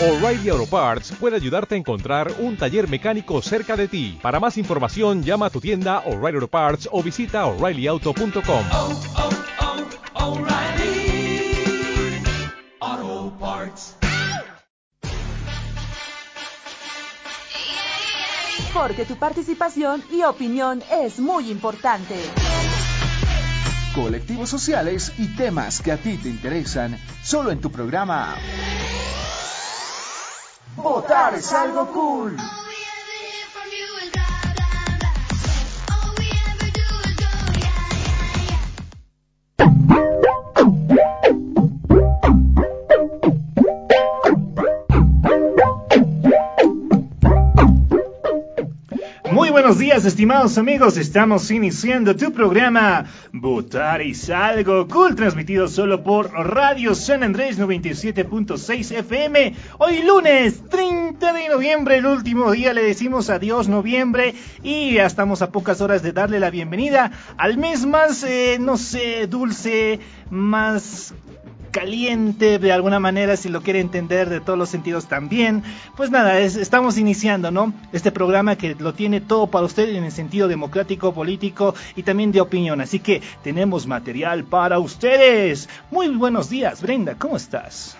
O'Reilly 0.00 0.48
Auto 0.48 0.66
Parts 0.66 1.12
puede 1.20 1.36
ayudarte 1.36 1.76
a 1.76 1.78
encontrar 1.78 2.32
un 2.40 2.56
taller 2.56 2.88
mecánico 2.88 3.40
cerca 3.40 3.76
de 3.76 3.86
ti. 3.86 4.18
Para 4.20 4.40
más 4.40 4.58
información, 4.58 5.22
llama 5.22 5.46
a 5.46 5.50
tu 5.50 5.60
tienda 5.60 6.00
O'Reilly 6.00 6.34
Auto 6.34 6.48
Parts 6.48 6.88
o 6.90 7.00
visita 7.00 7.46
oreillyauto.com. 7.46 8.64
oh, 8.72 9.00
oh, 12.80 13.30
Parts. 13.38 13.96
Porque 18.72 19.04
tu 19.04 19.16
participación 19.16 20.02
y 20.10 20.24
opinión 20.24 20.82
es 20.90 21.20
muy 21.20 21.50
importante. 21.50 22.16
Colectivos 23.94 24.50
sociales 24.50 25.12
y 25.18 25.28
temas 25.36 25.80
que 25.80 25.92
a 25.92 25.96
ti 25.96 26.16
te 26.16 26.28
interesan, 26.28 26.98
solo 27.22 27.52
en 27.52 27.60
tu 27.60 27.70
programa. 27.70 28.34
Votar 30.76 31.34
es 31.34 31.52
algo 31.52 31.86
cool. 31.92 32.36
Buenos 49.64 49.78
días, 49.78 50.04
estimados 50.04 50.58
amigos. 50.58 50.98
Estamos 50.98 51.50
iniciando 51.50 52.14
tu 52.14 52.30
programa 52.34 53.06
Votar 53.32 54.02
es 54.02 54.28
algo 54.28 54.86
cool, 54.88 55.16
transmitido 55.16 55.68
solo 55.68 56.02
por 56.02 56.30
Radio 56.32 56.94
San 56.94 57.22
Andrés 57.22 57.58
97.6 57.58 58.98
FM. 58.98 59.54
Hoy 59.78 60.02
lunes 60.02 60.68
30 60.68 61.32
de 61.32 61.48
noviembre, 61.48 61.96
el 61.96 62.04
último 62.04 62.52
día, 62.52 62.74
le 62.74 62.82
decimos 62.82 63.30
adiós 63.30 63.66
noviembre 63.66 64.34
y 64.62 64.96
ya 64.96 65.06
estamos 65.06 65.40
a 65.40 65.50
pocas 65.50 65.80
horas 65.80 66.02
de 66.02 66.12
darle 66.12 66.40
la 66.40 66.50
bienvenida 66.50 67.10
al 67.38 67.56
mes 67.56 67.86
más, 67.86 68.22
eh, 68.22 68.58
no 68.60 68.76
sé, 68.76 69.26
dulce, 69.28 69.98
más 70.28 71.14
caliente 71.74 72.58
de 72.60 72.72
alguna 72.72 73.00
manera, 73.00 73.36
si 73.36 73.48
lo 73.48 73.60
quiere 73.60 73.80
entender 73.80 74.30
de 74.30 74.40
todos 74.40 74.56
los 74.58 74.68
sentidos 74.68 75.06
también. 75.06 75.64
Pues 75.96 76.10
nada, 76.10 76.38
es- 76.38 76.54
estamos 76.56 76.96
iniciando, 76.98 77.50
¿no? 77.50 77.74
Este 77.92 78.12
programa 78.12 78.54
que 78.56 78.76
lo 78.76 78.94
tiene 78.94 79.20
todo 79.20 79.48
para 79.48 79.66
usted 79.66 79.88
en 79.90 80.04
el 80.04 80.12
sentido 80.12 80.46
democrático, 80.46 81.12
político 81.12 81.74
y 81.96 82.04
también 82.04 82.30
de 82.30 82.40
opinión. 82.40 82.80
Así 82.80 83.00
que 83.00 83.20
tenemos 83.42 83.86
material 83.88 84.44
para 84.44 84.78
ustedes. 84.78 85.68
Muy 85.90 86.08
buenos 86.08 86.48
días, 86.48 86.80
Brenda, 86.80 87.16
¿cómo 87.18 87.36
estás? 87.36 87.96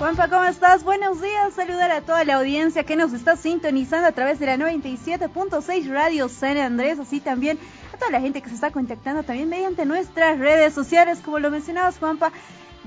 Juanpa, 0.00 0.28
¿cómo 0.28 0.44
estás? 0.44 0.84
Buenos 0.84 1.20
días. 1.20 1.54
Saludar 1.54 1.90
a 1.90 2.02
toda 2.02 2.24
la 2.24 2.36
audiencia 2.36 2.84
que 2.84 2.94
nos 2.96 3.12
está 3.12 3.36
sintonizando 3.36 4.06
a 4.06 4.12
través 4.12 4.38
de 4.38 4.46
la 4.46 4.56
97.6 4.56 5.88
Radio 5.88 6.28
San 6.28 6.56
Andrés, 6.56 6.98
así 7.00 7.18
también 7.20 7.58
toda 7.98 8.10
la 8.10 8.20
gente 8.20 8.40
que 8.40 8.48
se 8.48 8.54
está 8.54 8.70
contactando 8.70 9.22
también 9.22 9.48
mediante 9.48 9.84
nuestras 9.84 10.38
redes 10.38 10.72
sociales, 10.72 11.20
como 11.24 11.38
lo 11.38 11.50
mencionabas, 11.50 11.98
Juanpa. 11.98 12.32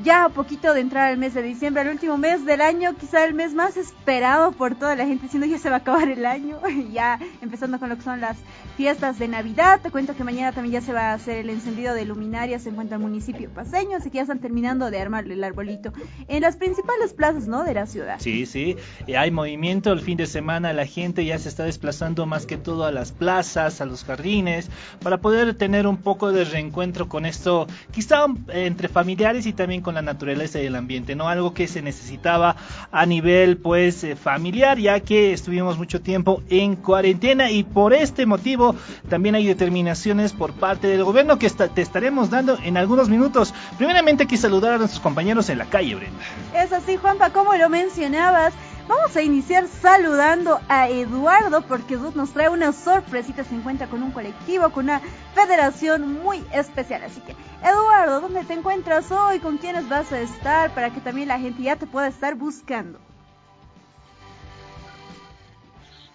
Ya 0.04 0.24
a 0.24 0.30
poquito 0.30 0.74
de 0.74 0.80
entrar 0.80 1.10
al 1.10 1.18
mes 1.18 1.34
de 1.34 1.44
diciembre, 1.44 1.84
el 1.84 1.90
último 1.90 2.18
mes 2.18 2.46
del 2.46 2.62
año, 2.62 2.96
quizá 2.96 3.26
el 3.26 3.34
mes 3.34 3.54
más 3.54 3.76
esperado 3.76 4.54
por 4.54 4.74
toda 4.74 4.96
la 4.96 5.06
gente, 5.06 5.24
diciendo 5.24 5.46
ya 5.46 5.60
se 5.60 5.70
va 5.70 5.76
a 5.76 5.80
acabar 5.80 6.08
el 6.08 6.26
año, 6.26 6.60
ya 6.92 7.20
empezando 7.42 7.78
con 7.78 7.90
lo 7.90 7.98
que 7.98 8.04
son 8.04 8.22
las 8.22 8.38
fiestas 8.82 9.20
de 9.20 9.28
Navidad. 9.28 9.80
Te 9.80 9.92
cuento 9.92 10.16
que 10.16 10.24
mañana 10.24 10.54
también 10.54 10.74
ya 10.74 10.82
se 10.82 10.92
va 10.92 11.12
a 11.12 11.14
hacer 11.14 11.38
el 11.38 11.52
encendido 11.52 11.94
de 11.94 12.04
luminarias, 12.04 12.64
se 12.64 12.70
encuentra 12.70 12.98
el 12.98 13.04
municipio 13.04 13.48
paseño, 13.52 13.98
así 13.98 14.10
que 14.10 14.16
ya 14.16 14.24
están 14.24 14.40
terminando 14.40 14.90
de 14.90 15.00
armar 15.00 15.32
el 15.32 15.44
arbolito 15.44 15.94
en 16.28 16.42
las 16.42 16.58
principales 16.58 17.14
plazas, 17.14 17.48
¿no? 17.48 17.64
De 17.64 17.76
la 17.76 17.86
ciudad. 17.86 18.16
Sí, 18.18 18.48
sí, 18.48 18.78
eh, 19.06 19.18
hay 19.18 19.30
movimiento 19.30 19.92
el 19.92 20.00
fin 20.00 20.18
de 20.18 20.26
semana, 20.26 20.74
la 20.74 20.88
gente 20.88 21.24
ya 21.24 21.38
se 21.38 21.50
está 21.50 21.64
desplazando 21.64 22.26
más 22.26 22.48
que 22.48 22.58
todo 22.58 22.84
a 22.84 22.92
las 22.92 23.12
plazas, 23.12 23.82
a 23.82 23.86
los 23.86 24.04
jardines, 24.04 24.72
para 25.04 25.20
poder 25.20 25.54
tener 25.54 25.86
un 25.86 25.98
poco 25.98 26.32
de 26.32 26.44
reencuentro 26.44 27.08
con 27.08 27.28
esto, 27.28 27.68
quizá 27.92 28.26
eh, 28.48 28.66
entre 28.66 28.88
familiares 28.88 29.46
y 29.46 29.54
también 29.54 29.84
con 29.84 29.94
la 29.94 30.02
naturaleza 30.02 30.60
y 30.60 30.66
el 30.66 30.76
ambiente, 30.76 31.14
¿no? 31.16 31.30
Algo 31.30 31.54
que 31.54 31.68
se 31.68 31.84
necesitaba 31.84 32.56
a 32.92 33.06
nivel, 33.06 33.58
pues, 33.58 34.04
eh, 34.04 34.16
familiar, 34.16 34.80
ya 34.80 35.02
que 35.02 35.34
estuvimos 35.34 35.78
mucho 35.78 36.02
tiempo 36.02 36.42
en 36.50 36.76
cuarentena 36.78 37.52
y 37.52 37.62
por 37.62 37.94
este 37.94 38.26
motivo 38.26 38.71
también 39.10 39.36
hay 39.36 39.46
determinaciones 39.46 40.34
por 40.34 40.54
parte 40.54 40.88
del 40.88 41.04
gobierno 41.04 41.40
que 41.40 41.50
te 41.50 41.82
estaremos 41.82 42.30
dando 42.30 42.58
en 42.64 42.78
algunos 42.78 43.10
minutos. 43.10 43.54
Primeramente, 43.78 44.24
hay 44.24 44.28
que 44.28 44.38
saludar 44.38 44.74
a 44.74 44.78
nuestros 44.78 45.02
compañeros 45.02 45.50
en 45.50 45.58
la 45.58 45.66
calle, 45.66 45.96
Brenda. 45.96 46.24
Es 46.56 46.72
así, 46.72 46.98
Juanpa, 46.98 47.32
como 47.32 47.54
lo 47.56 47.70
mencionabas. 47.70 48.54
Vamos 48.88 49.16
a 49.16 49.22
iniciar 49.22 49.68
saludando 49.68 50.60
a 50.68 50.90
Eduardo 50.90 51.62
porque 51.62 51.94
Edu 51.94 52.12
nos 52.16 52.32
trae 52.32 52.50
una 52.50 52.74
sorpresita. 52.74 53.44
Se 53.44 53.56
encuentra 53.56 53.88
con 53.88 54.04
un 54.04 54.12
colectivo, 54.12 54.70
con 54.72 54.86
una 54.86 55.02
federación 55.34 56.22
muy 56.22 56.44
especial. 56.52 57.04
Así 57.04 57.22
que, 57.22 57.36
Eduardo, 57.64 58.20
¿dónde 58.20 58.44
te 58.44 58.54
encuentras 58.54 59.12
hoy? 59.12 59.40
¿Con 59.40 59.58
quiénes 59.58 59.88
vas 59.88 60.12
a 60.12 60.20
estar? 60.20 60.74
Para 60.74 60.90
que 60.90 61.00
también 61.00 61.30
la 61.30 61.40
gente 61.40 61.64
ya 61.64 61.78
te 61.78 61.88
pueda 61.88 62.08
estar 62.08 62.36
buscando. 62.36 63.00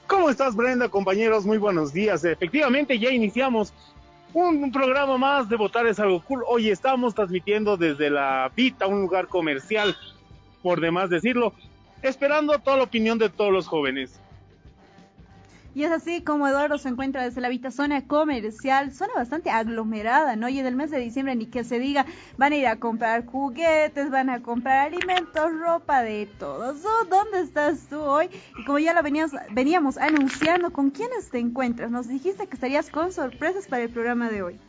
¿Cómo 0.07 0.31
estás, 0.31 0.55
Brenda, 0.55 0.89
compañeros? 0.89 1.45
Muy 1.45 1.59
buenos 1.59 1.93
días. 1.93 2.25
Efectivamente, 2.25 2.97
ya 2.97 3.11
iniciamos 3.11 3.73
un, 4.33 4.71
programa 4.71 5.19
más 5.19 5.49
de 5.49 5.57
Votar 5.57 5.87
es 5.87 5.99
algo 5.99 6.23
cool. 6.23 6.45
Hoy 6.47 6.71
estamos 6.71 7.15
transmitiendo 7.15 7.77
desde 7.77 8.09
la 8.09 8.51
Vita, 8.55 8.87
un 8.87 9.01
lugar 9.01 9.27
comercial, 9.27 9.97
por 10.63 10.81
demás 10.81 11.11
decirlo, 11.11 11.53
esperando 12.03 12.57
toda 12.61 12.77
la 12.77 12.83
opinión 12.85 13.19
de 13.19 13.31
todos 13.31 13.53
los 13.53 13.67
jóvenes. 13.67 14.21
Y 15.77 15.85
es 15.85 15.93
así 15.93 16.23
como 16.23 16.49
Eduardo 16.49 16.79
se 16.79 16.89
encuentra 16.89 17.23
desde 17.23 17.43
la 17.43 17.71
zona 17.71 18.09
comercial, 18.09 18.93
zona 18.93 19.13
bastante 19.15 19.51
aglomerada, 19.51 20.35
¿no? 20.35 20.49
Y 20.49 20.59
en 20.59 20.65
el 20.65 20.75
mes 20.75 20.91
de 20.91 20.99
diciembre 20.99 21.37
ni 21.37 21.45
que 21.45 21.65
se 21.65 21.79
diga, 21.79 22.07
van 22.39 22.55
a 22.55 22.57
ir 22.57 22.67
a 22.67 22.81
comprar 22.81 23.27
juguetes, 23.27 24.09
van 24.09 24.31
a 24.31 24.41
comprar 24.41 24.87
alimentos, 24.87 25.53
ropa, 25.53 26.01
de 26.01 26.31
todo. 26.39 26.73
¿Dónde 27.11 27.41
estás 27.43 27.89
tú 27.91 28.01
hoy? 28.01 28.31
Y 28.57 28.65
como 28.65 28.79
ya 28.79 28.95
lo 28.95 29.03
venías, 29.03 29.33
veníamos 29.51 29.99
anunciando, 29.99 30.73
¿con 30.73 30.89
quiénes 30.89 31.29
te 31.29 31.41
encuentras? 31.41 31.91
Nos 31.91 32.09
dijiste 32.09 32.47
que 32.47 32.55
estarías 32.55 32.89
con 32.89 33.13
sorpresas 33.13 33.67
para 33.67 33.83
el 33.83 33.91
programa 33.91 34.31
de 34.31 34.43
hoy. 34.45 34.61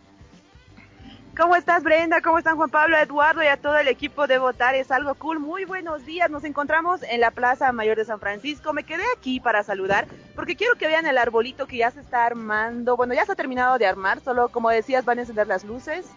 ¿Cómo 1.37 1.55
estás, 1.55 1.83
Brenda? 1.83 2.19
¿Cómo 2.19 2.39
están 2.39 2.55
Juan 2.55 2.71
Pablo, 2.71 2.97
Eduardo 2.97 3.43
y 3.43 3.45
a 3.47 3.57
todo 3.57 3.77
el 3.77 3.87
equipo 3.87 4.25
de 4.25 4.39
Votar? 4.39 4.73
Es 4.73 4.89
algo 4.89 5.13
cool. 5.13 5.37
Muy 5.37 5.65
buenos 5.65 6.03
días. 6.03 6.31
Nos 6.31 6.43
encontramos 6.43 7.03
en 7.03 7.21
la 7.21 7.29
Plaza 7.29 7.71
Mayor 7.71 7.95
de 7.95 8.05
San 8.05 8.19
Francisco. 8.19 8.73
Me 8.73 8.83
quedé 8.83 9.03
aquí 9.15 9.39
para 9.39 9.61
saludar 9.61 10.07
porque 10.35 10.55
quiero 10.55 10.73
que 10.77 10.87
vean 10.87 11.05
el 11.05 11.19
arbolito 11.19 11.67
que 11.67 11.77
ya 11.77 11.91
se 11.91 11.99
está 11.99 12.25
armando. 12.25 12.97
Bueno, 12.97 13.13
ya 13.13 13.23
se 13.23 13.33
ha 13.33 13.35
terminado 13.35 13.77
de 13.77 13.85
armar. 13.85 14.19
Solo, 14.21 14.49
como 14.49 14.71
decías, 14.71 15.05
van 15.05 15.19
a 15.19 15.21
encender 15.21 15.45
las 15.45 15.63
luces 15.63 16.07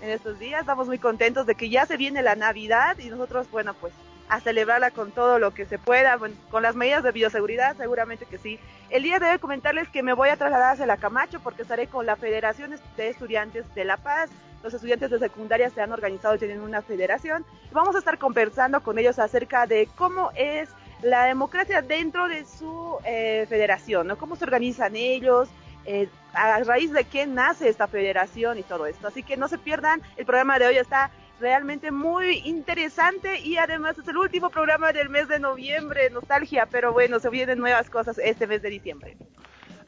en 0.00 0.10
estos 0.10 0.38
días. 0.38 0.60
Estamos 0.60 0.86
muy 0.86 1.00
contentos 1.00 1.44
de 1.44 1.56
que 1.56 1.68
ya 1.68 1.84
se 1.84 1.96
viene 1.96 2.22
la 2.22 2.36
Navidad 2.36 2.96
y 2.98 3.08
nosotros, 3.08 3.50
bueno, 3.50 3.74
pues 3.74 3.92
a 4.28 4.40
celebrarla 4.40 4.90
con 4.90 5.12
todo 5.12 5.38
lo 5.38 5.52
que 5.52 5.66
se 5.66 5.78
pueda, 5.78 6.18
con 6.50 6.62
las 6.62 6.74
medidas 6.74 7.02
de 7.02 7.12
bioseguridad, 7.12 7.76
seguramente 7.76 8.26
que 8.26 8.38
sí. 8.38 8.58
El 8.90 9.02
día 9.02 9.18
de 9.18 9.30
hoy 9.30 9.38
comentarles 9.38 9.88
que 9.88 10.02
me 10.02 10.12
voy 10.12 10.28
a 10.28 10.36
trasladar 10.36 10.72
hacia 10.72 10.86
la 10.86 10.96
Camacho 10.96 11.40
porque 11.40 11.62
estaré 11.62 11.86
con 11.86 12.06
la 12.06 12.16
Federación 12.16 12.74
de 12.96 13.08
Estudiantes 13.08 13.64
de 13.74 13.84
La 13.84 13.96
Paz. 13.96 14.30
Los 14.62 14.74
estudiantes 14.74 15.10
de 15.10 15.18
secundaria 15.18 15.70
se 15.70 15.80
han 15.80 15.92
organizado 15.92 16.34
y 16.34 16.38
tienen 16.38 16.60
una 16.60 16.82
federación. 16.82 17.44
Vamos 17.72 17.96
a 17.96 17.98
estar 17.98 18.18
conversando 18.18 18.82
con 18.82 18.98
ellos 18.98 19.18
acerca 19.18 19.66
de 19.66 19.88
cómo 19.96 20.30
es 20.34 20.68
la 21.02 21.24
democracia 21.24 21.82
dentro 21.82 22.28
de 22.28 22.44
su 22.44 22.98
eh, 23.04 23.46
federación. 23.48 24.14
Cómo 24.16 24.36
se 24.36 24.44
organizan 24.44 24.94
ellos, 24.94 25.48
eh, 25.84 26.08
a 26.32 26.60
raíz 26.60 26.92
de 26.92 27.04
qué 27.04 27.26
nace 27.26 27.68
esta 27.68 27.88
federación 27.88 28.58
y 28.58 28.62
todo 28.62 28.86
esto. 28.86 29.08
Así 29.08 29.22
que 29.22 29.36
no 29.36 29.48
se 29.48 29.58
pierdan, 29.58 30.00
el 30.16 30.24
programa 30.24 30.58
de 30.58 30.66
hoy 30.66 30.76
está 30.76 31.10
realmente 31.42 31.90
muy 31.90 32.38
interesante 32.44 33.40
y 33.40 33.56
además 33.56 33.98
es 33.98 34.06
el 34.06 34.16
último 34.16 34.48
programa 34.48 34.92
del 34.92 35.10
mes 35.10 35.28
de 35.28 35.40
noviembre, 35.40 36.08
nostalgia, 36.08 36.66
pero 36.70 36.92
bueno, 36.92 37.18
se 37.18 37.28
vienen 37.28 37.58
nuevas 37.58 37.90
cosas 37.90 38.16
este 38.18 38.46
mes 38.46 38.62
de 38.62 38.70
diciembre. 38.70 39.16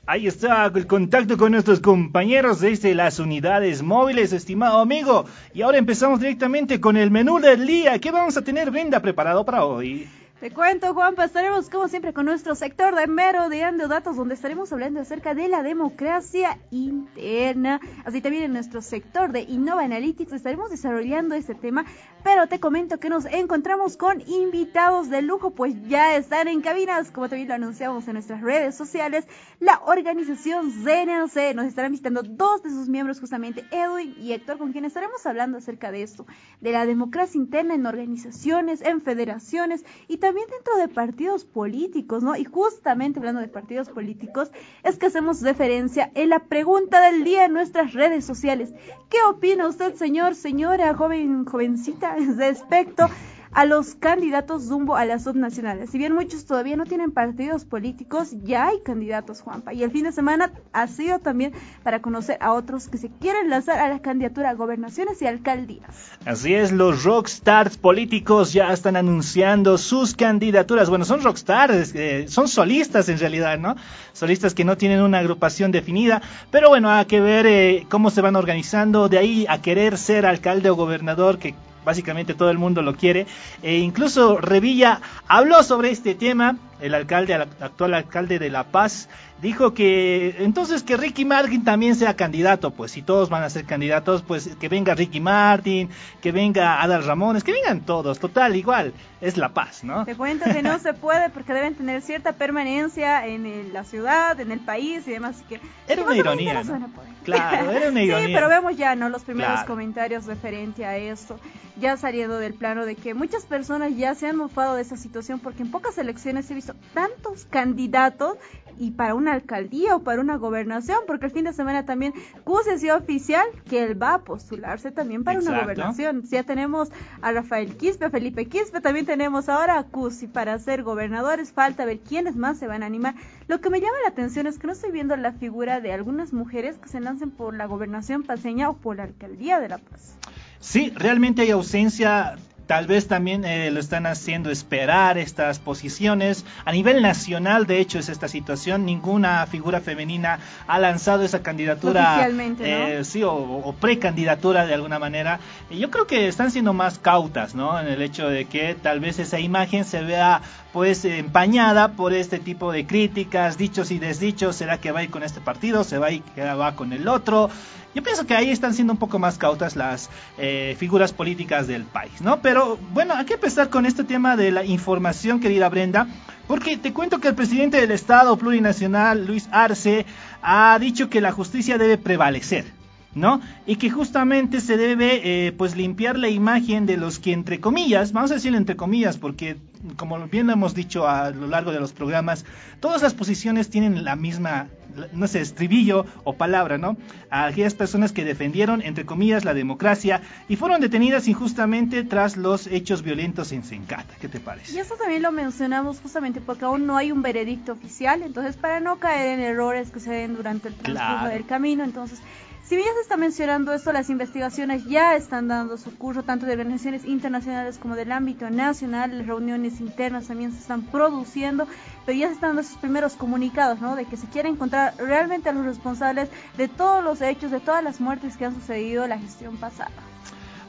Ahí 0.05 0.27
está 0.27 0.67
el 0.67 0.87
contacto 0.87 1.39
con 1.39 1.53
nuestros 1.53 1.81
compañeros 1.81 2.61
desde 2.61 2.95
las 2.95 3.21
unidades 3.21 3.83
móviles, 3.83 4.33
estimado 4.33 4.81
amigo. 4.81 5.25
Y 5.55 5.63
ahora 5.63 5.79
empezamos 5.79 6.21
directamente 6.21 6.79
con 6.79 6.99
el 6.99 7.11
menú 7.11 7.39
del 7.39 7.67
día. 7.67 7.99
¿Qué 7.99 8.11
vamos 8.11 8.37
a 8.37 8.43
tener, 8.43 8.71
Brenda, 8.71 9.01
preparado 9.01 9.47
para 9.47 9.65
hoy? 9.65 10.07
Te 10.45 10.51
cuento, 10.51 10.93
Juanpa, 10.93 11.25
estaremos 11.25 11.71
como 11.71 11.89
siempre 11.89 12.13
con 12.13 12.27
nuestro 12.27 12.55
sector 12.55 12.95
de 12.95 13.07
merodeando 13.07 13.89
datos, 13.89 14.15
donde 14.15 14.35
estaremos 14.35 14.71
hablando 14.75 15.01
acerca 15.01 15.35
de 15.35 15.49
la 15.49 15.63
democracia 15.63 16.59
interna. 16.71 17.81
Así 18.05 18.21
también 18.21 18.45
en 18.45 18.53
nuestro 18.53 18.83
sector 18.83 19.33
de 19.33 19.41
Innova 19.41 19.85
Analytics 19.85 20.35
estaremos 20.35 20.69
desarrollando 20.69 21.35
este 21.35 21.55
tema, 21.55 21.87
pero 22.25 22.47
te 22.49 22.59
comento 22.59 22.99
que 22.99 23.11
nos 23.11 23.27
encontramos 23.27 23.99
con 23.99 24.23
invitados 24.23 25.11
de 25.11 25.21
lujo, 25.21 25.51
pues 25.51 25.75
ya 25.87 26.17
están 26.17 26.49
en 26.49 26.63
cabinas, 26.63 27.11
como 27.11 27.29
también 27.29 27.49
lo 27.49 27.55
anunciamos 27.55 28.09
en 28.09 28.15
nuestras 28.15 28.41
redes 28.41 28.75
sociales, 28.75 29.27
la 29.61 29.83
organización 29.85 30.73
CNLC. 30.73 31.55
Nos 31.55 31.67
estarán 31.67 31.91
visitando 31.91 32.23
dos 32.23 32.63
de 32.63 32.71
sus 32.71 32.89
miembros, 32.89 33.21
justamente 33.21 33.67
Edwin 33.71 34.17
y 34.19 34.33
Héctor, 34.33 34.57
con 34.57 34.73
quien 34.73 34.87
estaremos 34.87 35.25
hablando 35.27 35.59
acerca 35.59 35.93
de 35.93 36.03
esto, 36.03 36.27
de 36.63 36.73
la 36.73 36.87
democracia 36.87 37.39
interna 37.39 37.75
en 37.75 37.87
organizaciones, 37.87 38.81
en 38.81 39.03
federaciones 39.03 39.85
y 40.09 40.17
también 40.17 40.47
dentro 40.49 40.77
de 40.79 40.89
partidos 40.89 41.45
políticos, 41.45 42.23
¿no? 42.23 42.37
Y 42.37 42.45
justamente 42.45 43.19
hablando 43.19 43.43
de 43.43 43.49
partidos 43.49 43.91
políticos, 43.91 44.51
es 44.83 44.97
que 44.97 45.07
hacemos 45.07 45.43
referencia 45.43 46.11
en 46.15 46.31
la 46.31 46.39
pregunta 46.39 47.03
del 47.03 47.23
día 47.23 47.45
en 47.45 47.53
nuestras 47.53 47.93
redes 47.93 48.25
sociales. 48.25 48.73
¿Qué 49.11 49.19
opina 49.29 49.69
usted, 49.69 49.95
señor, 49.95 50.35
señora, 50.35 50.95
joven, 50.95 51.45
jovencita, 51.45 52.14
respecto 52.37 53.09
a 53.55 53.65
los 53.65 53.95
candidatos 53.95 54.65
Zumbo 54.65 54.97
a 54.97 55.05
las 55.05 55.25
subnacionales. 55.25 55.91
Si 55.91 55.99
bien 55.99 56.13
muchos 56.13 56.45
todavía 56.45 56.77
no 56.77 56.85
tienen 56.85 57.13
partidos 57.13 57.65
políticos, 57.65 58.31
ya 58.43 58.67
hay 58.67 58.81
candidatos, 58.81 59.41
Juanpa. 59.41 59.73
Y 59.73 59.85
el 59.85 59.93
fin 59.93 60.05
de 60.05 60.13
semana 60.13 60.53
ha 60.73 60.87
sido 60.89 61.21
también 61.21 61.53
para 61.85 62.03
conocer 62.03 62.37
a 62.41 62.53
otros 62.53 62.89
que 62.89 62.99
se 62.99 63.11
quieren 63.21 63.49
lanzar 63.51 63.79
a 63.79 63.89
la 63.89 64.01
candidatura 64.01 64.51
a 64.51 64.55
gobernaciones 64.55 65.23
y 65.23 65.27
alcaldías. 65.27 66.11
Así 66.27 66.55
es, 66.55 66.73
los 66.73 67.05
rockstars 67.05 67.77
políticos 67.77 68.53
ya 68.53 68.73
están 68.73 68.97
anunciando 68.97 69.79
sus 69.79 70.15
candidaturas. 70.15 70.91
Bueno, 70.91 71.05
son 71.05 71.23
rockstars, 71.23 71.95
eh, 71.95 72.27
son 72.29 72.49
solistas 72.49 73.09
en 73.09 73.19
realidad, 73.19 73.59
¿no? 73.59 73.77
Solistas 74.13 74.55
que 74.55 74.65
no 74.65 74.77
tienen 74.77 75.01
una 75.01 75.21
agrupación 75.21 75.71
definida, 75.71 76.23
pero 76.51 76.71
bueno, 76.71 76.91
hay 76.91 77.05
que 77.05 77.21
ver 77.21 77.47
eh, 77.47 77.87
cómo 77.89 78.11
se 78.11 78.21
van 78.21 78.35
organizando. 78.35 79.09
De 79.09 79.19
ahí 79.19 79.47
a 79.49 79.63
querer 79.63 79.97
ser 79.97 80.27
alcalde 80.27 80.71
o 80.71 80.75
gobernador, 80.75 81.39
que 81.39 81.55
básicamente 81.85 82.35
todo 82.35 82.51
el 82.51 82.59
mundo 82.59 82.83
lo 82.83 82.95
quiere. 82.95 83.27
E 83.63 83.79
incluso 83.79 84.39
Revilla 84.39 85.01
habló 85.29 85.63
sobre 85.63 85.91
este 85.91 86.15
tema, 86.15 86.57
el 86.81 86.95
alcalde, 86.95 87.35
el 87.35 87.43
actual 87.43 87.95
alcalde 87.95 88.39
de 88.39 88.51
La 88.51 88.65
Paz, 88.65 89.09
dijo 89.41 89.75
que 89.75 90.37
entonces 90.39 90.83
que 90.83 90.97
Ricky 90.97 91.25
Martin 91.25 91.65
también 91.65 91.95
sea 91.97 92.15
candidato, 92.15 92.71
pues 92.71 92.93
si 92.93 93.03
todos 93.03 93.29
van 93.29 93.43
a 93.43 93.51
ser 93.51 93.65
candidatos, 93.65 94.23
pues 94.23 94.57
que 94.59 94.69
venga 94.69 94.95
Ricky 94.95 95.21
Martin, 95.21 95.91
que 96.23 96.33
venga 96.33 96.83
Adal 96.83 97.05
Ramones, 97.05 97.45
que 97.45 97.53
vengan 97.53 97.81
todos, 97.81 98.19
total, 98.19 98.57
igual, 98.57 98.95
es 99.21 99.37
La 99.37 99.51
Paz, 99.51 99.85
¿no? 99.85 100.05
Te 100.05 100.15
cuento 100.15 100.45
que 100.47 100.63
no 100.63 100.79
se 100.79 100.95
puede 100.95 101.31
porque 101.31 101.53
deben 101.53 101.75
tener 101.75 102.01
cierta 102.03 102.33
permanencia 102.33 103.27
en 103.27 103.73
la 103.73 103.85
ciudad, 103.85 104.39
en 104.41 104.51
el 104.51 104.61
país 104.61 105.07
y 105.07 105.13
demás, 105.13 105.37
así 105.37 105.45
que... 105.45 105.61
Era 105.89 106.03
una 106.03 106.17
ironía, 106.17 106.63
¿no? 106.63 106.91
Claro, 107.25 107.71
era 107.71 107.91
una 107.91 108.03
ironía. 108.03 108.27
sí, 108.27 108.33
pero 108.35 108.49
vemos 108.49 108.77
ya, 108.77 108.95
¿no? 108.95 109.09
Los 109.09 109.23
primeros 109.23 109.65
comentarios 109.65 110.27
referente 110.27 110.87
a 110.87 110.97
esto, 110.97 111.39
ya 111.77 111.97
saliendo 111.97 112.39
del 112.39 112.55
plano 112.55 112.87
de 112.87 112.95
que 112.95 113.15
muchas 113.15 113.45
personas 113.45 113.97
ya 113.97 114.15
se 114.15 114.27
han 114.27 114.37
mofado 114.37 114.77
de 114.77 114.83
esa 114.83 114.97
situación 114.97 115.41
porque 115.41 115.63
en 115.63 115.71
pocas 115.71 115.99
elecciones 115.99 116.51
he 116.51 116.55
visto 116.65 116.75
tantos 116.95 117.47
candidatos 117.51 118.39
y 118.79 118.91
para 118.91 119.15
una 119.15 119.33
alcaldía 119.33 119.95
o 119.95 120.01
para 120.01 120.21
una 120.21 120.37
gobernación, 120.37 120.99
porque 121.07 121.27
el 121.27 121.33
fin 121.33 121.45
de 121.45 121.53
semana 121.53 121.85
también 121.85 122.13
Cuse 122.43 122.79
sido 122.79 122.97
oficial 122.97 123.47
que 123.69 123.85
él 123.85 124.01
va 124.01 124.15
a 124.15 124.19
postularse 124.25 124.91
también 124.91 125.23
para 125.23 125.39
una 125.39 125.61
gobernación. 125.61 126.25
Ya 126.25 126.43
tenemos 126.43 126.91
a 127.23 127.33
Rafael 127.33 127.77
Quispe, 127.77 128.07
a 128.07 128.11
Felipe 128.11 128.47
Quispe, 128.47 128.81
también 128.81 129.07
tenemos 129.07 129.49
ahora 129.49 129.79
a 129.79 129.85
Cusi 129.85 130.27
para 130.27 130.59
ser 130.59 130.83
gobernadores, 130.83 131.53
falta 131.53 131.85
ver 131.85 132.01
quiénes 132.01 132.35
más 132.35 132.59
se 132.59 132.67
van 132.67 132.83
a 132.83 132.87
animar. 132.87 133.15
Lo 133.47 133.61
que 133.61 133.71
me 133.71 133.81
llama 133.81 133.97
la 134.03 134.09
atención 134.09 134.47
es 134.47 134.59
que 134.59 134.67
no 134.67 134.73
estoy 134.73 134.91
viendo 134.91 135.17
la 135.17 135.33
figura 135.33 135.81
de 135.81 135.93
algunas 135.93 136.33
mujeres 136.33 136.77
que 136.79 136.89
se 136.89 137.01
lancen 137.01 137.31
por 137.31 137.55
la 137.55 137.67
gobernación 137.67 138.25
paseña 138.25 138.71
o 138.71 138.77
por 138.77 138.97
la 138.97 139.05
alcaldía 139.05 139.61
de 139.61 139.69
La 139.69 139.79
Paz. 139.79 140.17
Sí, 140.59 140.93
realmente 140.97 141.43
hay 141.43 141.51
ausencia 141.51 142.37
Tal 142.67 142.87
vez 142.87 143.09
también 143.09 143.45
eh, 143.45 143.71
lo 143.71 143.79
están 143.79 144.07
haciendo 144.07 144.51
esperar 144.51 145.19
estas 145.19 145.59
posiciones. 145.59 146.47
A 146.65 146.73
nivel 146.73 147.03
nacional, 147.03 147.67
de 147.67 147.79
hecho, 147.79 147.99
es 147.99 148.09
esta 148.09 148.27
situación. 148.27 148.87
Ninguna 148.87 149.47
figura 149.47 149.81
femenina 149.81 150.39
ha 150.67 150.79
lanzado 150.79 151.25
esa 151.25 151.43
candidatura. 151.43 152.13
Oficialmente, 152.13 152.99
eh, 152.99 153.05
Sí, 153.05 153.23
o, 153.23 153.75
precandidatura 153.79 154.67
de 154.67 154.75
alguna 154.75 154.99
manera. 154.99 155.41
Yo 155.71 155.91
creo 155.91 156.07
que 156.07 156.27
están 156.27 156.51
siendo 156.51 156.73
más 156.73 156.99
cautas, 156.99 157.55
¿no? 157.55 157.79
En 157.79 157.87
el 157.89 158.01
hecho 158.01 158.29
de 158.29 158.47
que 158.47 158.75
tal 158.75 159.01
vez 159.01 159.19
esa 159.19 159.41
imagen 159.41 159.85
se 159.85 160.03
vea 160.03 160.41
pues 160.73 161.05
empañada 161.05 161.93
por 161.93 162.13
este 162.13 162.39
tipo 162.39 162.73
de 162.73 162.87
críticas, 162.87 163.59
dichos 163.59 163.91
y 163.91 163.99
desdichos. 163.99 164.57
¿Será 164.57 164.79
que 164.79 164.91
va 164.91 165.01
a 165.01 165.03
ir 165.05 165.11
con 165.11 165.23
este 165.23 165.41
partido? 165.41 165.85
¿Se 165.85 165.99
va 165.99 166.07
a 166.07 166.11
ir 166.13 166.23
que 166.35 166.43
va 166.43 166.75
con 166.75 166.93
el 166.93 167.09
otro? 167.09 167.51
Yo 167.95 168.03
pienso 168.03 168.27
que 168.27 168.35
ahí 168.35 168.51
están 168.51 168.75
siendo 168.75 168.93
un 168.93 168.99
poco 168.99 169.19
más 169.21 169.39
cautas 169.39 169.77
las 169.77 170.11
eh, 170.37 170.75
figuras 170.79 171.13
políticas 171.13 171.69
del 171.69 171.85
país, 171.85 172.21
¿no? 172.21 172.41
Pero 172.41 172.77
bueno, 172.93 173.15
hay 173.15 173.25
que 173.25 173.35
empezar 173.35 173.71
con 173.71 173.87
este 173.87 174.03
tema 174.03 174.37
de 174.37 174.51
la 174.51 174.65
información, 174.65 175.39
querida 175.39 175.69
Brenda, 175.69 176.09
porque 176.49 176.77
te 176.77 176.93
cuento 176.93 177.21
que 177.21 177.29
el 177.29 177.35
presidente 177.35 177.81
del 177.81 177.93
Estado 177.93 178.37
plurinacional, 178.37 179.27
Luis 179.27 179.49
Arce, 179.53 180.07
ha 180.43 180.77
dicho 180.81 181.09
que 181.09 181.21
la 181.21 181.31
justicia 181.31 181.79
debe 181.79 181.97
prevalecer. 181.97 182.74
¿No? 183.15 183.41
Y 183.67 183.77
que 183.77 183.91
justamente 183.91 184.61
se 184.61 184.77
debe, 184.77 185.21
eh, 185.47 185.53
pues, 185.53 185.77
limpiar 185.77 186.19
la 186.19 186.29
imagen 186.29 186.87
de 186.87 186.97
los 186.97 187.19
que, 187.19 187.33
entre 187.33 187.61
comillas, 187.61 188.13
vamos 188.13 188.31
a 188.31 188.35
decirlo 188.35 188.59
entre 188.59 188.77
comillas, 188.77 189.19
porque, 189.19 189.57
como 189.97 190.19
bien 190.29 190.51
hemos 190.51 190.75
dicho 190.75 191.09
a 191.09 191.31
lo 191.31 191.47
largo 191.47 191.73
de 191.73 191.81
los 191.81 191.93
programas, 191.93 192.45
todas 192.81 193.03
las 193.03 193.15
posiciones 193.15 193.71
tienen 193.71 194.05
la 194.05 194.17
misma 194.17 194.69
no 195.13 195.27
sé, 195.27 195.41
estribillo 195.41 196.07
o 196.25 196.35
palabra, 196.35 196.79
¿no? 196.79 196.97
A 197.31 197.47
aquellas 197.47 197.75
personas 197.75 198.13
que 198.13 198.25
defendieron, 198.25 198.83
entre 198.83 199.05
comillas, 199.05 199.45
la 199.45 199.55
democracia 199.55 200.23
y 200.49 200.57
fueron 200.57 200.81
detenidas 200.81 201.29
injustamente 201.29 202.05
tras 202.05 202.37
los 202.37 202.67
hechos 202.67 203.03
violentos 203.03 203.53
en 203.53 203.65
Sencata. 203.65 204.15
¿Qué 204.21 204.29
te 204.29 204.41
parece? 204.41 204.75
Y 204.75 204.79
eso 204.79 204.95
también 204.97 205.23
lo 205.23 205.33
mencionamos 205.33 206.01
justamente 206.01 206.41
porque 206.41 206.65
aún 206.65 206.87
no 206.87 206.97
hay 206.97 207.13
un 207.13 207.23
veredicto 207.23 207.73
oficial, 207.73 208.23
entonces 208.23 208.57
para 208.57 208.81
no 208.81 208.99
caer 208.99 209.39
en 209.39 209.41
errores 209.41 209.91
que 209.91 210.01
se 210.01 210.13
den 210.13 210.37
durante 210.37 210.69
el 210.69 210.75
transcurso 210.75 211.29
del 211.29 211.47
camino, 211.47 211.85
entonces 211.85 212.21
si 212.67 212.77
bien 212.77 212.89
ya 212.89 212.95
se 212.95 213.01
está 213.03 213.17
mencionando 213.19 213.75
esto, 213.75 213.93
las 213.93 214.09
investigaciones 214.09 214.87
ya 214.87 215.17
están 215.17 215.49
dando 215.49 215.77
su 215.77 215.97
curso, 215.99 216.23
tanto 216.23 216.47
de 216.47 216.53
organizaciones 216.53 217.05
internacionales 217.05 217.79
como 217.79 217.95
del 217.95 218.11
ámbito 218.11 218.49
nacional, 218.49 219.19
las 219.19 219.27
reuniones 219.27 219.81
internas 219.81 220.29
también 220.29 220.53
se 220.53 220.61
están 220.61 220.83
produciendo, 220.83 221.67
pero 222.07 222.19
ya 222.19 222.29
se 222.29 222.35
están 222.35 222.51
dando 222.51 222.63
esos 222.63 222.79
primeros 222.79 223.17
comunicados, 223.17 223.81
¿no? 223.81 223.97
De 223.97 224.07
que 224.07 224.17
se 224.17 224.29
quiere 224.29 224.49
encontrar 224.49 224.95
realmente 224.97 225.51
a 225.51 225.53
los 225.53 225.67
responsables 225.67 226.31
de 226.57 226.69
todos 226.69 227.05
los 227.05 227.21
hechos, 227.21 227.51
de 227.51 227.61
todas 227.61 227.85
las 227.85 228.01
muertes 228.01 228.37
que 228.39 228.47
han 228.47 228.55
sucedido 228.55 229.07
la 229.07 229.19
gestión 229.19 229.59
pasada. 229.59 230.14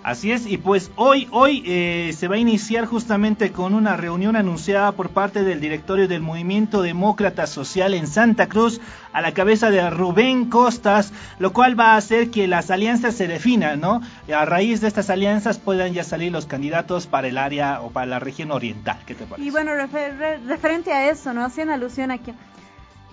Así 0.06 0.32
es, 0.32 0.46
y 0.46 0.58
pues 0.58 0.92
hoy, 0.98 1.28
hoy 1.32 1.64
eh, 1.66 2.14
se 2.16 2.28
va 2.28 2.36
a 2.36 2.38
iniciar 2.38 2.86
justamente 2.86 3.52
con 3.52 3.74
una 3.74 3.98
reunión 3.98 4.36
anunciada 4.36 4.92
por 4.92 5.10
parte 5.10 5.44
del 5.44 5.60
directorio 5.60 6.08
del 6.08 6.22
Movimiento 6.22 6.84
Demócrata 6.84 7.48
Social 7.48 7.96
en 7.96 8.06
Santa 8.06 8.46
Cruz 8.46 8.80
a 9.14 9.22
la 9.22 9.34
cabeza 9.34 9.72
de 9.72 9.90
Rubén 9.90 10.48
Costas, 10.48 11.12
lo 11.40 11.54
cual 11.54 11.80
va 11.80 11.94
a 11.94 11.98
hacer 11.98 12.30
que 12.30 12.48
las 12.48 12.70
alianzas 12.70 13.16
se 13.16 13.28
definan, 13.28 13.80
¿no? 13.80 14.04
A 14.32 14.46
raíz 14.46 14.80
de 14.80 14.90
estas 14.90 15.10
alianzas 15.10 15.58
puedan 15.58 15.94
ya 15.94 16.04
salir 16.04 16.32
los 16.32 16.46
candidatos 16.46 17.08
para 17.08 17.28
el 17.28 17.40
área 17.40 17.82
o 17.82 17.90
para 17.90 18.06
la 18.06 18.20
región 18.20 18.52
oriental. 18.52 19.00
¿Qué 19.08 19.16
te 19.16 19.26
parece? 19.26 19.48
Y 19.48 19.50
bueno, 19.50 19.72
referente 19.74 20.94
a 20.94 21.10
eso, 21.10 21.34
¿no? 21.34 21.44
Hacían 21.44 21.72
alusión 21.72 22.12
a 22.12 22.20
que 22.20 22.36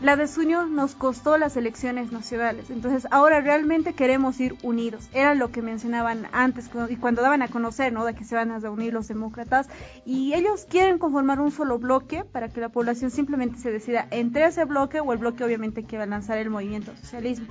la 0.03 0.17
desunión 0.17 0.75
nos 0.75 0.95
costó 0.95 1.39
las 1.39 1.57
elecciones 1.57 2.11
nacionales. 2.11 2.71
Entonces, 2.71 3.07
ahora 3.11 3.41
realmente 3.41 3.95
queremos 3.95 4.41
ir 4.41 4.57
unidos. 4.63 5.09
Era 5.13 5.35
lo 5.35 5.53
que 5.53 5.63
mencionaban 5.63 6.27
antes 6.33 6.71
y 6.89 6.97
cuando 6.97 7.23
daban 7.23 7.43
a 7.43 7.49
conocer, 7.49 7.93
¿no? 7.93 8.05
De 8.05 8.15
que 8.15 8.25
se 8.25 8.35
van 8.35 8.51
a 8.51 8.59
reunir 8.59 8.93
los 8.93 9.09
demócratas 9.09 9.69
y 10.05 10.35
ellos 10.35 10.67
quieren 10.69 10.99
conformar 10.99 11.41
un 11.41 11.53
solo 11.53 11.79
bloque 11.79 12.25
para 12.25 12.49
que 12.49 12.61
la 12.61 12.69
población 12.69 13.11
simplemente 13.11 13.59
se 13.59 13.71
decida 13.71 14.09
entre 14.11 14.47
ese 14.47 14.65
bloque 14.65 15.01
o 15.01 15.13
el 15.13 15.19
bloque 15.19 15.45
obviamente 15.45 15.85
que 15.85 15.99
va 15.99 16.05
a 16.05 16.07
lanzar 16.07 16.39
el 16.39 16.51
movimiento 16.51 16.93
socialismo. 16.97 17.47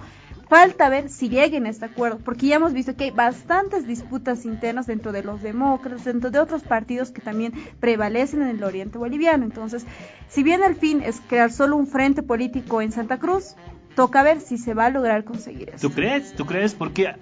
Falta 0.51 0.89
ver 0.89 1.07
si 1.07 1.29
lleguen 1.29 1.65
a 1.65 1.69
este 1.69 1.85
acuerdo, 1.85 2.19
porque 2.25 2.47
ya 2.47 2.57
hemos 2.57 2.73
visto 2.73 2.93
que 2.97 3.05
hay 3.05 3.11
bastantes 3.11 3.87
disputas 3.87 4.43
internas 4.43 4.85
dentro 4.85 5.13
de 5.13 5.23
los 5.23 5.41
demócratas, 5.41 6.03
dentro 6.03 6.29
de 6.29 6.39
otros 6.39 6.61
partidos 6.61 7.09
que 7.09 7.21
también 7.21 7.53
prevalecen 7.79 8.41
en 8.41 8.49
el 8.49 8.63
oriente 8.65 8.97
boliviano. 8.97 9.45
Entonces, 9.45 9.85
si 10.27 10.43
bien 10.43 10.61
el 10.61 10.75
fin 10.75 11.01
es 11.05 11.21
crear 11.21 11.53
solo 11.53 11.77
un 11.77 11.87
frente 11.87 12.21
político 12.21 12.81
en 12.81 12.91
Santa 12.91 13.17
Cruz, 13.17 13.55
toca 13.95 14.23
ver 14.23 14.41
si 14.41 14.57
se 14.57 14.73
va 14.73 14.85
a 14.85 14.89
lograr 14.89 15.23
conseguir 15.23 15.69
eso. 15.69 15.87
¿Tú 15.87 15.93
crees? 15.93 16.33
¿Tú 16.33 16.45
crees? 16.45 16.73
Porque 16.73 17.15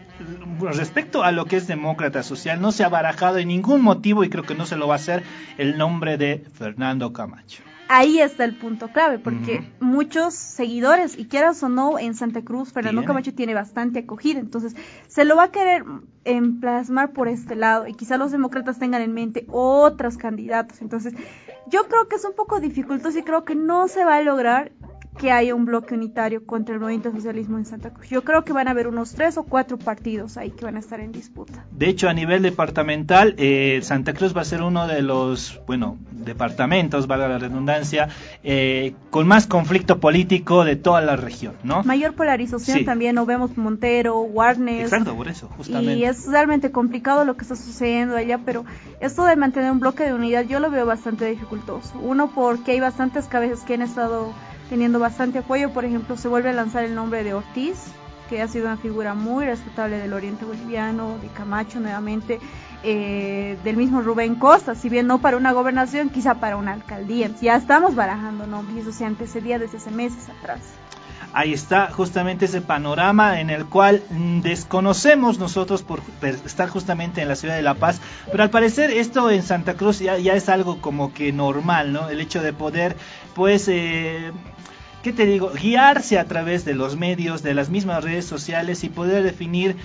respecto 0.60 1.24
a 1.24 1.32
lo 1.32 1.46
que 1.46 1.58
es 1.58 1.68
demócrata 1.68 2.24
social, 2.24 2.62
no 2.62 2.72
se 2.72 2.84
ha 2.84 2.90
barajado 2.90 3.38
en 3.38 3.48
ningún 3.48 3.82
motivo 3.82 4.24
y 4.24 4.30
creo 4.30 4.44
que 4.44 4.56
no 4.56 4.66
se 4.66 4.76
lo 4.76 4.88
va 4.88 4.96
a 4.96 4.98
hacer 4.98 5.24
el 5.58 5.78
nombre 5.78 6.18
de 6.18 6.46
Fernando 6.54 7.14
Camacho 7.14 7.64
ahí 7.90 8.20
está 8.20 8.46
el 8.46 8.56
punto 8.56 8.90
clave, 8.90 9.18
porque 9.18 9.68
muchos 9.80 10.36
seguidores, 10.36 11.18
y 11.18 11.26
quieras 11.26 11.62
o 11.64 11.70
no, 11.70 11.98
en 11.98 12.14
Santa 12.14 12.44
Cruz, 12.44 12.72
Fernando 12.72 13.04
Camacho 13.04 13.34
tiene 13.34 13.56
bastante 13.56 14.00
acogida, 14.00 14.40
entonces 14.40 14.76
se 15.08 15.26
lo 15.26 15.36
va 15.36 15.46
a 15.46 15.52
querer 15.52 15.84
emplasmar 16.24 17.12
por 17.12 17.28
este 17.28 17.56
lado, 17.56 17.88
y 17.88 17.96
quizá 17.96 18.18
los 18.18 18.32
demócratas 18.32 18.78
tengan 18.78 19.02
en 19.02 19.14
mente 19.14 19.46
otros 19.50 20.18
candidatos, 20.18 20.82
entonces 20.82 21.16
yo 21.68 21.88
creo 21.88 22.08
que 22.08 22.16
es 22.16 22.26
un 22.26 22.36
poco 22.36 22.60
dificultoso 22.60 23.18
y 23.18 23.24
creo 23.24 23.44
que 23.44 23.56
no 23.56 23.88
se 23.88 24.06
va 24.06 24.18
a 24.18 24.22
lograr 24.22 24.72
que 25.20 25.32
haya 25.34 25.54
un 25.54 25.66
bloque 25.66 25.94
unitario 25.94 26.46
contra 26.46 26.74
el 26.74 26.80
movimiento 26.80 27.12
socialismo 27.12 27.58
en 27.58 27.66
Santa 27.66 27.90
Cruz. 27.92 28.08
Yo 28.10 28.24
creo 28.24 28.46
que 28.46 28.54
van 28.54 28.70
a 28.70 28.72
haber 28.72 28.88
unos 28.88 29.14
tres 29.14 29.38
o 29.38 29.44
cuatro 29.44 29.78
partidos 29.78 30.38
ahí 30.38 30.52
que 30.52 30.64
van 30.64 30.78
a 30.78 30.80
estar 30.80 31.02
en 31.02 31.12
disputa. 31.12 31.66
De 31.72 31.90
hecho, 31.90 32.08
a 32.08 32.14
nivel 32.14 32.42
departamental, 32.42 33.36
eh, 33.38 33.80
Santa 33.84 34.14
Cruz 34.14 34.36
va 34.36 34.42
a 34.42 34.46
ser 34.46 34.62
uno 34.64 34.88
de 34.88 35.02
los, 35.02 35.60
bueno, 35.68 35.98
departamentos, 36.12 37.06
valga 37.08 37.28
la 37.28 37.38
redundancia, 37.38 38.08
eh, 38.44 38.94
con 39.10 39.28
más 39.28 39.46
conflicto 39.46 40.00
político 40.00 40.64
de 40.64 40.78
toda 40.78 41.02
la 41.02 41.18
región, 41.18 41.56
¿no? 41.64 41.84
Mayor 41.84 42.14
polarización 42.14 42.78
Sí. 42.80 42.86
también, 42.86 43.16
no 43.16 43.26
vemos 43.26 43.58
Montero, 43.58 44.22
Warnes. 44.22 44.84
Exacto, 44.84 45.16
por 45.16 45.28
eso, 45.28 45.50
justamente. 45.58 45.96
Y 45.96 46.06
es 46.06 46.28
realmente 46.28 46.72
complicado 46.72 47.26
lo 47.26 47.36
que 47.36 47.42
está 47.42 47.58
sucediendo 47.58 48.16
allá, 48.16 48.40
pero 48.46 48.64
esto 49.02 49.26
de 49.26 49.36
mantener 49.36 49.72
un 49.72 49.82
bloque 49.82 50.06
de 50.06 50.14
unidad 50.14 50.46
yo 50.46 50.62
lo 50.62 50.72
veo 50.72 50.86
bastante 50.86 51.26
dificultoso. 51.26 52.00
Uno, 52.02 52.32
porque 52.34 52.72
hay 52.72 52.80
bastantes 52.80 53.26
cabezas 53.26 53.66
que 53.66 53.74
han 53.74 53.82
estado 53.82 54.32
teniendo 54.70 55.00
bastante 55.00 55.40
apoyo. 55.40 55.72
Por 55.72 55.86
ejemplo, 55.86 56.16
se 56.16 56.28
vuelve 56.28 56.50
a 56.50 56.54
lanzar 56.54 56.84
el 56.84 56.96
nombre 56.96 57.24
de 57.24 57.34
Ortiz, 57.34 57.86
que 58.30 58.42
ha 58.42 58.48
sido 58.48 58.66
una 58.66 58.78
figura 58.78 59.16
muy 59.16 59.46
respetable 59.46 59.98
del 59.98 60.14
oriente 60.14 60.46
boliviano, 60.46 61.18
de 61.18 61.28
Camacho 61.30 61.80
nuevamente, 61.80 62.40
eh, 62.84 63.58
del 63.64 63.76
mismo 63.76 64.02
Rubén 64.02 64.36
Costa, 64.36 64.76
si 64.76 64.88
bien 64.88 65.08
no 65.08 65.20
para 65.20 65.36
una 65.36 65.52
gobernación, 65.52 66.10
quizá 66.10 66.36
para 66.36 66.56
una 66.56 66.74
alcaldía. 66.74 67.32
Ya 67.42 67.56
estamos 67.56 67.96
barajando 67.96 68.46
nombres 68.46 68.78
y 68.78 68.80
eso 68.82 68.92
se 68.92 69.06
antecedía 69.06 69.58
desde 69.58 69.78
hace 69.78 69.92
meses 69.92 70.30
atrás. 70.30 70.62
Ahí 71.32 71.54
está 71.54 71.92
justamente 71.92 72.46
ese 72.46 72.62
panorama 72.62 73.40
en 73.40 73.52
el 73.52 73.66
cual 73.66 74.02
mm, 74.10 74.42
desconocemos 74.42 75.38
nosotros 75.38 75.84
por 75.84 76.02
estar 76.22 76.70
justamente 76.70 77.22
en 77.22 77.28
la 77.28 77.36
ciudad 77.36 77.56
de 77.56 77.62
La 77.62 77.76
Paz, 77.76 78.02
pero 78.32 78.42
al 78.42 78.50
parecer 78.50 78.90
esto 78.90 79.30
en 79.30 79.44
Santa 79.44 79.76
Cruz 79.76 80.00
ya, 80.00 80.18
ya 80.18 80.34
es 80.34 80.50
algo 80.50 80.82
como 80.82 81.14
que 81.14 81.32
normal, 81.32 81.94
¿no? 81.94 82.10
El 82.10 82.20
hecho 82.20 82.42
de 82.42 82.52
poder, 82.52 82.96
pues, 83.36 83.68
eh, 83.68 84.32
¿qué 85.04 85.14
te 85.14 85.28
digo? 85.28 85.52
Guiarse 85.52 86.18
a 86.18 86.26
través 86.26 86.66
de 86.66 86.74
los 86.74 86.96
medios, 86.96 87.44
de 87.44 87.54
las 87.54 87.70
mismas 87.70 88.04
redes 88.04 88.26
sociales 88.26 88.84
y 88.84 88.90
poder 88.90 89.22
definir 89.22 89.76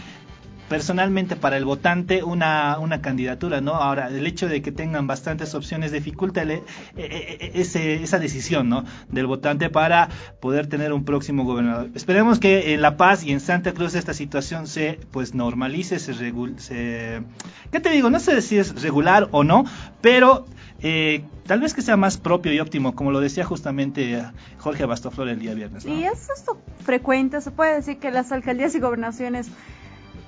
personalmente 0.68 1.36
para 1.36 1.56
el 1.56 1.64
votante 1.64 2.22
una, 2.24 2.78
una 2.78 3.00
candidatura, 3.02 3.60
¿no? 3.60 3.74
Ahora, 3.74 4.08
el 4.08 4.26
hecho 4.26 4.48
de 4.48 4.62
que 4.62 4.72
tengan 4.72 5.06
bastantes 5.06 5.54
opciones 5.54 5.92
dificulta 5.92 6.42
el- 6.42 6.50
eh, 6.52 6.62
eh, 6.96 7.50
ese- 7.54 8.02
esa 8.02 8.18
decisión, 8.18 8.68
¿no? 8.68 8.84
Del 9.10 9.26
votante 9.26 9.68
para 9.70 10.08
poder 10.40 10.66
tener 10.66 10.92
un 10.92 11.04
próximo 11.04 11.44
gobernador. 11.44 11.90
Esperemos 11.94 12.38
que 12.38 12.74
en 12.74 12.82
La 12.82 12.96
Paz 12.96 13.24
y 13.24 13.32
en 13.32 13.40
Santa 13.40 13.72
Cruz 13.72 13.94
esta 13.94 14.14
situación 14.14 14.66
se, 14.66 14.98
pues, 15.10 15.34
normalice, 15.34 15.98
se, 15.98 16.14
se 16.14 17.22
¿qué 17.70 17.80
te 17.80 17.90
digo? 17.90 18.10
No 18.10 18.20
sé 18.20 18.40
si 18.42 18.58
es 18.58 18.80
regular 18.82 19.28
o 19.32 19.44
no, 19.44 19.64
pero 20.00 20.46
eh, 20.82 21.24
tal 21.46 21.60
vez 21.60 21.72
que 21.74 21.82
sea 21.82 21.96
más 21.96 22.16
propio 22.18 22.52
y 22.52 22.60
óptimo, 22.60 22.94
como 22.94 23.10
lo 23.10 23.20
decía 23.20 23.44
justamente 23.44 24.14
eh, 24.14 24.22
Jorge 24.58 24.84
Bastoflor 24.86 25.28
el 25.28 25.38
día 25.38 25.54
viernes. 25.54 25.84
Y 25.84 26.04
es 26.04 26.28
esto 26.30 26.58
frecuente, 26.84 27.40
se 27.40 27.50
puede 27.50 27.74
decir 27.74 27.98
que 27.98 28.10
las 28.10 28.32
alcaldías 28.32 28.74
y 28.74 28.80
gobernaciones 28.80 29.48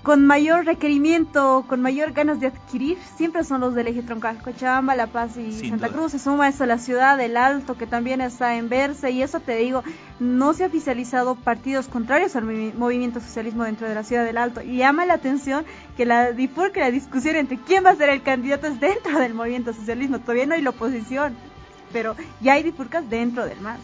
con 0.07 0.25
mayor 0.25 0.65
requerimiento, 0.65 1.65
con 1.67 1.83
mayor 1.83 2.13
ganas 2.13 2.39
de 2.39 2.47
adquirir, 2.47 2.97
siempre 3.17 3.43
son 3.43 3.61
los 3.61 3.75
del 3.75 3.89
eje 3.89 4.03
troncal, 4.03 4.41
Cochabamba, 4.41 4.95
La 4.95 5.09
Paz 5.09 5.37
y 5.37 5.51
Sin 5.51 5.71
Santa 5.71 5.89
duda. 5.89 5.97
Cruz. 5.99 6.13
Se 6.13 6.21
suma 6.21 6.47
esto 6.47 6.65
la 6.65 6.79
ciudad 6.79 7.19
del 7.19 7.37
Alto, 7.37 7.77
que 7.77 7.89
también 7.89 8.21
está 8.21 8.55
en 8.55 8.69
verse, 8.69 9.11
y 9.11 9.21
eso 9.23 9.41
te 9.41 9.57
digo, 9.57 9.83
no 10.21 10.55
se 10.55 10.63
ha 10.63 10.69
oficializado 10.69 11.35
partidos 11.35 11.89
contrarios 11.89 12.37
al 12.37 12.45
movi- 12.45 12.73
movimiento 12.75 13.19
socialismo 13.19 13.65
dentro 13.65 13.89
de 13.89 13.97
la 13.97 14.05
ciudad 14.05 14.25
del 14.25 14.39
Alto. 14.39 14.63
Y 14.63 14.77
llama 14.77 15.07
la 15.07 15.15
atención 15.15 15.65
que 15.97 16.07
la 16.07 16.31
la 16.31 16.91
discusión 16.93 17.35
entre 17.35 17.59
quién 17.59 17.85
va 17.85 17.91
a 17.91 17.97
ser 17.97 18.09
el 18.11 18.23
candidato 18.23 18.69
es 18.69 18.79
dentro 18.79 19.19
del 19.19 19.35
movimiento 19.35 19.73
socialismo. 19.73 20.21
Todavía 20.21 20.47
no 20.47 20.55
hay 20.55 20.63
la 20.63 20.71
oposición, 20.71 21.35
pero 21.93 22.15
ya 22.41 22.53
hay 22.53 22.63
bifurcas 22.63 23.11
dentro 23.11 23.45
del 23.45 23.61
MAS. 23.61 23.81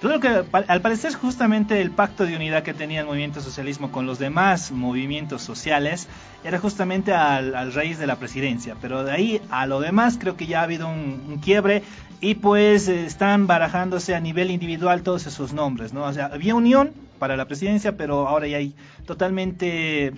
Creo 0.00 0.20
que 0.20 0.28
pa- 0.44 0.64
al 0.68 0.82
parecer 0.82 1.14
justamente 1.14 1.80
el 1.80 1.90
pacto 1.90 2.26
de 2.26 2.36
unidad 2.36 2.62
que 2.62 2.74
tenía 2.74 3.00
el 3.00 3.06
movimiento 3.06 3.40
socialismo 3.40 3.90
con 3.90 4.06
los 4.06 4.18
demás 4.18 4.70
movimientos 4.70 5.42
sociales 5.42 6.06
era 6.44 6.58
justamente 6.58 7.14
al, 7.14 7.72
raíz 7.72 7.98
de 7.98 8.06
la 8.06 8.16
presidencia, 8.16 8.76
pero 8.80 9.04
de 9.04 9.12
ahí 9.12 9.40
a 9.50 9.66
lo 9.66 9.80
demás 9.80 10.18
creo 10.20 10.36
que 10.36 10.46
ya 10.46 10.60
ha 10.60 10.64
habido 10.64 10.86
un, 10.86 11.40
quiebre 11.42 11.82
y 12.20 12.34
pues 12.34 12.88
están 12.88 13.46
barajándose 13.46 14.14
a 14.14 14.20
nivel 14.20 14.50
individual 14.50 15.02
todos 15.02 15.26
esos 15.26 15.54
nombres, 15.54 15.94
¿no? 15.94 16.04
O 16.04 16.12
sea, 16.12 16.26
había 16.26 16.54
unión 16.54 16.92
para 17.18 17.36
la 17.36 17.46
presidencia, 17.46 17.96
pero 17.96 18.28
ahora 18.28 18.46
ya 18.46 18.58
hay 18.58 18.74
totalmente 19.06 20.12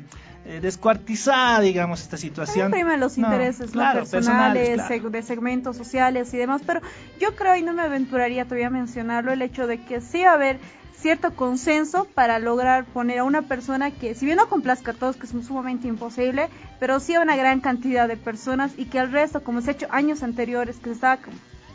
eh, 0.48 0.60
descuartizada, 0.60 1.60
digamos, 1.60 2.00
esta 2.00 2.16
situación. 2.16 2.70
Priman 2.72 2.98
los 3.00 3.18
intereses 3.18 3.66
¿no? 3.66 3.72
claro, 3.72 4.00
personales, 4.00 4.68
personales, 4.70 4.88
claro. 4.88 5.08
seg- 5.08 5.10
de 5.10 5.22
segmentos 5.22 5.76
sociales 5.76 6.32
y 6.32 6.38
demás, 6.38 6.62
pero 6.66 6.80
yo 7.20 7.36
creo, 7.36 7.54
y 7.56 7.62
no 7.62 7.72
me 7.74 7.82
aventuraría 7.82 8.44
todavía 8.44 8.68
a 8.68 8.70
mencionarlo, 8.70 9.32
el 9.32 9.42
hecho 9.42 9.66
de 9.66 9.84
que 9.84 10.00
sí 10.00 10.22
va 10.22 10.30
a 10.30 10.34
haber 10.34 10.58
cierto 10.96 11.36
consenso 11.36 12.06
para 12.14 12.38
lograr 12.40 12.84
poner 12.86 13.18
a 13.18 13.24
una 13.24 13.42
persona 13.42 13.90
que, 13.92 14.14
si 14.16 14.24
bien 14.26 14.36
no 14.38 14.48
complazca 14.48 14.90
a 14.90 14.94
todos, 14.94 15.16
que 15.16 15.26
es 15.26 15.32
sumamente 15.46 15.86
imposible, 15.86 16.48
pero 16.80 16.98
sí 16.98 17.14
a 17.14 17.20
una 17.20 17.36
gran 17.36 17.60
cantidad 17.60 18.08
de 18.08 18.16
personas 18.16 18.72
y 18.76 18.86
que 18.86 18.98
al 18.98 19.12
resto, 19.12 19.44
como 19.44 19.60
se 19.60 19.70
ha 19.70 19.72
hecho 19.74 19.86
años 19.90 20.22
anteriores, 20.24 20.78
que 20.78 20.86
se 20.86 20.92
estaba 20.94 21.18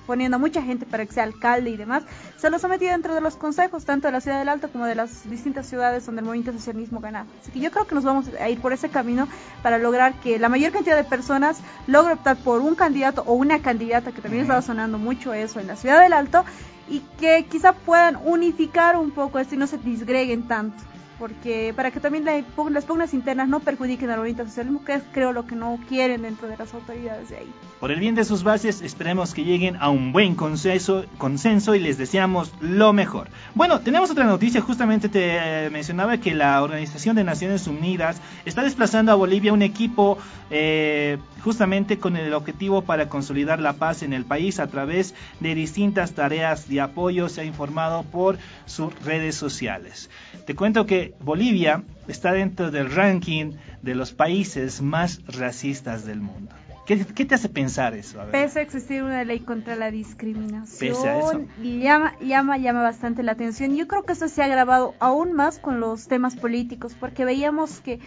poniendo 0.06 0.36
a 0.36 0.40
mucha 0.40 0.62
gente 0.62 0.86
para 0.86 1.06
que 1.06 1.14
sea 1.14 1.24
alcalde 1.24 1.70
y 1.70 1.78
demás, 1.78 2.04
se 2.38 2.50
los 2.50 2.64
ha 2.64 2.68
metido 2.68 2.92
dentro 2.92 3.16
de 3.16 3.22
los 3.22 3.36
consejos, 3.36 3.86
tanto 3.86 4.08
de 4.08 4.12
la 4.12 4.22
ciudad 4.22 4.40
del 4.40 4.50
Alto 4.50 4.70
como 4.70 4.86
de 4.86 4.96
las 4.96 5.30
distintas 5.30 5.68
ciudades 5.68 6.06
donde 6.06 6.22
el 6.22 6.26
movimiento 6.26 6.52
socialismo 6.52 7.00
ganaba. 7.00 7.28
Así 7.42 7.52
que 7.52 7.60
yo 7.60 7.72
creo 7.72 7.88
que 7.88 7.96
nos 7.96 8.04
vamos 8.04 8.26
a 8.40 8.50
ir 8.50 8.60
por 8.60 8.74
ese 8.74 8.90
camino 8.90 9.28
para 9.62 9.78
lograr 9.78 10.14
que 10.16 10.40
la 10.40 10.50
mayor 10.50 10.72
cantidad 10.72 10.96
de 10.96 11.04
personas 11.04 11.60
logre 11.88 12.14
optar 12.14 12.38
por 12.38 12.62
un 12.62 12.76
candidato 12.76 13.24
o 13.26 13.34
una 13.34 13.62
candidata, 13.62 14.12
que 14.12 14.22
también 14.22 14.44
estaba 14.44 14.62
sonando 14.62 14.98
mucho 14.98 15.34
eso 15.34 15.60
en 15.60 15.68
la 15.68 15.76
ciudad 15.76 16.02
del 16.02 16.14
Alto, 16.14 16.44
y 16.90 17.00
que 17.20 17.46
quizá 17.50 17.74
puedan 17.74 18.18
unificar 18.24 18.98
un 18.98 19.12
poco 19.12 19.40
esto 19.40 19.56
y 19.56 19.58
no 19.58 19.68
se 19.68 19.78
disgreguen 19.78 20.48
tanto. 20.48 20.84
Porque 21.24 21.72
para 21.74 21.90
que 21.90 22.02
también 22.02 22.26
la- 22.26 22.44
las 22.70 22.84
pugnas 22.84 23.14
internas 23.14 23.48
no 23.48 23.62
perjudiquen 23.62 24.10
al 24.10 24.18
movimiento 24.18 24.44
socialismo, 24.46 24.84
que 24.84 24.96
es 24.96 25.04
creo 25.14 25.32
lo 25.32 25.48
que 25.48 25.56
no 25.56 25.80
quieren 25.88 26.24
dentro 26.24 26.50
de 26.50 26.58
las 26.58 26.74
autoridades 26.74 27.30
de 27.30 27.38
ahí. 27.38 27.50
Por 27.80 27.92
el 27.94 28.00
bien 28.02 28.14
de 28.14 28.26
sus 28.26 28.44
bases, 28.44 28.82
esperemos 28.82 29.34
que 29.34 29.46
lleguen 29.46 29.78
a 29.78 29.90
un 29.90 30.12
buen 30.12 30.36
consenso, 30.36 31.06
consenso 31.18 31.76
y 31.76 31.80
les 31.80 31.98
deseamos 31.98 32.52
lo 32.60 32.92
mejor. 32.92 33.30
Bueno, 33.56 33.80
tenemos 33.80 34.12
otra 34.12 34.26
noticia, 34.26 34.60
justamente 34.60 35.08
te 35.08 35.38
eh, 35.38 35.70
mencionaba 35.70 36.18
que 36.18 36.34
la 36.34 36.62
Organización 36.62 37.16
de 37.16 37.24
Naciones 37.24 37.68
Unidas 37.68 38.20
está 38.44 38.62
desplazando 38.62 39.14
a 39.14 39.16
Bolivia 39.16 39.54
un 39.54 39.62
equipo 39.62 40.18
eh, 40.52 41.20
justamente 41.44 42.00
con 42.00 42.16
el 42.16 42.34
objetivo 42.34 42.84
para 42.84 43.10
consolidar 43.10 43.60
la 43.60 43.74
paz 43.74 44.02
en 44.02 44.14
el 44.14 44.26
país 44.26 44.60
a 44.60 44.68
través 44.68 45.14
de 45.40 45.56
distintas 45.56 46.14
tareas 46.14 46.70
de 46.70 46.82
apoyo, 46.82 47.28
se 47.30 47.42
ha 47.42 47.44
informado 47.44 48.04
por 48.04 48.38
sus 48.66 48.94
redes 49.04 49.36
sociales. 49.36 50.10
Te 50.46 50.56
cuento 50.56 50.86
que 50.86 51.14
Bolivia 51.20 51.84
está 52.08 52.32
dentro 52.32 52.72
del 52.72 52.92
ranking 52.92 53.54
de 53.82 53.96
los 53.96 54.14
países 54.14 54.82
más 54.82 55.22
racistas 55.28 56.06
del 56.06 56.22
mundo. 56.22 56.54
¿Qué, 56.86 57.06
qué 57.06 57.26
te 57.26 57.36
hace 57.36 57.48
pensar 57.48 57.94
eso? 57.96 58.20
A 58.20 58.26
ver. 58.26 58.32
Pese 58.32 58.60
a 58.60 58.62
existir 58.62 59.04
una 59.04 59.24
ley 59.24 59.40
contra 59.40 59.76
la 59.76 59.90
discriminación, 59.90 60.80
Pese 60.80 61.08
a 61.10 61.20
eso. 61.20 61.46
llama, 61.62 62.14
llama, 62.20 62.58
llama 62.58 62.82
bastante 62.82 63.24
la 63.24 63.32
atención. 63.32 63.76
Yo 63.76 63.88
creo 63.88 64.04
que 64.04 64.14
esto 64.14 64.28
se 64.28 64.42
ha 64.42 64.46
agravado 64.46 64.94
aún 65.00 65.34
más 65.34 65.60
con 65.60 65.80
los 65.80 66.08
temas 66.08 66.36
políticos, 66.36 66.96
porque 67.00 67.24
veíamos 67.24 67.80
que 67.80 68.00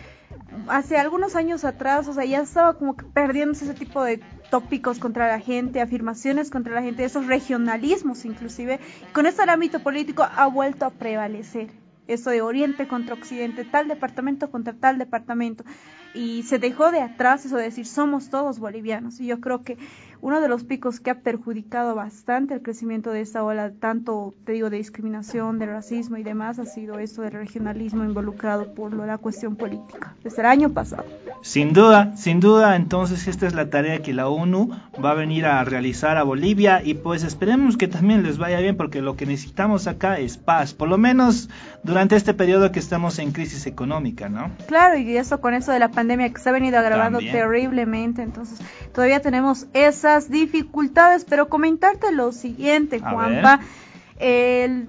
hace 0.68 0.98
algunos 0.98 1.36
años 1.36 1.64
atrás, 1.64 2.06
o 2.08 2.12
sea, 2.12 2.24
ya 2.24 2.40
estaba 2.42 2.74
como 2.74 2.96
que 2.96 3.04
perdiéndose 3.06 3.64
ese 3.64 3.74
tipo 3.74 4.02
de 4.04 4.20
tópicos 4.50 4.98
contra 4.98 5.26
la 5.26 5.40
gente, 5.40 5.80
afirmaciones 5.80 6.50
contra 6.50 6.74
la 6.74 6.82
gente, 6.82 7.04
esos 7.04 7.26
regionalismos 7.26 8.24
inclusive. 8.24 8.78
Con 9.12 9.26
esto 9.26 9.42
el 9.42 9.48
ámbito 9.48 9.80
político 9.80 10.22
ha 10.22 10.46
vuelto 10.48 10.84
a 10.84 10.90
prevalecer. 10.90 11.70
Eso 12.06 12.30
de 12.30 12.42
Oriente 12.42 12.86
contra 12.86 13.14
Occidente, 13.14 13.64
tal 13.64 13.88
departamento 13.88 14.50
contra 14.50 14.74
tal 14.74 14.98
departamento. 14.98 15.64
Y 16.14 16.44
se 16.44 16.58
dejó 16.58 16.90
de 16.90 17.00
atrás 17.00 17.44
eso 17.44 17.56
de 17.56 17.64
decir 17.64 17.86
somos 17.86 18.30
todos 18.30 18.58
bolivianos. 18.58 19.20
Y 19.20 19.26
yo 19.26 19.40
creo 19.40 19.64
que 19.64 19.76
uno 20.26 20.40
de 20.40 20.48
los 20.48 20.64
picos 20.64 20.98
que 20.98 21.10
ha 21.10 21.20
perjudicado 21.20 21.94
bastante 21.94 22.52
el 22.52 22.60
crecimiento 22.60 23.12
de 23.12 23.20
esta 23.20 23.44
ola, 23.44 23.70
tanto 23.78 24.34
te 24.44 24.50
digo 24.50 24.70
de 24.70 24.78
discriminación, 24.78 25.60
de 25.60 25.66
racismo 25.66 26.16
y 26.16 26.24
demás, 26.24 26.58
ha 26.58 26.66
sido 26.66 26.98
esto 26.98 27.22
del 27.22 27.30
regionalismo 27.30 28.02
involucrado 28.02 28.74
por 28.74 28.92
la 28.92 29.18
cuestión 29.18 29.54
política, 29.54 30.16
desde 30.24 30.42
el 30.42 30.46
año 30.48 30.70
pasado. 30.70 31.04
Sin 31.42 31.72
duda, 31.72 32.16
sin 32.16 32.40
duda, 32.40 32.74
entonces 32.74 33.28
esta 33.28 33.46
es 33.46 33.54
la 33.54 33.70
tarea 33.70 34.02
que 34.02 34.12
la 34.12 34.28
ONU 34.28 34.70
va 35.02 35.12
a 35.12 35.14
venir 35.14 35.46
a 35.46 35.62
realizar 35.62 36.16
a 36.16 36.24
Bolivia 36.24 36.82
y 36.82 36.94
pues 36.94 37.22
esperemos 37.22 37.76
que 37.76 37.86
también 37.86 38.24
les 38.24 38.36
vaya 38.36 38.58
bien 38.58 38.76
porque 38.76 39.02
lo 39.02 39.14
que 39.14 39.26
necesitamos 39.26 39.86
acá 39.86 40.18
es 40.18 40.38
paz, 40.38 40.74
por 40.74 40.88
lo 40.88 40.98
menos 40.98 41.48
durante 41.84 42.16
este 42.16 42.34
periodo 42.34 42.72
que 42.72 42.80
estamos 42.80 43.20
en 43.20 43.30
crisis 43.30 43.64
económica, 43.68 44.28
¿no? 44.28 44.50
Claro, 44.66 44.98
y 44.98 45.16
eso 45.16 45.40
con 45.40 45.54
eso 45.54 45.70
de 45.70 45.78
la 45.78 45.92
pandemia 45.92 46.32
que 46.32 46.40
se 46.40 46.48
ha 46.48 46.52
venido 46.52 46.80
agravando 46.80 47.18
También. 47.18 47.32
terriblemente, 47.32 48.22
entonces 48.22 48.58
todavía 48.92 49.20
tenemos 49.20 49.68
esas 50.16 50.30
dificultades, 50.30 51.24
pero 51.24 51.48
comentarte 51.48 52.10
lo 52.12 52.32
siguiente, 52.32 53.00
Juanpa, 53.00 53.60
el 54.18 54.88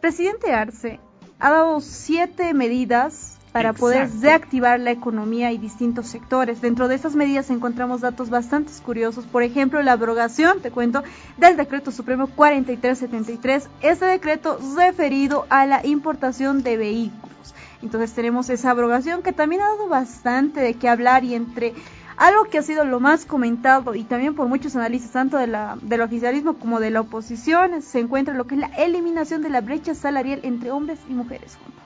presidente 0.00 0.52
Arce 0.52 1.00
ha 1.38 1.50
dado 1.50 1.80
siete 1.80 2.52
medidas 2.52 3.38
para 3.52 3.72
poder 3.72 4.10
reactivar 4.20 4.78
la 4.78 4.90
economía 4.90 5.50
y 5.50 5.56
distintos 5.56 6.08
sectores. 6.08 6.60
Dentro 6.60 6.88
de 6.88 6.94
estas 6.94 7.14
medidas 7.14 7.48
encontramos 7.48 8.02
datos 8.02 8.28
bastante 8.28 8.70
curiosos. 8.84 9.24
Por 9.24 9.42
ejemplo, 9.42 9.80
la 9.82 9.92
abrogación, 9.92 10.60
te 10.60 10.70
cuento, 10.70 11.02
del 11.38 11.56
decreto 11.56 11.90
supremo 11.90 12.26
4373. 12.26 13.70
Este 13.80 14.04
decreto 14.04 14.58
referido 14.76 15.46
a 15.48 15.64
la 15.64 15.86
importación 15.86 16.62
de 16.62 16.76
vehículos. 16.76 17.54
Entonces 17.80 18.12
tenemos 18.12 18.50
esa 18.50 18.72
abrogación 18.72 19.22
que 19.22 19.32
también 19.32 19.62
ha 19.62 19.68
dado 19.68 19.88
bastante 19.88 20.60
de 20.60 20.74
qué 20.74 20.90
hablar 20.90 21.24
y 21.24 21.34
entre 21.34 21.72
algo 22.16 22.44
que 22.44 22.58
ha 22.58 22.62
sido 22.62 22.84
lo 22.84 23.00
más 23.00 23.24
comentado 23.24 23.94
y 23.94 24.04
también 24.04 24.34
por 24.34 24.48
muchos 24.48 24.74
analistas, 24.76 25.12
tanto 25.12 25.36
de 25.36 25.46
la, 25.46 25.76
del 25.82 26.00
oficialismo 26.00 26.54
como 26.54 26.80
de 26.80 26.90
la 26.90 27.00
oposición, 27.00 27.82
se 27.82 28.00
encuentra 28.00 28.34
lo 28.34 28.46
que 28.46 28.54
es 28.54 28.60
la 28.60 28.68
eliminación 28.68 29.42
de 29.42 29.50
la 29.50 29.60
brecha 29.60 29.94
salarial 29.94 30.40
entre 30.42 30.70
hombres 30.70 30.98
y 31.08 31.12
mujeres. 31.12 31.56
Pablo. 31.56 31.76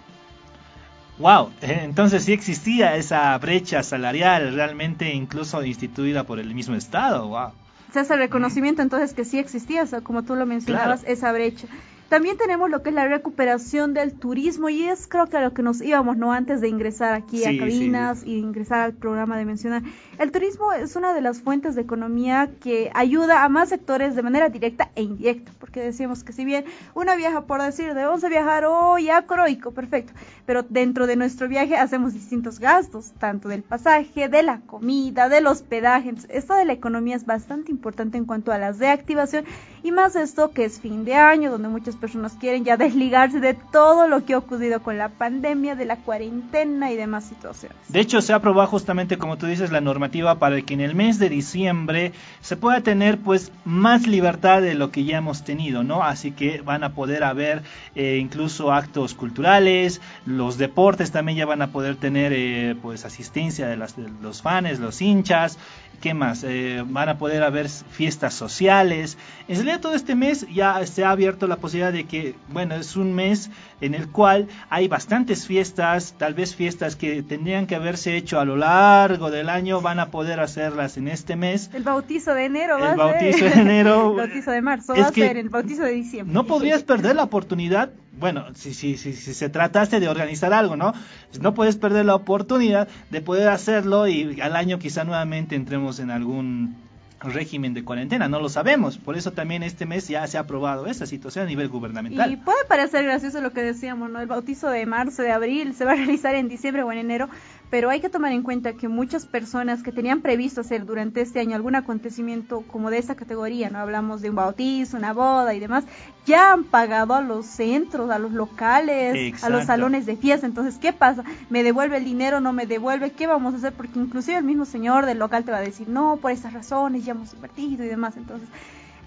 Wow, 1.20 1.50
eh, 1.60 1.80
entonces 1.82 2.24
sí 2.24 2.32
existía 2.32 2.96
esa 2.96 3.36
brecha 3.36 3.82
salarial 3.82 4.54
realmente 4.54 5.12
incluso 5.12 5.62
instituida 5.62 6.24
por 6.24 6.40
el 6.40 6.54
mismo 6.54 6.74
Estado. 6.74 7.28
Wow. 7.28 7.50
Se 7.92 8.00
hace 8.00 8.14
el 8.14 8.20
reconocimiento 8.20 8.80
entonces 8.80 9.12
que 9.12 9.24
sí 9.24 9.38
existía, 9.38 9.82
o 9.82 9.86
sea, 9.86 10.00
como 10.00 10.22
tú 10.22 10.34
lo 10.34 10.46
mencionabas, 10.46 11.04
esa 11.04 11.30
brecha. 11.32 11.66
También 12.10 12.36
tenemos 12.36 12.68
lo 12.68 12.82
que 12.82 12.88
es 12.88 12.94
la 12.96 13.06
recuperación 13.06 13.94
del 13.94 14.14
turismo 14.14 14.68
y 14.68 14.82
es 14.82 15.06
creo 15.06 15.28
que 15.28 15.36
a 15.36 15.42
lo 15.42 15.54
que 15.54 15.62
nos 15.62 15.80
íbamos, 15.80 16.16
¿no? 16.16 16.32
Antes 16.32 16.60
de 16.60 16.66
ingresar 16.68 17.14
aquí 17.14 17.38
Sí, 17.38 17.44
a 17.44 17.50
sí. 17.50 17.58
cabinas 17.58 18.24
y 18.26 18.38
ingresar 18.38 18.80
al 18.80 18.94
programa 18.94 19.38
de 19.38 19.44
mencionar. 19.44 19.82
El 20.18 20.32
turismo 20.32 20.72
es 20.72 20.96
una 20.96 21.14
de 21.14 21.20
las 21.20 21.40
fuentes 21.40 21.76
de 21.76 21.82
economía 21.82 22.50
que 22.60 22.90
ayuda 22.94 23.44
a 23.44 23.48
más 23.48 23.68
sectores 23.68 24.16
de 24.16 24.22
manera 24.22 24.48
directa 24.48 24.90
e 24.96 25.02
indirecta, 25.02 25.52
porque 25.60 25.80
decíamos 25.80 26.24
que 26.24 26.32
si 26.32 26.44
bien 26.44 26.64
una 26.94 27.14
viaja 27.14 27.42
por 27.42 27.62
decir 27.62 27.94
de 27.94 28.04
vamos 28.04 28.24
a 28.24 28.28
viajar 28.28 28.64
hoy 28.64 29.08
a 29.08 29.22
Coroico, 29.22 29.70
perfecto, 29.70 30.12
pero 30.46 30.64
dentro 30.64 31.06
de 31.06 31.14
nuestro 31.14 31.46
viaje 31.46 31.76
hacemos 31.76 32.12
distintos 32.12 32.58
gastos, 32.58 33.12
tanto 33.20 33.48
del 33.48 33.62
pasaje, 33.62 34.28
de 34.28 34.42
la 34.42 34.62
comida, 34.62 35.28
del 35.28 35.46
hospedaje. 35.46 36.08
Entonces, 36.08 36.32
esto 36.34 36.54
de 36.54 36.64
la 36.64 36.72
economía 36.72 37.14
es 37.14 37.24
bastante 37.24 37.70
importante 37.70 38.18
en 38.18 38.24
cuanto 38.24 38.50
a 38.50 38.58
la 38.58 38.72
reactivación 38.72 39.44
y 39.82 39.92
más 39.92 40.16
esto 40.16 40.50
que 40.52 40.64
es 40.64 40.80
fin 40.80 41.04
de 41.04 41.14
año, 41.14 41.50
donde 41.50 41.68
muchas 41.68 41.96
personas 41.96 42.32
quieren 42.40 42.64
ya 42.64 42.76
desligarse 42.78 43.40
de 43.40 43.54
todo 43.54 44.08
lo 44.08 44.24
que 44.24 44.34
ha 44.34 44.38
ocurrido 44.38 44.82
con 44.82 44.98
la 44.98 45.08
pandemia, 45.08 45.74
de 45.76 45.84
la 45.86 45.96
cuarentena 45.96 46.90
y 46.90 46.96
demás 46.96 47.24
situaciones. 47.24 47.76
De 47.88 48.00
hecho, 48.00 48.20
se 48.20 48.32
ha 48.32 48.36
aprobado 48.36 48.68
justamente, 48.68 49.18
como 49.18 49.36
tú 49.38 49.46
dices, 49.46 49.70
la 49.72 49.80
normativa 49.80 50.38
para 50.38 50.60
que 50.62 50.74
en 50.74 50.80
el 50.80 50.94
mes 50.94 51.18
de 51.18 51.28
diciembre 51.28 52.12
se 52.40 52.56
pueda 52.56 52.80
tener 52.82 53.18
pues 53.18 53.52
más 53.64 54.06
libertad 54.06 54.62
de 54.62 54.74
lo 54.74 54.90
que 54.90 55.04
ya 55.04 55.18
hemos 55.18 55.44
tenido, 55.44 55.82
¿no? 55.82 56.02
Así 56.02 56.32
que 56.32 56.60
van 56.62 56.84
a 56.84 56.94
poder 56.94 57.24
haber 57.24 57.62
eh, 57.94 58.18
incluso 58.20 58.72
actos 58.72 59.14
culturales, 59.14 60.00
los 60.26 60.58
deportes 60.58 61.10
también 61.10 61.38
ya 61.38 61.46
van 61.46 61.62
a 61.62 61.68
poder 61.72 61.96
tener 61.96 62.32
eh, 62.34 62.74
pues 62.80 63.04
asistencia 63.04 63.66
de, 63.66 63.76
las- 63.76 63.96
de 63.96 64.08
los 64.22 64.42
fans, 64.42 64.78
los 64.80 65.00
hinchas, 65.02 65.58
¿Qué 66.00 66.14
más? 66.14 66.44
Eh, 66.44 66.82
van 66.86 67.10
a 67.10 67.18
poder 67.18 67.42
haber 67.42 67.68
fiestas 67.68 68.32
sociales. 68.32 69.18
En 69.48 69.56
realidad 69.56 69.80
todo 69.80 69.94
este 69.94 70.14
mes 70.14 70.46
ya 70.50 70.84
se 70.86 71.04
ha 71.04 71.10
abierto 71.10 71.46
la 71.46 71.56
posibilidad 71.56 71.92
de 71.92 72.04
que, 72.04 72.34
bueno, 72.48 72.74
es 72.74 72.96
un 72.96 73.14
mes 73.14 73.50
en 73.82 73.94
el 73.94 74.08
cual 74.08 74.48
hay 74.70 74.88
bastantes 74.88 75.46
fiestas, 75.46 76.14
tal 76.16 76.32
vez 76.32 76.54
fiestas 76.54 76.96
que 76.96 77.22
tendrían 77.22 77.66
que 77.66 77.74
haberse 77.76 78.16
hecho 78.16 78.40
a 78.40 78.46
lo 78.46 78.56
largo 78.56 79.30
del 79.30 79.50
año, 79.50 79.82
van 79.82 79.98
a 80.00 80.10
poder 80.10 80.40
hacerlas 80.40 80.96
en 80.96 81.08
este 81.08 81.36
mes. 81.36 81.70
El 81.74 81.82
bautizo 81.82 82.32
de 82.34 82.46
enero 82.46 82.76
El 82.78 82.82
va 82.82 82.92
a 82.92 82.96
bautizo 82.96 83.38
ser. 83.38 83.54
de 83.54 83.60
enero. 83.60 84.10
el 84.18 84.26
bautizo 84.26 84.50
de 84.52 84.62
marzo 84.62 84.94
va 84.94 85.08
a 85.08 85.12
que 85.12 85.26
ser 85.26 85.36
el 85.36 85.50
bautizo 85.50 85.82
de 85.82 85.92
diciembre. 85.92 86.32
No 86.32 86.44
podrías 86.46 86.82
perder 86.82 87.16
la 87.16 87.24
oportunidad, 87.24 87.90
bueno, 88.20 88.46
si, 88.54 88.74
si, 88.74 88.96
si, 88.96 89.14
si 89.14 89.34
se 89.34 89.48
trataste 89.48 89.98
de 89.98 90.08
organizar 90.08 90.52
algo, 90.52 90.76
¿no? 90.76 90.92
No 91.40 91.54
puedes 91.54 91.76
perder 91.76 92.04
la 92.04 92.14
oportunidad 92.14 92.88
de 93.10 93.20
poder 93.20 93.48
hacerlo 93.48 94.06
y 94.06 94.40
al 94.40 94.54
año 94.54 94.78
quizá 94.78 95.04
nuevamente 95.04 95.56
entremos 95.56 95.98
en 95.98 96.10
algún 96.10 96.76
régimen 97.22 97.74
de 97.74 97.84
cuarentena, 97.84 98.28
no 98.28 98.40
lo 98.40 98.48
sabemos. 98.48 98.98
Por 98.98 99.16
eso 99.16 99.32
también 99.32 99.62
este 99.62 99.86
mes 99.86 100.08
ya 100.08 100.26
se 100.26 100.38
ha 100.38 100.42
aprobado 100.42 100.86
esa 100.86 101.06
situación 101.06 101.44
a 101.44 101.48
nivel 101.48 101.68
gubernamental. 101.68 102.32
Y 102.32 102.36
puede 102.36 102.64
parecer 102.66 103.04
gracioso 103.04 103.40
lo 103.40 103.52
que 103.52 103.62
decíamos, 103.62 104.10
¿no? 104.10 104.20
El 104.20 104.26
bautizo 104.26 104.70
de 104.70 104.86
marzo, 104.86 105.22
de 105.22 105.32
abril, 105.32 105.74
se 105.74 105.84
va 105.84 105.92
a 105.92 105.96
realizar 105.96 106.34
en 106.34 106.48
diciembre 106.48 106.82
o 106.82 106.92
en 106.92 106.98
enero, 106.98 107.28
pero 107.70 107.88
hay 107.88 108.00
que 108.00 108.08
tomar 108.08 108.32
en 108.32 108.42
cuenta 108.42 108.72
que 108.72 108.88
muchas 108.88 109.26
personas 109.26 109.84
que 109.84 109.92
tenían 109.92 110.20
previsto 110.20 110.60
hacer 110.60 110.84
durante 110.84 111.20
este 111.20 111.38
año 111.38 111.54
algún 111.54 111.76
acontecimiento 111.76 112.62
como 112.62 112.90
de 112.90 112.98
esa 112.98 113.14
categoría, 113.14 113.70
¿no? 113.70 113.78
Hablamos 113.78 114.20
de 114.20 114.30
un 114.30 114.36
bautizo, 114.36 114.96
una 114.96 115.12
boda 115.12 115.54
y 115.54 115.60
demás, 115.60 115.84
ya 116.26 116.52
han 116.52 116.64
pagado 116.64 117.14
a 117.14 117.20
los 117.20 117.46
centros, 117.46 118.10
a 118.10 118.18
los 118.18 118.32
locales, 118.32 119.42
a 119.44 119.48
los 119.48 119.66
salones 119.66 120.04
de 120.04 120.16
fiesta. 120.16 120.46
Entonces, 120.46 120.78
¿qué 120.78 120.92
pasa? 120.92 121.22
¿Me 121.48 121.62
devuelve 121.62 121.98
el 121.98 122.04
dinero? 122.04 122.40
¿No 122.40 122.52
me 122.52 122.66
devuelve? 122.66 123.12
¿Qué 123.12 123.28
vamos 123.28 123.54
a 123.54 123.58
hacer? 123.58 123.72
Porque 123.72 124.00
inclusive 124.00 124.38
el 124.38 124.44
mismo 124.44 124.64
señor 124.64 125.06
del 125.06 125.18
local 125.18 125.44
te 125.44 125.52
va 125.52 125.58
a 125.58 125.62
decir, 125.62 125.88
no, 125.88 126.16
por 126.16 126.32
estas 126.32 126.52
razones 126.52 127.04
ya 127.04 127.12
hemos 127.12 127.32
invertido 127.32 127.84
y 127.84 127.88
demás. 127.88 128.16
Entonces, 128.16 128.48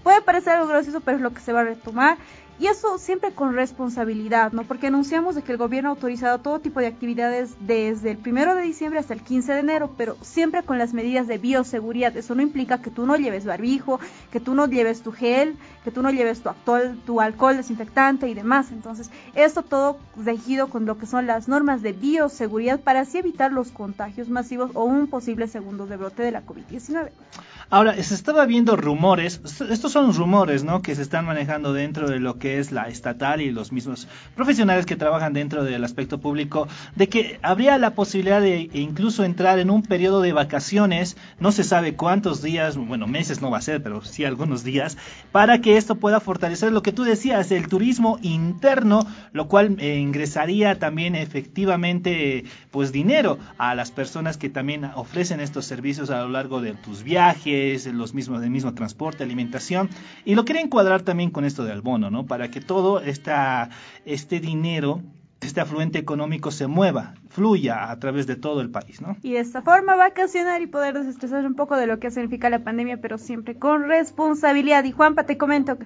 Puede 0.04 0.20
parecer 0.20 0.52
algo 0.52 0.68
gracioso, 0.68 1.00
pero 1.00 1.16
es 1.16 1.22
lo 1.22 1.32
que 1.32 1.40
se 1.40 1.54
va 1.54 1.60
a 1.60 1.64
retomar. 1.64 2.18
Y 2.56 2.68
eso 2.68 2.98
siempre 2.98 3.32
con 3.32 3.54
responsabilidad, 3.54 4.52
¿no? 4.52 4.62
Porque 4.62 4.86
anunciamos 4.86 5.34
de 5.34 5.42
que 5.42 5.50
el 5.50 5.58
gobierno 5.58 5.88
ha 5.88 5.92
autorizado 5.92 6.38
todo 6.38 6.60
tipo 6.60 6.78
de 6.78 6.86
actividades 6.86 7.56
desde 7.58 8.12
el 8.12 8.16
primero 8.16 8.54
de 8.54 8.62
diciembre 8.62 9.00
hasta 9.00 9.12
el 9.12 9.22
15 9.22 9.54
de 9.54 9.58
enero, 9.58 9.90
pero 9.96 10.16
siempre 10.22 10.62
con 10.62 10.78
las 10.78 10.94
medidas 10.94 11.26
de 11.26 11.38
bioseguridad. 11.38 12.16
Eso 12.16 12.36
no 12.36 12.42
implica 12.42 12.80
que 12.80 12.90
tú 12.90 13.06
no 13.06 13.16
lleves 13.16 13.44
barbijo, 13.44 13.98
que 14.30 14.38
tú 14.38 14.54
no 14.54 14.66
lleves 14.66 15.02
tu 15.02 15.10
gel, 15.10 15.56
que 15.82 15.90
tú 15.90 16.00
no 16.00 16.10
lleves 16.10 16.42
tu, 16.42 16.48
actual, 16.48 16.96
tu 17.04 17.20
alcohol 17.20 17.56
desinfectante 17.56 18.28
y 18.28 18.34
demás. 18.34 18.70
Entonces, 18.70 19.10
esto 19.34 19.62
todo 19.62 19.98
regido 20.16 20.68
con 20.68 20.86
lo 20.86 20.96
que 20.96 21.06
son 21.06 21.26
las 21.26 21.48
normas 21.48 21.82
de 21.82 21.92
bioseguridad 21.92 22.78
para 22.78 23.00
así 23.00 23.18
evitar 23.18 23.50
los 23.50 23.72
contagios 23.72 24.28
masivos 24.28 24.70
o 24.74 24.84
un 24.84 25.08
posible 25.08 25.48
segundo 25.48 25.86
de 25.86 25.96
brote 25.96 26.22
de 26.22 26.30
la 26.30 26.46
COVID-19. 26.46 27.10
Ahora, 27.70 27.94
se 28.02 28.14
estaba 28.14 28.44
viendo 28.46 28.76
rumores, 28.76 29.40
estos 29.70 29.92
son 29.92 30.12
rumores, 30.14 30.64
¿no? 30.64 30.82
Que 30.82 30.94
se 30.94 31.02
están 31.02 31.24
manejando 31.24 31.72
dentro 31.72 32.08
de 32.08 32.20
lo 32.20 32.38
que 32.38 32.58
es 32.58 32.72
la 32.72 32.88
estatal 32.88 33.40
y 33.40 33.50
los 33.50 33.72
mismos 33.72 34.06
profesionales 34.36 34.86
que 34.86 34.96
trabajan 34.96 35.32
dentro 35.32 35.64
del 35.64 35.82
aspecto 35.82 36.18
público, 36.18 36.68
de 36.94 37.08
que 37.08 37.38
habría 37.42 37.78
la 37.78 37.94
posibilidad 37.94 38.40
de 38.40 38.68
incluso 38.74 39.24
entrar 39.24 39.58
en 39.58 39.70
un 39.70 39.82
periodo 39.82 40.20
de 40.20 40.32
vacaciones, 40.32 41.16
no 41.40 41.52
se 41.52 41.64
sabe 41.64 41.94
cuántos 41.94 42.42
días, 42.42 42.76
bueno, 42.76 43.06
meses 43.06 43.40
no 43.40 43.50
va 43.50 43.58
a 43.58 43.62
ser, 43.62 43.82
pero 43.82 44.04
sí 44.04 44.24
algunos 44.24 44.62
días, 44.62 44.96
para 45.32 45.60
que 45.60 45.76
esto 45.76 45.96
pueda 45.96 46.20
fortalecer 46.20 46.70
lo 46.70 46.82
que 46.82 46.92
tú 46.92 47.04
decías, 47.04 47.50
el 47.50 47.68
turismo 47.68 48.18
interno, 48.22 49.06
lo 49.32 49.48
cual 49.48 49.76
eh, 49.78 49.98
ingresaría 49.98 50.78
también 50.78 51.14
efectivamente, 51.14 52.44
pues 52.70 52.92
dinero 52.92 53.38
a 53.58 53.74
las 53.74 53.90
personas 53.90 54.36
que 54.36 54.50
también 54.50 54.84
ofrecen 54.94 55.40
estos 55.40 55.64
servicios 55.64 56.10
a 56.10 56.20
lo 56.22 56.28
largo 56.28 56.60
de 56.60 56.74
tus 56.74 57.02
viajes, 57.02 57.53
los 57.92 58.14
mismos, 58.14 58.40
del 58.40 58.50
mismo 58.50 58.74
transporte, 58.74 59.22
alimentación, 59.22 59.88
y 60.24 60.34
lo 60.34 60.44
quieren 60.44 60.66
encuadrar 60.66 61.02
también 61.02 61.30
con 61.30 61.44
esto 61.44 61.64
del 61.64 61.82
bono, 61.82 62.10
¿no? 62.10 62.26
Para 62.26 62.50
que 62.50 62.60
todo 62.60 63.00
esta, 63.00 63.70
este 64.04 64.40
dinero, 64.40 65.02
este 65.40 65.60
afluente 65.60 65.98
económico 65.98 66.50
se 66.50 66.66
mueva, 66.66 67.14
fluya 67.34 67.90
a 67.90 67.98
través 67.98 68.26
de 68.26 68.36
todo 68.36 68.60
el 68.60 68.70
país, 68.70 69.00
¿no? 69.00 69.16
Y 69.22 69.32
de 69.32 69.40
esta 69.40 69.60
forma 69.60 69.96
vacacionar 69.96 70.62
y 70.62 70.66
poder 70.68 70.94
desestresar 70.94 71.44
un 71.46 71.54
poco 71.54 71.76
de 71.76 71.86
lo 71.88 71.98
que 71.98 72.10
significa 72.10 72.48
la 72.48 72.60
pandemia, 72.60 72.98
pero 73.00 73.18
siempre 73.18 73.56
con 73.58 73.88
responsabilidad. 73.88 74.84
Y 74.84 74.92
Juanpa, 74.92 75.24
te 75.24 75.36
comento 75.36 75.76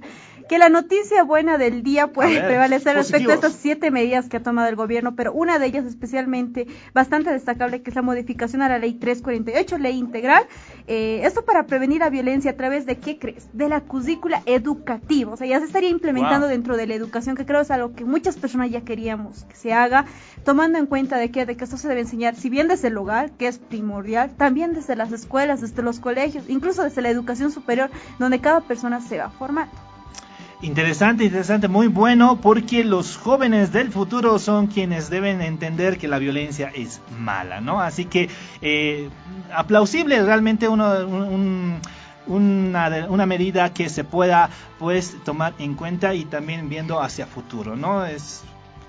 que 0.48 0.58
la 0.58 0.68
noticia 0.68 1.22
buena 1.24 1.56
del 1.58 1.82
día 1.82 2.08
puede 2.08 2.34
ver, 2.34 2.46
prevalecer 2.46 2.94
respecto 2.96 3.30
a 3.30 3.34
estas 3.34 3.54
siete 3.54 3.90
medidas 3.90 4.28
que 4.28 4.36
ha 4.36 4.42
tomado 4.42 4.68
el 4.68 4.76
gobierno, 4.76 5.14
pero 5.16 5.32
una 5.32 5.58
de 5.58 5.66
ellas 5.66 5.84
especialmente 5.86 6.66
bastante 6.94 7.30
destacable, 7.30 7.82
que 7.82 7.90
es 7.90 7.96
la 7.96 8.02
modificación 8.02 8.60
a 8.62 8.68
la 8.68 8.78
ley 8.78 8.94
348, 8.94 9.78
ley 9.78 9.96
integral. 9.96 10.42
Eh, 10.86 11.20
esto 11.24 11.44
para 11.44 11.66
prevenir 11.66 12.00
la 12.00 12.10
violencia 12.10 12.50
a 12.52 12.56
través 12.56 12.84
de, 12.86 12.96
¿qué 12.98 13.18
crees? 13.18 13.48
De 13.52 13.68
la 13.68 13.80
currícula 13.80 14.42
educativa. 14.46 15.32
O 15.32 15.36
sea, 15.36 15.46
ya 15.46 15.58
se 15.60 15.66
estaría 15.66 15.88
implementando 15.90 16.18
Wow. 16.46 16.48
dentro 16.50 16.76
de 16.76 16.86
la 16.86 16.94
educación, 16.94 17.36
que 17.36 17.46
creo 17.46 17.60
es 17.60 17.70
algo 17.70 17.94
que 17.94 18.04
muchas 18.04 18.36
personas 18.36 18.70
ya 18.70 18.82
queríamos 18.82 19.44
que 19.44 19.54
se 19.56 19.72
haga, 19.72 20.04
tomando 20.44 20.78
en 20.78 20.86
cuenta 20.86 21.16
de 21.16 21.30
que, 21.30 21.37
de 21.46 21.56
que 21.56 21.64
esto 21.64 21.76
se 21.76 21.88
debe 21.88 22.00
enseñar, 22.00 22.34
si 22.36 22.48
bien 22.50 22.68
desde 22.68 22.88
el 22.88 22.96
hogar, 22.96 23.30
que 23.32 23.48
es 23.48 23.58
primordial, 23.58 24.30
también 24.36 24.74
desde 24.74 24.96
las 24.96 25.12
escuelas, 25.12 25.60
desde 25.60 25.82
los 25.82 26.00
colegios, 26.00 26.44
incluso 26.48 26.82
desde 26.82 27.02
la 27.02 27.10
educación 27.10 27.50
superior, 27.50 27.90
donde 28.18 28.40
cada 28.40 28.60
persona 28.60 29.00
se 29.00 29.18
va 29.18 29.30
formando. 29.30 29.72
Interesante, 30.60 31.24
interesante, 31.24 31.68
muy 31.68 31.86
bueno, 31.86 32.40
porque 32.40 32.82
los 32.82 33.16
jóvenes 33.16 33.72
del 33.72 33.92
futuro 33.92 34.40
son 34.40 34.66
quienes 34.66 35.08
deben 35.08 35.40
entender 35.40 35.98
que 35.98 36.08
la 36.08 36.18
violencia 36.18 36.72
es 36.74 37.00
mala, 37.16 37.60
¿no? 37.60 37.80
Así 37.80 38.06
que 38.06 38.28
eh, 38.60 39.08
aplausible 39.54 40.20
realmente 40.24 40.68
una 40.68 41.80
medida 43.26 43.72
que 43.72 43.88
se 43.88 44.02
pueda 44.02 44.50
pues 44.80 45.16
tomar 45.24 45.54
en 45.60 45.74
cuenta 45.74 46.14
y 46.14 46.24
también 46.24 46.68
viendo 46.68 47.00
hacia 47.00 47.26
futuro, 47.26 47.76
¿no? 47.76 48.04
Es 48.04 48.42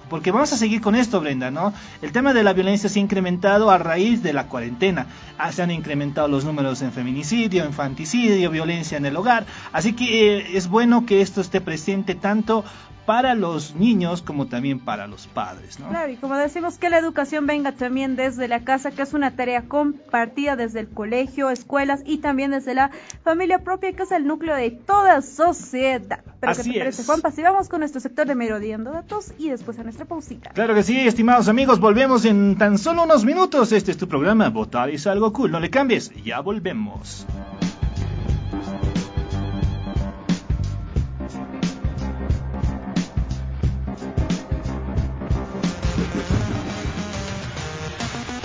porque 0.09 0.31
vamos 0.31 0.51
a 0.53 0.57
seguir 0.57 0.81
con 0.81 0.95
esto, 0.95 1.21
Brenda, 1.21 1.51
¿no? 1.51 1.73
El 2.01 2.11
tema 2.11 2.33
de 2.33 2.43
la 2.43 2.53
violencia 2.53 2.89
se 2.89 2.99
ha 2.99 3.01
incrementado 3.01 3.71
a 3.71 3.77
raíz 3.77 4.23
de 4.23 4.33
la 4.33 4.47
cuarentena. 4.47 5.07
Ah, 5.37 5.51
se 5.51 5.61
han 5.61 5.71
incrementado 5.71 6.27
los 6.27 6.45
números 6.45 6.81
en 6.81 6.91
feminicidio, 6.91 7.65
infanticidio, 7.65 8.49
violencia 8.49 8.97
en 8.97 9.05
el 9.05 9.15
hogar. 9.15 9.45
Así 9.71 9.93
que 9.93 10.37
eh, 10.37 10.57
es 10.57 10.67
bueno 10.67 11.05
que 11.05 11.21
esto 11.21 11.41
esté 11.41 11.61
presente 11.61 12.15
tanto 12.15 12.63
para 13.09 13.33
los 13.33 13.73
niños 13.73 14.21
como 14.21 14.45
también 14.45 14.79
para 14.79 15.07
los 15.07 15.25
padres, 15.25 15.79
¿no? 15.79 15.89
Claro, 15.89 16.11
y 16.11 16.15
como 16.17 16.35
decimos 16.35 16.77
que 16.77 16.91
la 16.91 16.99
educación 16.99 17.47
venga 17.47 17.71
también 17.71 18.15
desde 18.15 18.47
la 18.47 18.63
casa, 18.63 18.91
que 18.91 19.01
es 19.01 19.15
una 19.15 19.31
tarea 19.31 19.63
compartida 19.63 20.55
desde 20.55 20.81
el 20.81 20.89
colegio, 20.89 21.49
escuelas 21.49 22.01
y 22.05 22.19
también 22.19 22.51
desde 22.51 22.75
la 22.75 22.91
familia 23.23 23.63
propia, 23.63 23.93
que 23.93 24.03
es 24.03 24.11
el 24.11 24.27
núcleo 24.27 24.55
de 24.55 24.69
toda 24.69 25.23
sociedad. 25.23 26.19
Pero 26.39 26.51
Así 26.51 26.65
¿qué 26.65 26.73
te 26.73 26.79
parece, 26.81 27.01
es. 27.01 27.07
Juanpa? 27.07 27.31
Si 27.31 27.41
vamos 27.41 27.67
con 27.67 27.79
nuestro 27.79 27.99
sector 27.99 28.27
de 28.27 28.35
merodeando 28.35 28.91
datos 28.91 29.33
y 29.39 29.49
después 29.49 29.79
a 29.79 29.83
nuestra 29.83 30.05
pausita. 30.05 30.51
Claro 30.51 30.75
que 30.75 30.83
sí, 30.83 30.99
estimados 30.99 31.47
amigos, 31.47 31.79
volvemos 31.79 32.25
en 32.25 32.59
tan 32.59 32.77
solo 32.77 33.05
unos 33.05 33.25
minutos. 33.25 33.71
Este 33.71 33.89
es 33.89 33.97
tu 33.97 34.07
programa, 34.07 34.49
Votar 34.49 34.91
es 34.91 35.07
algo 35.07 35.33
cool. 35.33 35.49
No 35.49 35.59
le 35.59 35.71
cambies, 35.71 36.11
ya 36.23 36.41
volvemos. 36.41 37.25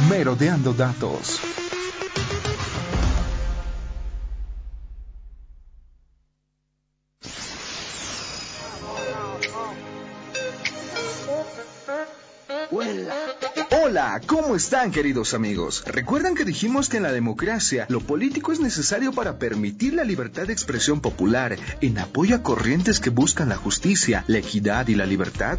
Merodeando 0.09 0.75
datos. 0.75 1.41
Hola, 13.71 14.21
¿cómo 14.27 14.57
están 14.57 14.91
queridos 14.91 15.35
amigos? 15.35 15.85
¿Recuerdan 15.87 16.35
que 16.35 16.45
dijimos 16.45 16.89
que 16.89 16.97
en 16.97 17.03
la 17.05 17.13
democracia 17.13 17.87
lo 17.89 18.01
político 18.01 18.53
es 18.53 18.61
necesario 18.61 19.13
para 19.13 19.39
permitir 19.39 19.95
la 19.95 20.05
libertad 20.05 20.47
de 20.47 20.53
expresión 20.53 21.01
popular 21.01 21.57
en 21.81 21.99
apoyo 21.99 22.37
a 22.37 22.43
corrientes 22.43 23.01
que 23.01 23.11
buscan 23.11 23.49
la 23.49 23.57
justicia, 23.57 24.25
la 24.27 24.39
equidad 24.39 24.89
y 24.89 24.97
la 24.97 25.07
libertad? 25.07 25.59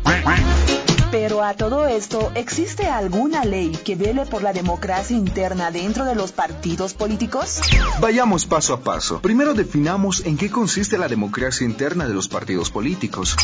Pero 1.17 1.41
a 1.41 1.54
todo 1.54 1.88
esto, 1.88 2.34
¿existe 2.36 2.88
alguna 2.88 3.45
ley 3.45 3.71
que 3.71 3.95
vele 3.95 4.25
por 4.25 4.43
la 4.43 4.51
democracia 4.51 5.15
interna 5.15 5.71
dentro 5.71 6.04
de 6.04 6.13
los 6.13 6.34
partidos 6.34 6.93
políticos? 6.93 7.62
Vayamos 8.01 8.45
paso 8.45 8.73
a 8.73 8.82
paso. 8.82 9.21
Primero 9.21 9.54
definamos 9.54 10.25
en 10.25 10.36
qué 10.36 10.51
consiste 10.51 10.97
la 10.97 11.08
democracia 11.08 11.65
interna 11.65 12.06
de 12.06 12.13
los 12.13 12.28
partidos 12.28 12.69
políticos. 12.69 13.38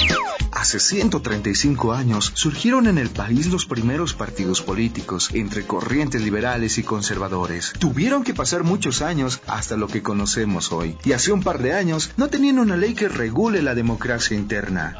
Hace 0.51 0.81
135 0.81 1.93
años 1.93 2.33
surgieron 2.33 2.87
en 2.87 2.97
el 2.97 3.09
país 3.09 3.47
los 3.47 3.65
primeros 3.65 4.13
partidos 4.13 4.61
políticos, 4.61 5.29
entre 5.33 5.65
corrientes 5.65 6.21
liberales 6.21 6.77
y 6.77 6.83
conservadores. 6.83 7.71
Tuvieron 7.79 8.25
que 8.25 8.33
pasar 8.33 8.65
muchos 8.65 9.01
años 9.01 9.39
hasta 9.47 9.77
lo 9.77 9.87
que 9.87 10.03
conocemos 10.03 10.73
hoy. 10.73 10.97
Y 11.05 11.13
hace 11.13 11.31
un 11.31 11.41
par 11.41 11.59
de 11.59 11.71
años 11.71 12.11
no 12.17 12.27
tenían 12.27 12.59
una 12.59 12.75
ley 12.75 12.95
que 12.95 13.07
regule 13.07 13.61
la 13.61 13.75
democracia 13.75 14.35
interna. 14.35 14.97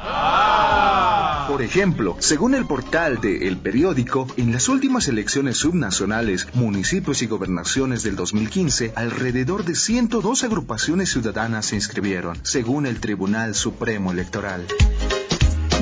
Por 1.48 1.60
ejemplo, 1.60 2.16
según 2.20 2.54
el 2.54 2.61
portal 2.64 3.20
de 3.20 3.48
El 3.48 3.58
Periódico, 3.58 4.26
en 4.36 4.52
las 4.52 4.68
últimas 4.68 5.08
elecciones 5.08 5.58
subnacionales, 5.58 6.46
municipios 6.54 7.22
y 7.22 7.26
gobernaciones 7.26 8.02
del 8.02 8.16
2015, 8.16 8.92
alrededor 8.96 9.64
de 9.64 9.74
102 9.74 10.44
agrupaciones 10.44 11.10
ciudadanas 11.10 11.66
se 11.66 11.76
inscribieron, 11.76 12.38
según 12.42 12.86
el 12.86 13.00
Tribunal 13.00 13.54
Supremo 13.54 14.12
Electoral. 14.12 14.66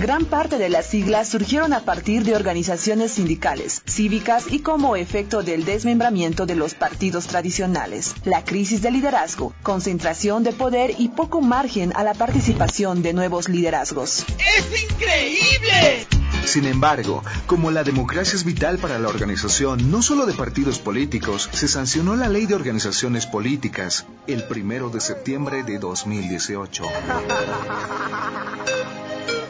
Gran 0.01 0.25
parte 0.25 0.57
de 0.57 0.71
las 0.71 0.87
siglas 0.87 1.29
surgieron 1.29 1.75
a 1.75 1.81
partir 1.81 2.25
de 2.25 2.35
organizaciones 2.35 3.13
sindicales, 3.13 3.83
cívicas 3.87 4.45
y 4.51 4.61
como 4.61 4.97
efecto 4.97 5.43
del 5.43 5.67
desmembramiento 5.67 6.47
de 6.47 6.55
los 6.55 6.73
partidos 6.73 7.27
tradicionales, 7.27 8.15
la 8.25 8.43
crisis 8.43 8.81
de 8.81 8.93
liderazgo, 8.93 9.53
concentración 9.63 10.43
de 10.43 10.53
poder 10.53 10.95
y 10.97 11.09
poco 11.09 11.43
margen 11.43 11.93
a 11.95 12.03
la 12.03 12.15
participación 12.15 13.03
de 13.03 13.13
nuevos 13.13 13.51
liderazgos. 13.51 14.25
¡Es 14.39 14.91
increíble! 14.91 16.20
Sin 16.45 16.67
embargo, 16.67 17.23
como 17.47 17.71
la 17.71 17.85
democracia 17.85 18.35
es 18.35 18.45
vital 18.45 18.79
para 18.79 18.99
la 18.99 19.09
organización 19.09 19.91
no 19.91 20.03
solo 20.03 20.27
de 20.27 20.35
partidos 20.35 20.79
políticos, 20.79 21.49
se 21.53 21.69
sancionó 21.69 22.17
la 22.17 22.29
Ley 22.29 22.47
de 22.47 22.55
Organizaciones 22.55 23.27
Políticas 23.27 24.07
el 24.27 24.45
primero 24.45 24.91
de 24.91 25.01
septiembre 25.01 25.63
de 25.63 25.79
2018. 25.79 26.85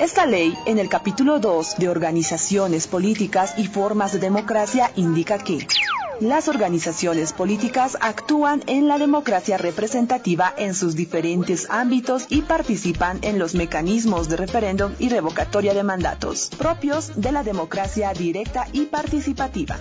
Esta 0.01 0.25
ley, 0.25 0.57
en 0.65 0.79
el 0.79 0.89
capítulo 0.89 1.41
2 1.41 1.77
de 1.77 1.91
Organizaciones 1.91 2.87
Políticas 2.87 3.53
y 3.59 3.67
Formas 3.67 4.15
de 4.15 4.19
Democracia, 4.19 4.91
indica 4.97 5.37
que 5.37 5.67
las 6.21 6.49
organizaciones 6.49 7.33
políticas 7.33 7.97
actúan 8.01 8.63
en 8.67 8.89
la 8.89 8.99
democracia 8.99 9.57
representativa 9.57 10.53
en 10.57 10.75
sus 10.75 10.95
diferentes 10.95 11.67
ámbitos 11.71 12.27
y 12.29 12.43
participan 12.43 13.19
en 13.23 13.39
los 13.39 13.55
mecanismos 13.55 14.29
de 14.29 14.37
referéndum 14.37 14.93
y 14.99 15.09
revocatoria 15.09 15.75
de 15.75 15.83
mandatos 15.83 16.51
propios 16.59 17.21
de 17.21 17.33
la 17.33 17.43
democracia 17.43 18.13
directa 18.13 18.67
y 18.73 18.87
participativa. 18.87 19.79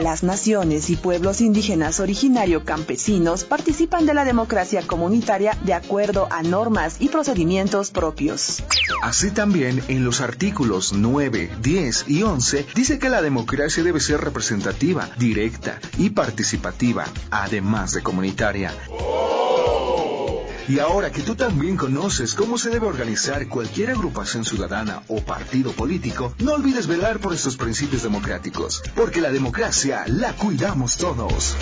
Las 0.00 0.22
naciones 0.22 0.88
y 0.88 0.96
pueblos 0.96 1.40
indígenas 1.40 2.00
originario 2.00 2.64
campesinos 2.64 3.44
participan 3.44 4.06
de 4.06 4.14
la 4.14 4.24
democracia 4.24 4.86
comunitaria 4.86 5.56
de 5.64 5.74
acuerdo 5.74 6.28
a 6.30 6.42
normas 6.42 6.96
y 6.98 7.08
procedimientos 7.08 7.90
propios. 7.90 8.62
Así 9.02 9.30
también, 9.30 9.82
en 9.88 10.04
los 10.04 10.20
artículos 10.22 10.94
9, 10.94 11.50
10 11.60 12.04
y 12.08 12.22
11 12.22 12.66
dice 12.74 12.98
que 12.98 13.10
la 13.10 13.20
democracia 13.20 13.82
debe 13.82 14.00
ser 14.00 14.20
representativa, 14.20 15.10
directa 15.18 15.78
y 15.98 16.10
participativa, 16.10 17.04
además 17.30 17.92
de 17.92 18.02
comunitaria. 18.02 18.72
Y 20.68 20.78
ahora 20.78 21.10
que 21.10 21.22
tú 21.22 21.34
también 21.34 21.76
conoces 21.76 22.34
cómo 22.34 22.56
se 22.56 22.70
debe 22.70 22.86
organizar 22.86 23.48
cualquier 23.48 23.90
agrupación 23.90 24.44
ciudadana 24.44 25.02
o 25.08 25.20
partido 25.20 25.72
político, 25.72 26.34
no 26.38 26.52
olvides 26.52 26.86
velar 26.86 27.18
por 27.18 27.34
estos 27.34 27.56
principios 27.56 28.02
democráticos, 28.04 28.82
porque 28.94 29.20
la 29.20 29.30
democracia 29.30 30.04
la 30.06 30.32
cuidamos 30.34 30.96
todos. 30.96 31.56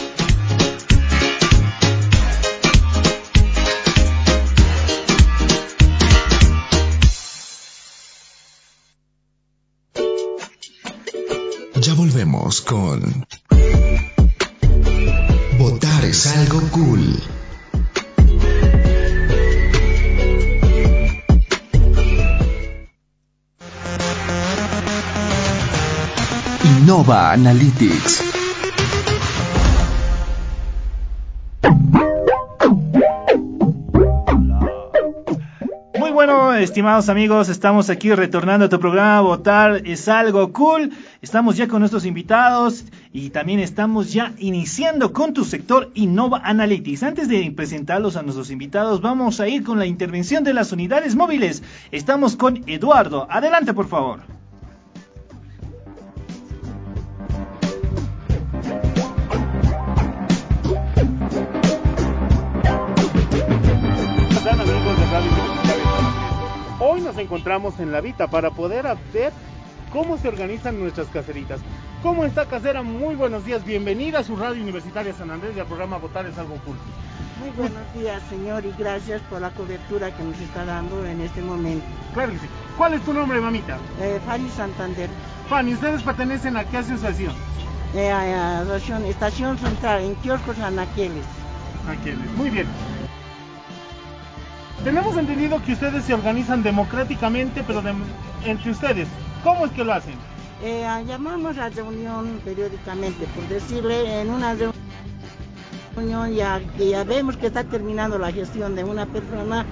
Ya 11.81 11.95
volvemos 11.95 12.61
con... 12.61 13.27
Votar 15.59 16.05
es 16.05 16.27
algo 16.27 16.61
cool. 16.71 17.40
Innova 26.91 27.31
Analytics. 27.31 28.25
Muy 35.97 36.11
bueno, 36.11 36.53
estimados 36.55 37.09
amigos, 37.09 37.49
estamos 37.49 37.91
aquí 37.91 38.13
retornando 38.13 38.67
a 38.67 38.69
tu 38.69 38.81
programa 38.81 39.21
Votar 39.21 39.83
es 39.85 40.09
algo 40.09 40.53
cool. 40.53 40.91
Estamos 41.23 41.57
ya 41.57 41.69
con 41.69 41.79
nuestros 41.79 42.05
invitados 42.05 42.85
y 43.13 43.31
también 43.31 43.61
estamos 43.61 44.13
ya 44.13 44.33
iniciando 44.39 45.13
con 45.13 45.33
tu 45.33 45.45
sector 45.45 45.93
Innova 45.95 46.41
Analytics. 46.43 47.05
Antes 47.05 47.29
de 47.29 47.53
presentarlos 47.53 48.17
a 48.17 48.23
nuestros 48.23 48.51
invitados, 48.51 49.01
vamos 49.01 49.39
a 49.39 49.47
ir 49.47 49.63
con 49.63 49.79
la 49.79 49.87
intervención 49.87 50.43
de 50.43 50.55
las 50.55 50.73
unidades 50.73 51.15
móviles. 51.15 51.63
Estamos 51.93 52.35
con 52.35 52.65
Eduardo. 52.67 53.29
Adelante, 53.31 53.75
por 53.75 53.87
favor. 53.87 54.40
Hoy 66.93 67.03
nos 67.03 67.17
encontramos 67.19 67.79
en 67.79 67.93
la 67.93 68.01
Vita 68.01 68.27
para 68.27 68.51
poder 68.51 68.85
ver 69.15 69.33
cómo 69.93 70.19
se 70.19 70.27
organizan 70.27 70.81
nuestras 70.81 71.07
caseritas. 71.07 71.61
¿Cómo 72.03 72.25
está 72.25 72.47
casera? 72.47 72.83
Muy 72.83 73.15
buenos 73.15 73.45
días, 73.45 73.65
bienvenida 73.65 74.19
a 74.19 74.25
su 74.25 74.35
Radio 74.35 74.61
Universitaria 74.61 75.13
San 75.13 75.31
Andrés 75.31 75.53
y 75.57 75.61
al 75.61 75.67
programa 75.67 75.99
Votar 75.99 76.27
es 76.27 76.37
algo 76.37 76.57
cool. 76.65 76.75
Muy 77.39 77.51
buenos 77.51 77.95
días, 77.95 78.21
señor, 78.29 78.65
y 78.67 78.73
gracias 78.77 79.23
por 79.31 79.41
la 79.41 79.51
cobertura 79.51 80.11
que 80.17 80.25
nos 80.25 80.37
está 80.41 80.65
dando 80.65 81.07
en 81.07 81.21
este 81.21 81.41
momento. 81.43 81.87
Claro 82.13 82.33
que 82.33 82.39
sí. 82.41 82.47
¿Cuál 82.77 82.95
es 82.95 83.03
tu 83.03 83.13
nombre, 83.15 83.41
mamita? 83.41 83.79
Eh, 84.01 84.19
Fanny 84.27 84.49
Santander, 84.51 85.09
Fanny, 85.49 85.75
¿ustedes 85.75 86.03
pertenecen 86.03 86.57
a 86.57 86.65
qué 86.65 86.79
asociación? 86.79 87.33
eh, 87.95 88.11
a- 88.11 88.61
a 88.63 88.77
Estación- 89.09 89.59
Central, 89.59 90.03
en 90.03 90.17
Kioscos 90.17 90.59
Anaqueles. 90.59 91.25
Aquí, 91.89 92.11
muy 92.37 92.51
bien. 92.51 92.67
Tenemos 94.85 95.17
entendido 95.17 95.63
que 95.63 95.73
ustedes 95.75 96.05
se 96.05 96.15
organizan 96.15 96.63
democráticamente, 96.63 97.63
pero 97.67 97.83
entre 98.45 98.71
ustedes. 98.71 99.09
¿Cómo 99.45 99.67
es 99.67 99.73
que 99.73 99.85
lo 99.85 99.93
hacen? 99.93 100.15
Eh, 100.63 100.85
ah, 100.87 101.03
llamamos 101.03 101.59
a 101.59 101.69
reunión 101.69 102.41
periódicamente, 102.45 103.27
por 103.35 103.47
decirle, 103.49 104.21
en 104.21 104.31
una 104.31 104.55
reu- 104.55 104.73
reunión 105.97 106.35
ya 106.35 106.61
ya 106.79 107.05
vemos 107.05 107.37
que 107.37 107.47
está 107.49 107.65
terminando 107.65 108.19
la 108.19 108.33
gestión 108.33 108.75
de 108.75 108.85
una 108.85 109.07
persona, 109.07 109.65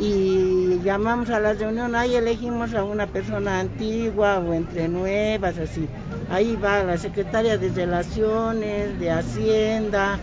y 0.00 0.78
llamamos 0.82 1.30
a 1.30 1.38
la 1.40 1.52
reunión, 1.52 1.94
ahí 1.94 2.14
elegimos 2.14 2.74
a 2.74 2.84
una 2.84 3.06
persona 3.06 3.60
antigua 3.60 4.38
o 4.38 4.52
entre 4.54 4.88
nuevas, 4.88 5.58
así. 5.58 5.86
Ahí 6.30 6.56
va 6.56 6.82
la 6.84 6.96
secretaria 6.96 7.58
de 7.58 7.68
Relaciones, 7.70 8.98
de 8.98 9.10
Hacienda, 9.10 10.18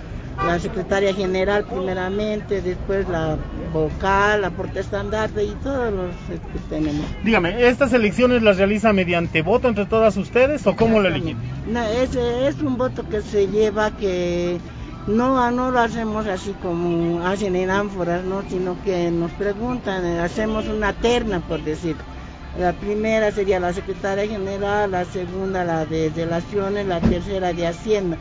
la 0.46 0.58
secretaria 0.60 1.14
general 1.14 1.66
primeramente, 1.66 2.62
después 2.62 3.08
la 3.10 3.38
vocal, 3.78 4.42
la 4.42 4.50
portestandarte 4.50 5.44
y 5.44 5.56
todos 5.64 5.94
los 5.94 6.10
que 6.30 6.60
tenemos. 6.70 7.06
Dígame, 7.24 7.68
¿estas 7.68 7.94
elecciones 7.94 8.42
las 8.44 8.58
realiza 8.58 8.94
mediante 8.94 9.42
voto 9.42 9.68
entre 9.68 9.86
todas 9.86 10.18
ustedes 10.18 10.66
o 10.68 10.76
cómo 10.76 11.00
lo 11.00 11.10
eligen? 11.10 11.38
No, 11.68 11.82
es, 11.84 12.16
es 12.16 12.62
un 12.62 12.78
voto 12.78 13.08
que 13.08 13.22
se 13.22 13.48
lleva 13.48 13.92
que 13.92 14.60
no, 15.08 15.50
no 15.52 15.72
lo 15.72 15.80
hacemos 15.80 16.28
así 16.28 16.54
como 16.62 17.26
hacen 17.26 17.56
en 17.56 17.70
ánforas, 17.70 18.24
¿no? 18.24 18.44
sino 18.50 18.76
que 18.84 19.10
nos 19.10 19.32
preguntan, 19.32 20.06
hacemos 20.20 20.68
una 20.68 20.94
terna, 20.94 21.40
por 21.40 21.64
decir. 21.64 21.96
La 22.60 22.74
primera 22.74 23.32
sería 23.32 23.60
la 23.60 23.72
secretaria 23.72 24.28
general, 24.28 24.90
la 24.92 25.06
segunda 25.06 25.64
la 25.64 25.86
de 25.86 26.12
relaciones, 26.16 26.88
la 26.88 27.00
tercera 27.00 27.54
de 27.54 27.68
Hacienda. 27.68 28.18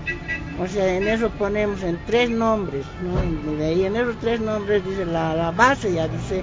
O 0.61 0.67
sea, 0.67 0.95
en 0.95 1.09
eso 1.09 1.31
ponemos 1.31 1.83
en 1.83 1.99
tres 2.07 2.29
nombres, 2.31 2.85
¿no? 3.03 3.63
Y 3.63 3.85
en 3.85 3.97
esos 3.97 4.17
tres 4.19 4.41
nombres 4.41 4.85
dice 4.85 5.07
la, 5.07 5.35
la 5.35 5.51
base, 5.53 5.93
ya 5.93 6.07
dice 6.09 6.43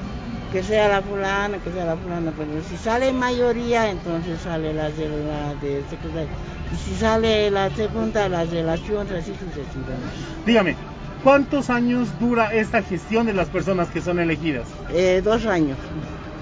que 0.52 0.64
sea 0.64 0.88
la 0.88 1.02
fulana, 1.02 1.58
que 1.58 1.72
sea 1.72 1.86
la 1.86 1.96
fulana, 1.96 2.32
pero 2.38 2.50
si 2.70 2.78
sale 2.78 3.12
mayoría, 3.12 3.90
entonces 3.90 4.40
sale 4.42 4.74
la 4.74 4.90
de 4.90 5.10
la 5.10 5.56
de 5.62 5.84
secretaria. 5.90 6.30
Y 6.72 6.76
si 6.76 6.96
sale 6.96 7.52
la 7.52 7.70
segunda, 7.72 8.30
las 8.30 8.50
relaciones, 8.50 9.14
así 9.14 9.34
sucesivamente. 9.34 10.16
Dígame, 10.46 10.76
¿cuántos 11.24 11.70
años 11.70 12.08
dura 12.20 12.54
esta 12.54 12.82
gestión 12.82 13.26
de 13.26 13.34
las 13.34 13.50
personas 13.50 13.90
que 13.90 14.02
son 14.02 14.20
elegidas? 14.20 14.68
Eh, 14.92 15.22
dos 15.24 15.46
años. 15.46 15.78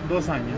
Dos 0.09 0.27
años. 0.27 0.57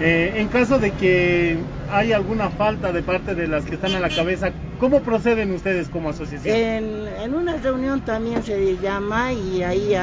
Eh, 0.00 0.32
en 0.36 0.48
caso 0.48 0.78
de 0.78 0.90
que 0.92 1.56
haya 1.92 2.16
alguna 2.16 2.50
falta 2.50 2.90
de 2.92 3.02
parte 3.02 3.34
de 3.34 3.46
las 3.46 3.64
que 3.64 3.76
están 3.76 3.94
a 3.94 4.00
la 4.00 4.08
cabeza, 4.08 4.50
¿cómo 4.80 5.00
proceden 5.00 5.52
ustedes 5.52 5.88
como 5.88 6.10
asociación? 6.10 6.56
En, 6.56 7.06
en 7.22 7.34
una 7.34 7.56
reunión 7.56 8.00
también 8.00 8.42
se 8.42 8.76
llama 8.78 9.32
y 9.32 9.62
ahí 9.62 9.94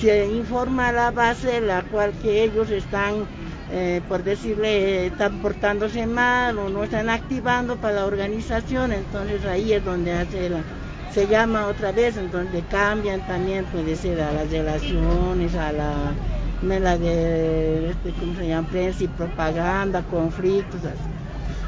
se 0.00 0.26
informa 0.26 0.92
la 0.92 1.10
base 1.10 1.60
la 1.60 1.82
cual 1.82 2.12
que 2.22 2.44
ellos 2.44 2.70
están, 2.70 3.24
eh, 3.72 4.00
por 4.08 4.22
decirle, 4.22 5.06
están 5.06 5.40
portándose 5.42 6.06
mal 6.06 6.56
o 6.58 6.68
no 6.68 6.84
están 6.84 7.10
activando 7.10 7.76
para 7.76 7.96
la 7.96 8.06
organización, 8.06 8.92
entonces 8.92 9.44
ahí 9.46 9.72
es 9.72 9.84
donde 9.84 10.12
hace 10.12 10.48
la, 10.48 10.60
se 11.12 11.26
llama 11.26 11.66
otra 11.66 11.90
vez, 11.90 12.16
entonces 12.16 12.62
cambian 12.70 13.26
también, 13.26 13.64
puede 13.64 13.96
ser 13.96 14.20
a 14.20 14.32
las 14.32 14.48
relaciones, 14.50 15.54
a 15.56 15.72
la 15.72 15.94
la 16.64 16.98
de 16.98 17.90
este, 17.90 18.12
¿cómo 18.18 18.34
se 18.34 18.48
llama? 18.48 18.68
prensa 18.68 19.04
y 19.04 19.08
propaganda, 19.08 20.02
conflictos. 20.02 20.84
Así. 20.84 20.98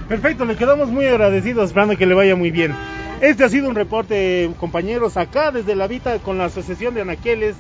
Perfecto, 0.09 0.45
le 0.45 0.57
quedamos 0.57 0.89
muy 0.89 1.07
agradecidos, 1.07 1.67
esperando 1.67 1.97
que 1.97 2.07
le 2.07 2.15
vaya 2.15 2.37
muy 2.37 2.51
bien. 2.51 2.75
Este 3.21 3.45
ha 3.45 3.49
sido 3.49 3.69
un 3.69 3.75
reporte, 3.75 4.51
compañeros, 4.61 5.17
acá 5.17 5.51
desde 5.51 5.75
la 5.75 5.87
Vita 5.87 6.19
con 6.19 6.39
la 6.39 6.45
Asociación 6.45 6.95
de 6.95 7.01
Anaqueles 7.01 7.57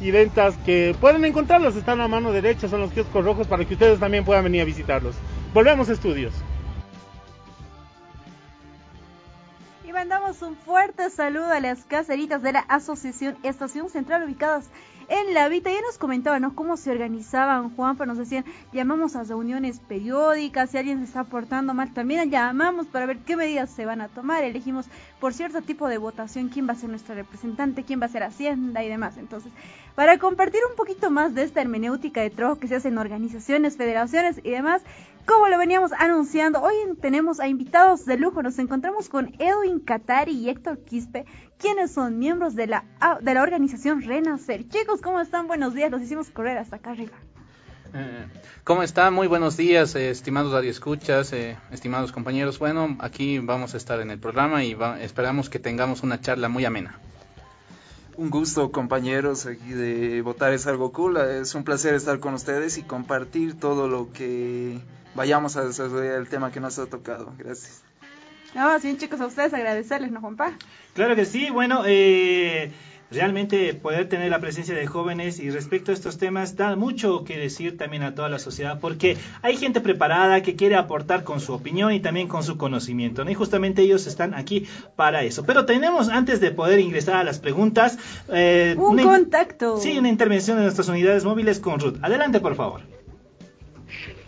y 0.00 0.10
Ventas, 0.10 0.56
que 0.64 0.94
pueden 1.00 1.24
encontrarlos, 1.24 1.76
están 1.76 2.00
a 2.00 2.08
mano 2.08 2.32
derecha, 2.32 2.68
son 2.68 2.80
los 2.80 2.92
kioscos 2.92 3.24
rojos 3.24 3.46
para 3.46 3.64
que 3.64 3.74
ustedes 3.74 4.00
también 4.00 4.24
puedan 4.24 4.44
venir 4.44 4.62
a 4.62 4.64
visitarlos. 4.64 5.14
Volvemos 5.54 5.88
a 5.88 5.92
estudios. 5.92 6.32
Y 9.86 9.92
mandamos 9.92 10.42
un 10.42 10.56
fuerte 10.56 11.08
saludo 11.10 11.52
a 11.52 11.60
las 11.60 11.84
caseritas 11.84 12.42
de 12.42 12.52
la 12.52 12.60
Asociación 12.60 13.36
Estación 13.42 13.90
Central 13.90 14.24
ubicadas 14.24 14.70
en 15.10 15.34
la 15.34 15.48
Vita. 15.48 15.70
Ya 15.70 15.80
nos 15.82 15.98
comentaban 15.98 16.40
¿no? 16.40 16.54
cómo 16.54 16.76
se 16.76 16.90
organizaban, 16.90 17.74
Juan, 17.76 17.98
nos 18.06 18.16
decían, 18.16 18.44
llamamos 18.72 19.16
a 19.16 19.24
reuniones 19.24 19.80
periódicas, 19.80 20.70
si 20.70 20.78
alguien 20.78 20.98
se 20.98 21.04
está 21.04 21.24
portando 21.24 21.74
mal, 21.74 21.92
también 21.92 22.30
llamamos 22.30 22.86
para 22.86 23.06
ver 23.06 23.18
qué 23.18 23.36
medidas 23.36 23.70
se 23.70 23.84
van 23.84 24.00
a 24.00 24.08
tomar. 24.08 24.44
Elegimos 24.44 24.86
por 25.18 25.34
cierto 25.34 25.60
tipo 25.60 25.88
de 25.88 25.98
votación 25.98 26.48
quién 26.48 26.68
va 26.68 26.72
a 26.72 26.76
ser 26.76 26.88
nuestro 26.88 27.14
representante, 27.14 27.84
quién 27.84 28.00
va 28.00 28.06
a 28.06 28.08
ser 28.08 28.22
Hacienda 28.22 28.82
y 28.84 28.88
demás. 28.88 29.18
Entonces, 29.18 29.52
para 29.94 30.18
compartir 30.18 30.60
un 30.70 30.76
poquito 30.76 31.10
más 31.10 31.34
de 31.34 31.42
esta 31.42 31.60
hermenéutica 31.60 32.20
de 32.20 32.30
trabajo 32.30 32.60
que 32.60 32.68
se 32.68 32.76
hace 32.76 32.88
en 32.88 32.98
organizaciones, 32.98 33.76
federaciones 33.76 34.40
y 34.44 34.50
demás, 34.50 34.82
como 35.30 35.46
lo 35.46 35.58
veníamos 35.58 35.92
anunciando, 35.92 36.60
hoy 36.60 36.74
tenemos 37.00 37.38
a 37.38 37.46
invitados 37.46 38.04
de 38.04 38.16
lujo. 38.16 38.42
Nos 38.42 38.58
encontramos 38.58 39.08
con 39.08 39.32
Edwin 39.38 39.78
Catari 39.78 40.32
y 40.32 40.48
Héctor 40.50 40.80
Quispe, 40.80 41.24
quienes 41.56 41.92
son 41.92 42.18
miembros 42.18 42.56
de 42.56 42.66
la, 42.66 42.84
de 43.20 43.34
la 43.34 43.42
organización 43.42 44.02
Renacer. 44.02 44.68
Chicos, 44.68 45.00
¿cómo 45.00 45.20
están? 45.20 45.46
Buenos 45.46 45.72
días, 45.72 45.90
los 45.92 46.02
hicimos 46.02 46.30
correr 46.30 46.58
hasta 46.58 46.76
acá 46.76 46.90
arriba. 46.90 47.12
Eh, 47.94 48.26
¿Cómo 48.64 48.82
están? 48.82 49.14
Muy 49.14 49.28
buenos 49.28 49.56
días, 49.56 49.94
eh, 49.94 50.10
estimados 50.10 50.52
radioescuchas, 50.52 51.32
eh, 51.32 51.56
estimados 51.70 52.10
compañeros. 52.10 52.58
Bueno, 52.58 52.96
aquí 52.98 53.38
vamos 53.38 53.74
a 53.74 53.76
estar 53.76 54.00
en 54.00 54.10
el 54.10 54.18
programa 54.18 54.64
y 54.64 54.76
esperamos 55.00 55.48
que 55.48 55.60
tengamos 55.60 56.02
una 56.02 56.20
charla 56.20 56.48
muy 56.48 56.64
amena. 56.64 56.98
Un 58.16 58.30
gusto, 58.30 58.72
compañeros, 58.72 59.46
aquí 59.46 59.70
de 59.70 60.22
Votar 60.22 60.52
es 60.52 60.66
algo 60.66 60.90
cool. 60.90 61.18
Es 61.18 61.54
un 61.54 61.62
placer 61.62 61.94
estar 61.94 62.18
con 62.18 62.34
ustedes 62.34 62.78
y 62.78 62.82
compartir 62.82 63.58
todo 63.58 63.86
lo 63.86 64.12
que 64.12 64.80
vayamos 65.14 65.56
a 65.56 65.64
desarrollar 65.64 66.18
el 66.18 66.28
tema 66.28 66.50
que 66.50 66.60
nos 66.60 66.78
ha 66.78 66.86
tocado. 66.86 67.32
Gracias. 67.38 67.82
No, 68.54 68.78
sí, 68.80 68.96
chicos, 68.96 69.20
a 69.20 69.26
ustedes 69.26 69.54
agradecerles, 69.54 70.10
¿no, 70.10 70.20
Juanpa? 70.20 70.52
Claro 70.94 71.14
que 71.14 71.24
sí, 71.24 71.50
bueno, 71.50 71.84
eh, 71.86 72.72
realmente 73.10 73.74
poder 73.74 74.08
tener 74.08 74.30
la 74.30 74.40
presencia 74.40 74.74
de 74.74 74.86
jóvenes 74.86 75.38
y 75.38 75.50
respecto 75.50 75.90
a 75.90 75.94
estos 75.94 76.18
temas 76.18 76.56
da 76.56 76.76
mucho 76.76 77.24
que 77.24 77.36
decir 77.36 77.76
también 77.76 78.02
a 78.02 78.14
toda 78.14 78.28
la 78.28 78.38
sociedad 78.38 78.78
porque 78.80 79.16
hay 79.42 79.56
gente 79.56 79.80
preparada 79.80 80.42
que 80.42 80.56
quiere 80.56 80.76
aportar 80.76 81.24
con 81.24 81.40
su 81.40 81.52
opinión 81.52 81.92
y 81.92 82.00
también 82.00 82.28
con 82.28 82.42
su 82.42 82.56
conocimiento, 82.56 83.24
¿no? 83.24 83.30
Y 83.30 83.34
justamente 83.34 83.82
ellos 83.82 84.06
están 84.06 84.34
aquí 84.34 84.66
para 84.96 85.22
eso. 85.22 85.44
Pero 85.44 85.64
tenemos, 85.64 86.08
antes 86.08 86.40
de 86.40 86.50
poder 86.50 86.80
ingresar 86.80 87.16
a 87.16 87.24
las 87.24 87.38
preguntas, 87.38 87.98
eh, 88.32 88.74
un 88.78 88.98
contacto. 89.02 89.78
Sí, 89.78 89.98
una 89.98 90.08
intervención 90.08 90.56
de 90.56 90.64
nuestras 90.64 90.88
unidades 90.88 91.24
móviles 91.24 91.60
con 91.60 91.80
Ruth. 91.80 91.98
Adelante, 92.02 92.40
por 92.40 92.54
favor. 92.54 92.82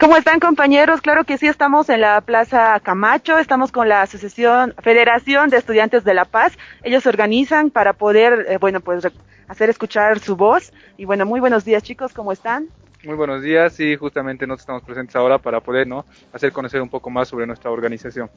¿Cómo 0.03 0.17
están 0.17 0.41
compañeros? 0.41 1.01
Claro 1.01 1.23
que 1.23 1.39
sí, 1.39 1.47
estamos 1.47 1.89
en 1.89 2.01
la 2.01 2.21
Plaza 2.23 2.81
Camacho, 2.81 3.39
estamos 3.39 3.71
con 3.71 3.89
la 3.89 4.03
Asociación 4.03 4.75
Federación 4.83 5.49
de 5.49 5.59
Estudiantes 5.59 6.03
de 6.03 6.13
La 6.13 6.25
Paz. 6.25 6.59
Ellos 6.83 7.05
se 7.05 7.09
organizan 7.09 7.71
para 7.71 7.93
poder, 7.93 8.47
eh, 8.49 8.59
bueno, 8.59 8.81
pues 8.81 9.07
hacer 9.47 9.71
escuchar 9.71 10.19
su 10.19 10.35
voz. 10.35 10.73
Y 10.97 11.05
bueno, 11.05 11.25
muy 11.25 11.39
buenos 11.39 11.65
días 11.65 11.85
chicos, 11.85 12.13
¿cómo 12.13 12.33
están? 12.33 12.67
Muy 13.05 13.15
buenos 13.15 13.43
días 13.43 13.79
y 13.79 13.95
justamente 13.95 14.45
nosotros 14.45 14.63
estamos 14.63 14.83
presentes 14.83 15.15
ahora 15.15 15.39
para 15.39 15.61
poder 15.61 15.87
¿no? 15.87 16.05
hacer 16.33 16.51
conocer 16.51 16.83
un 16.83 16.89
poco 16.89 17.09
más 17.09 17.29
sobre 17.29 17.47
nuestra 17.47 17.71
organización. 17.71 18.29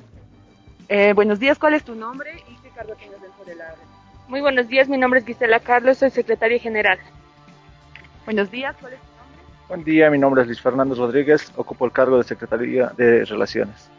Eh, 0.88 1.14
buenos 1.14 1.40
días, 1.40 1.58
¿cuál 1.58 1.74
es 1.74 1.84
tu 1.84 1.96
nombre 1.96 2.44
y 2.48 2.58
qué 2.62 2.70
cargo 2.76 2.94
tienes 2.94 3.20
dentro 3.20 3.44
de 3.44 3.56
la 3.56 3.74
Muy 4.28 4.40
buenos 4.40 4.68
días, 4.68 4.88
mi 4.88 5.00
nombre 5.00 5.20
es 5.20 5.26
Gisela 5.26 5.60
Carlos, 5.60 5.98
soy 5.98 6.12
secretaria 6.12 6.60
general. 6.60 7.00
Buenos 8.24 8.52
días, 8.52 8.76
¿cuál 8.80 8.94
es 8.94 9.15
Buen 9.68 9.84
día, 9.84 10.12
mi 10.12 10.20
nombre 10.20 10.42
es 10.42 10.48
Luis 10.48 10.62
Fernando 10.62 10.94
Rodríguez, 10.94 11.52
ocupo 11.56 11.86
el 11.86 11.92
cargo 11.92 12.18
de 12.18 12.24
Secretaría 12.24 12.92
de 12.96 13.26
Relaciones. 13.26 13.90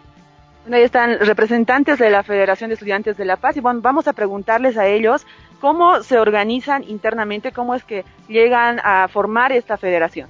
Bueno, 0.63 0.77
ahí 0.77 0.85
están 0.85 1.19
representantes 1.19 1.99
de 1.99 2.09
la 2.09 2.23
Federación 2.23 2.71
de 2.71 2.75
Estudiantes 2.75 3.17
de 3.17 3.25
La 3.25 3.37
Paz 3.37 3.57
y 3.57 3.61
bueno, 3.61 3.81
vamos 3.81 4.07
a 4.07 4.13
preguntarles 4.13 4.77
a 4.77 4.87
ellos 4.87 5.27
cómo 5.61 6.05
se 6.05 6.19
organizan 6.19 6.85
internamente, 6.85 7.51
cómo 7.51 7.75
es 7.75 7.83
que 7.83 8.05
llegan 8.29 8.81
a 8.85 9.09
formar 9.09 9.51
esta 9.51 9.77
federación. 9.77 10.29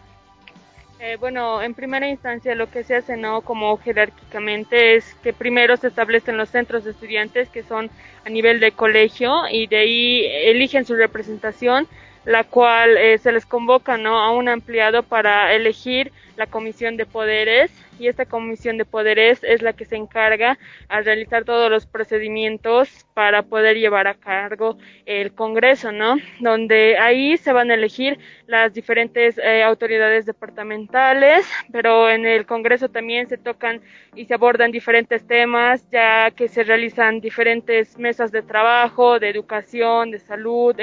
Eh, 1.00 1.18
bueno, 1.20 1.60
en 1.60 1.74
primera 1.74 2.08
instancia 2.08 2.54
lo 2.54 2.70
que 2.70 2.82
se 2.82 2.96
hace, 2.96 3.18
¿no? 3.18 3.42
Como 3.42 3.76
jerárquicamente 3.76 4.96
es 4.96 5.14
que 5.22 5.34
primero 5.34 5.76
se 5.76 5.88
establecen 5.88 6.38
los 6.38 6.48
centros 6.48 6.84
de 6.84 6.92
estudiantes 6.92 7.50
que 7.50 7.62
son 7.62 7.90
a 8.24 8.30
nivel 8.30 8.58
de 8.60 8.72
colegio 8.72 9.42
y 9.50 9.66
de 9.66 9.76
ahí 9.76 10.24
eligen 10.24 10.86
su 10.86 10.94
representación 10.94 11.86
la 12.26 12.44
cual 12.44 12.96
eh, 12.98 13.16
se 13.18 13.32
les 13.32 13.46
convoca 13.46 13.96
¿no? 13.96 14.18
a 14.18 14.32
un 14.32 14.48
ampliado 14.48 15.02
para 15.02 15.54
elegir 15.54 16.12
la 16.36 16.46
comisión 16.46 16.96
de 16.96 17.06
poderes 17.06 17.70
y 17.98 18.08
esta 18.08 18.26
comisión 18.26 18.78
de 18.78 18.84
poderes 18.84 19.42
es 19.42 19.62
la 19.62 19.72
que 19.72 19.84
se 19.84 19.96
encarga 19.96 20.58
a 20.88 21.00
realizar 21.00 21.44
todos 21.44 21.70
los 21.70 21.86
procedimientos 21.86 23.06
para 23.14 23.42
poder 23.42 23.76
llevar 23.76 24.06
a 24.06 24.14
cargo 24.14 24.76
el 25.06 25.32
Congreso, 25.32 25.92
¿no? 25.92 26.16
Donde 26.40 26.98
ahí 26.98 27.36
se 27.36 27.52
van 27.52 27.70
a 27.70 27.74
elegir 27.74 28.18
las 28.46 28.74
diferentes 28.74 29.38
eh, 29.38 29.62
autoridades 29.62 30.26
departamentales, 30.26 31.46
pero 31.72 32.10
en 32.10 32.26
el 32.26 32.46
Congreso 32.46 32.88
también 32.88 33.28
se 33.28 33.38
tocan 33.38 33.80
y 34.14 34.24
se 34.24 34.34
abordan 34.34 34.70
diferentes 34.70 35.26
temas, 35.26 35.88
ya 35.90 36.30
que 36.30 36.48
se 36.48 36.62
realizan 36.64 37.20
diferentes 37.20 37.98
mesas 37.98 38.32
de 38.32 38.42
trabajo, 38.42 39.18
de 39.18 39.28
educación, 39.28 40.10
de 40.10 40.18
salud, 40.18 40.74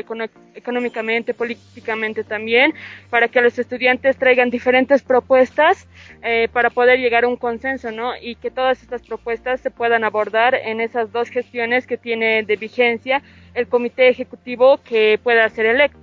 económicamente, 0.55 1.33
políticamente 1.33 2.23
también, 2.23 2.73
para 3.09 3.27
que 3.27 3.41
los 3.41 3.57
estudiantes 3.57 4.17
traigan 4.17 4.49
diferentes 4.49 5.01
propuestas 5.01 5.87
eh, 6.21 6.47
para 6.51 6.69
poder 6.69 6.99
llegar 7.03 7.25
a 7.25 7.27
un 7.27 7.37
consenso, 7.37 7.91
¿no? 7.91 8.13
Y 8.19 8.35
que 8.35 8.49
todas 8.49 8.81
estas 8.81 9.01
propuestas 9.01 9.61
se 9.61 9.69
puedan 9.69 10.03
abordar 10.03 10.55
en 10.55 10.81
esas 10.81 11.11
dos 11.11 11.29
gestiones 11.29 11.85
que 11.85 11.97
tiene 11.97 12.43
de 12.43 12.55
vigencia 12.55 13.21
el 13.53 13.67
comité 13.67 14.09
ejecutivo 14.09 14.79
que 14.83 15.19
pueda 15.21 15.47
ser 15.49 15.67
electo. 15.67 15.99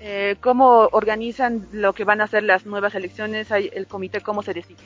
Eh, 0.00 0.36
¿Cómo 0.40 0.88
organizan 0.92 1.66
lo 1.72 1.92
que 1.92 2.04
van 2.04 2.20
a 2.20 2.26
ser 2.26 2.42
las 2.42 2.66
nuevas 2.66 2.94
elecciones? 2.94 3.50
¿El 3.50 3.86
comité 3.86 4.20
cómo 4.20 4.42
se 4.42 4.52
decide? 4.52 4.82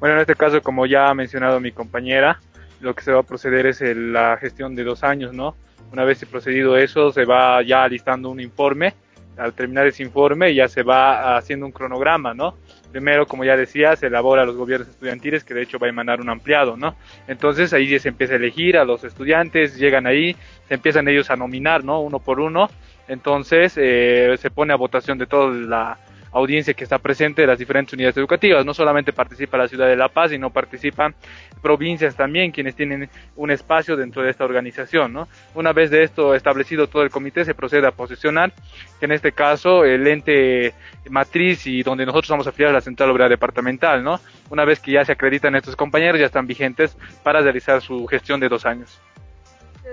Bueno, 0.00 0.16
en 0.16 0.22
este 0.22 0.34
caso, 0.34 0.62
como 0.62 0.86
ya 0.86 1.10
ha 1.10 1.14
mencionado 1.14 1.60
mi 1.60 1.72
compañera, 1.72 2.40
lo 2.80 2.94
que 2.94 3.02
se 3.02 3.12
va 3.12 3.20
a 3.20 3.22
proceder 3.22 3.66
es 3.66 3.80
la 3.80 4.36
gestión 4.38 4.74
de 4.74 4.84
dos 4.84 5.04
años, 5.04 5.32
¿no? 5.32 5.54
Una 5.92 6.04
vez 6.04 6.24
procedido 6.24 6.76
eso, 6.76 7.12
se 7.12 7.24
va 7.24 7.62
ya 7.62 7.86
listando 7.86 8.30
un 8.30 8.40
informe. 8.40 8.94
Al 9.36 9.52
terminar 9.52 9.86
ese 9.86 10.02
informe 10.02 10.54
ya 10.54 10.68
se 10.68 10.82
va 10.82 11.36
haciendo 11.36 11.66
un 11.66 11.72
cronograma, 11.72 12.34
¿no? 12.34 12.56
Primero, 12.92 13.26
como 13.26 13.44
ya 13.44 13.56
decía, 13.56 13.96
se 13.96 14.08
elabora 14.08 14.44
los 14.44 14.54
gobiernos 14.54 14.88
estudiantiles, 14.88 15.44
que 15.44 15.54
de 15.54 15.62
hecho 15.62 15.78
va 15.78 15.86
a 15.86 15.90
emanar 15.90 16.20
un 16.20 16.28
ampliado, 16.28 16.76
¿no? 16.76 16.94
Entonces 17.26 17.72
ahí 17.72 17.98
se 17.98 18.10
empieza 18.10 18.34
a 18.34 18.36
elegir 18.36 18.76
a 18.76 18.84
los 18.84 19.02
estudiantes, 19.02 19.78
llegan 19.78 20.06
ahí, 20.06 20.36
se 20.68 20.74
empiezan 20.74 21.08
ellos 21.08 21.30
a 21.30 21.36
nominar, 21.36 21.82
¿no? 21.84 22.00
Uno 22.00 22.18
por 22.18 22.38
uno. 22.38 22.68
Entonces 23.08 23.74
eh, 23.76 24.36
se 24.38 24.50
pone 24.50 24.74
a 24.74 24.76
votación 24.76 25.16
de 25.16 25.26
toda 25.26 25.52
la 25.52 25.98
audiencia 26.32 26.74
que 26.74 26.84
está 26.84 26.98
presente 26.98 27.42
de 27.42 27.46
las 27.46 27.58
diferentes 27.58 27.92
unidades 27.92 28.16
educativas. 28.16 28.64
No 28.64 28.74
solamente 28.74 29.12
participa 29.12 29.58
la 29.58 29.68
ciudad 29.68 29.86
de 29.86 29.96
La 29.96 30.08
Paz, 30.08 30.30
sino 30.30 30.50
participan 30.50 31.14
provincias 31.60 32.16
también, 32.16 32.50
quienes 32.50 32.74
tienen 32.74 33.08
un 33.36 33.50
espacio 33.50 33.96
dentro 33.96 34.22
de 34.22 34.30
esta 34.30 34.44
organización. 34.44 35.12
¿no? 35.12 35.28
Una 35.54 35.72
vez 35.72 35.90
de 35.90 36.02
esto 36.02 36.34
establecido 36.34 36.86
todo 36.86 37.02
el 37.02 37.10
comité, 37.10 37.44
se 37.44 37.54
procede 37.54 37.86
a 37.86 37.92
posicionar, 37.92 38.52
que 38.98 39.06
en 39.06 39.12
este 39.12 39.32
caso 39.32 39.84
el 39.84 40.06
ente 40.06 40.74
matriz 41.10 41.66
y 41.66 41.82
donde 41.82 42.06
nosotros 42.06 42.30
vamos 42.30 42.46
a 42.46 42.50
afiliar 42.50 42.72
la 42.72 42.80
Central 42.80 43.10
Obrera 43.10 43.28
Departamental. 43.28 44.02
¿no? 44.02 44.20
Una 44.50 44.64
vez 44.64 44.80
que 44.80 44.92
ya 44.92 45.04
se 45.04 45.12
acreditan 45.12 45.54
estos 45.54 45.76
compañeros, 45.76 46.18
ya 46.18 46.26
están 46.26 46.46
vigentes 46.46 46.96
para 47.22 47.40
realizar 47.40 47.80
su 47.82 48.06
gestión 48.06 48.40
de 48.40 48.48
dos 48.48 48.66
años 48.66 49.00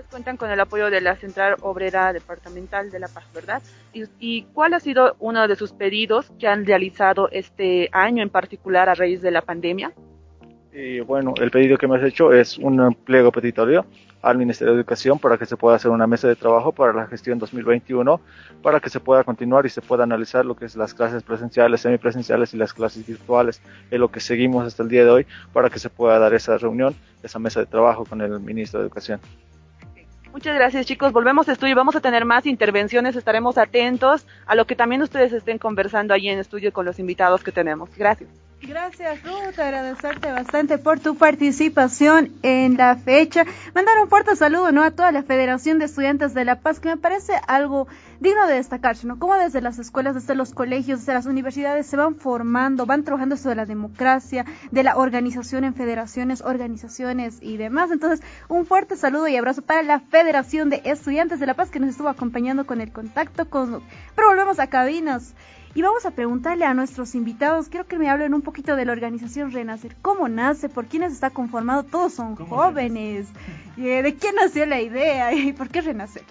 cuentan 0.03 0.37
con 0.37 0.49
el 0.49 0.59
apoyo 0.59 0.89
de 0.89 1.01
la 1.01 1.15
Central 1.15 1.55
Obrera 1.61 2.13
Departamental 2.13 2.91
de 2.91 2.99
La 2.99 3.07
Paz, 3.07 3.25
¿verdad? 3.33 3.61
¿Y, 3.93 4.43
cuál 4.53 4.73
ha 4.73 4.79
sido 4.79 5.15
uno 5.19 5.47
de 5.47 5.55
sus 5.55 5.73
pedidos 5.73 6.31
que 6.39 6.47
han 6.47 6.65
realizado 6.65 7.29
este 7.31 7.89
año 7.91 8.23
en 8.23 8.29
particular 8.29 8.89
a 8.89 8.95
raíz 8.95 9.21
de 9.21 9.31
la 9.31 9.41
pandemia? 9.41 9.91
Y 10.71 10.99
bueno, 10.99 11.33
el 11.41 11.49
pedido 11.49 11.77
que 11.77 11.87
hemos 11.87 12.01
hecho 12.03 12.31
es 12.31 12.57
un 12.57 12.93
pliego 12.93 13.31
petitorio 13.31 13.85
al 14.21 14.37
Ministerio 14.37 14.73
de 14.73 14.79
Educación 14.79 15.17
para 15.17 15.37
que 15.37 15.45
se 15.45 15.57
pueda 15.57 15.77
hacer 15.77 15.91
una 15.91 16.05
mesa 16.05 16.27
de 16.27 16.35
trabajo 16.35 16.71
para 16.71 16.93
la 16.93 17.07
gestión 17.07 17.39
2021, 17.39 18.19
para 18.61 18.79
que 18.79 18.89
se 18.89 18.99
pueda 18.99 19.23
continuar 19.23 19.65
y 19.65 19.69
se 19.69 19.81
pueda 19.81 20.03
analizar 20.03 20.45
lo 20.45 20.55
que 20.55 20.65
es 20.65 20.75
las 20.75 20.93
clases 20.93 21.23
presenciales, 21.23 21.81
semipresenciales 21.81 22.53
y 22.53 22.57
las 22.57 22.73
clases 22.73 23.05
virtuales, 23.07 23.61
en 23.89 23.99
lo 24.01 24.09
que 24.09 24.19
seguimos 24.19 24.67
hasta 24.67 24.83
el 24.83 24.89
día 24.89 25.05
de 25.05 25.09
hoy, 25.09 25.27
para 25.53 25.69
que 25.69 25.79
se 25.79 25.89
pueda 25.89 26.19
dar 26.19 26.33
esa 26.33 26.57
reunión, 26.57 26.95
esa 27.23 27.39
mesa 27.39 27.61
de 27.61 27.65
trabajo 27.65 28.05
con 28.05 28.21
el 28.21 28.39
Ministro 28.39 28.79
de 28.79 28.85
Educación. 28.85 29.19
Muchas 30.31 30.55
gracias 30.55 30.85
chicos, 30.85 31.11
volvemos 31.11 31.49
a 31.49 31.53
estudio, 31.53 31.75
vamos 31.75 31.95
a 31.95 32.01
tener 32.01 32.23
más 32.23 32.45
intervenciones, 32.45 33.15
estaremos 33.15 33.57
atentos 33.57 34.27
a 34.45 34.53
lo 34.53 34.65
que 34.67 34.75
también 34.75 35.01
ustedes 35.01 35.33
estén 35.33 35.57
conversando 35.57 36.13
allí 36.13 36.29
en 36.29 36.37
estudio 36.37 36.71
con 36.71 36.85
los 36.85 36.99
invitados 36.99 37.43
que 37.43 37.51
tenemos. 37.51 37.89
Gracias. 37.97 38.29
Gracias 38.61 39.23
Ruth, 39.23 39.57
agradecerte 39.57 40.31
bastante 40.31 40.77
por 40.77 40.99
tu 40.99 41.15
participación 41.15 42.31
en 42.43 42.77
la 42.77 42.95
fecha. 42.97 43.45
Mandar 43.73 43.97
un 44.03 44.09
fuerte 44.09 44.35
saludo 44.35 44.71
¿no? 44.71 44.83
a 44.83 44.91
toda 44.91 45.11
la 45.11 45.23
Federación 45.23 45.79
de 45.79 45.85
Estudiantes 45.85 46.33
de 46.33 46.45
La 46.45 46.59
Paz, 46.59 46.79
que 46.79 46.89
me 46.89 46.97
parece 46.97 47.33
algo 47.47 47.87
digno 48.19 48.47
de 48.47 48.55
destacarse, 48.55 49.07
¿no? 49.07 49.17
Como 49.17 49.35
desde 49.35 49.61
las 49.61 49.79
escuelas, 49.79 50.15
desde 50.15 50.35
los 50.35 50.53
colegios, 50.53 50.99
desde 50.99 51.13
las 51.13 51.25
universidades 51.25 51.87
se 51.87 51.97
van 51.97 52.15
formando, 52.15 52.85
van 52.85 53.03
trabajando 53.03 53.35
esto 53.35 53.49
de 53.49 53.55
la 53.55 53.65
democracia, 53.65 54.45
de 54.71 54.83
la 54.83 54.97
organización 54.97 55.63
en 55.63 55.73
federaciones, 55.73 56.41
organizaciones 56.41 57.37
y 57.41 57.57
demás. 57.57 57.91
Entonces, 57.91 58.25
un 58.47 58.65
fuerte 58.65 58.95
saludo 58.95 59.27
y 59.27 59.35
abrazo 59.35 59.61
para 59.61 59.83
la 59.83 59.99
Federación 59.99 60.69
de 60.69 60.81
Estudiantes 60.85 61.39
de 61.39 61.45
La 61.45 61.53
Paz 61.53 61.69
que 61.69 61.79
nos 61.79 61.89
estuvo 61.89 62.09
acompañando 62.09 62.65
con 62.65 62.81
el 62.81 62.91
contacto 62.91 63.49
con... 63.49 63.81
Pero 64.15 64.29
volvemos 64.29 64.59
a 64.59 64.67
cabinas. 64.67 65.35
Y 65.75 65.83
vamos 65.83 66.05
a 66.05 66.11
preguntarle 66.11 66.65
a 66.65 66.73
nuestros 66.73 67.13
invitados, 67.13 67.69
quiero 67.69 67.85
que 67.85 67.99
me 67.99 68.09
hablen 68.09 68.33
un 68.33 68.41
poquito 68.41 68.75
de 68.75 68.85
la 68.85 68.91
organización 68.91 69.51
Renacer. 69.51 69.95
¿Cómo 70.01 70.27
nace? 70.27 70.67
¿Por 70.67 70.87
quiénes 70.87 71.13
está 71.13 71.29
conformado? 71.29 71.83
Todos 71.83 72.13
son 72.13 72.35
jóvenes. 72.35 73.27
Eh, 73.77 74.01
¿De 74.01 74.15
quién 74.15 74.35
nació 74.35 74.65
la 74.65 74.81
idea? 74.81 75.31
¿Y 75.33 75.53
por 75.53 75.69
qué 75.69 75.81
Renacer? 75.81 76.23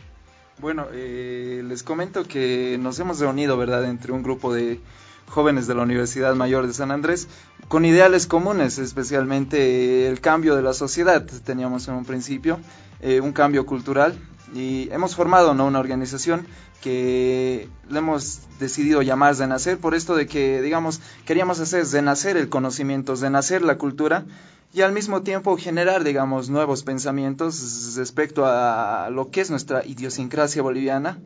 Bueno, 0.61 0.87
eh, 0.93 1.63
les 1.65 1.85
comento 1.85 2.25
que 2.25 2.79
nos 2.81 2.99
hemos 2.99 3.21
reunido, 3.21 3.57
¿verdad?, 3.57 3.85
entre 3.85 4.11
un 4.11 4.25
grupo 4.25 4.53
de 4.53 4.81
jóvenes 5.29 5.69
de 5.69 5.77
la 5.77 5.83
Universidad 5.83 6.35
Mayor 6.35 6.67
de 6.67 6.73
San 6.73 6.91
Andrés 6.91 7.29
con 7.69 7.85
ideales 7.85 8.27
comunes, 8.27 8.79
especialmente 8.79 10.09
el 10.09 10.21
cambio 10.21 10.57
de 10.57 10.63
la 10.63 10.73
sociedad. 10.73 11.25
Teníamos 11.45 11.87
en 11.87 11.95
un 11.95 12.05
principio 12.05 12.59
eh, 13.01 13.21
un 13.21 13.33
cambio 13.33 13.67
cultural 13.67 14.19
y 14.55 14.89
hemos 14.93 15.15
formado 15.15 15.55
¿no? 15.55 15.67
una 15.67 15.79
organización 15.79 16.47
que 16.81 17.69
le 17.91 17.99
hemos 17.99 18.41
decidido 18.61 19.03
llamar 19.03 19.37
Renacer 19.37 19.79
por 19.79 19.95
esto 19.95 20.15
de 20.15 20.27
que, 20.27 20.63
digamos, 20.63 21.01
queríamos 21.27 21.61
hacer 21.61 21.87
renacer 21.87 22.37
el 22.37 22.49
conocimiento, 22.49 23.15
renacer 23.17 23.63
la 23.63 23.79
cultura 23.79 24.25
y 24.73 24.83
al 24.83 24.93
mismo 24.93 25.23
tiempo 25.23 25.57
generar, 25.57 26.05
digamos, 26.05 26.51
nuevos 26.51 26.85
pensamientos 26.85 27.95
respecto 27.97 28.45
a 28.47 29.09
lo 29.11 29.31
que 29.31 29.41
es 29.41 29.51
nuestra 29.51 29.85
idiosincrasia 29.85 30.63
boliviana 30.63 31.19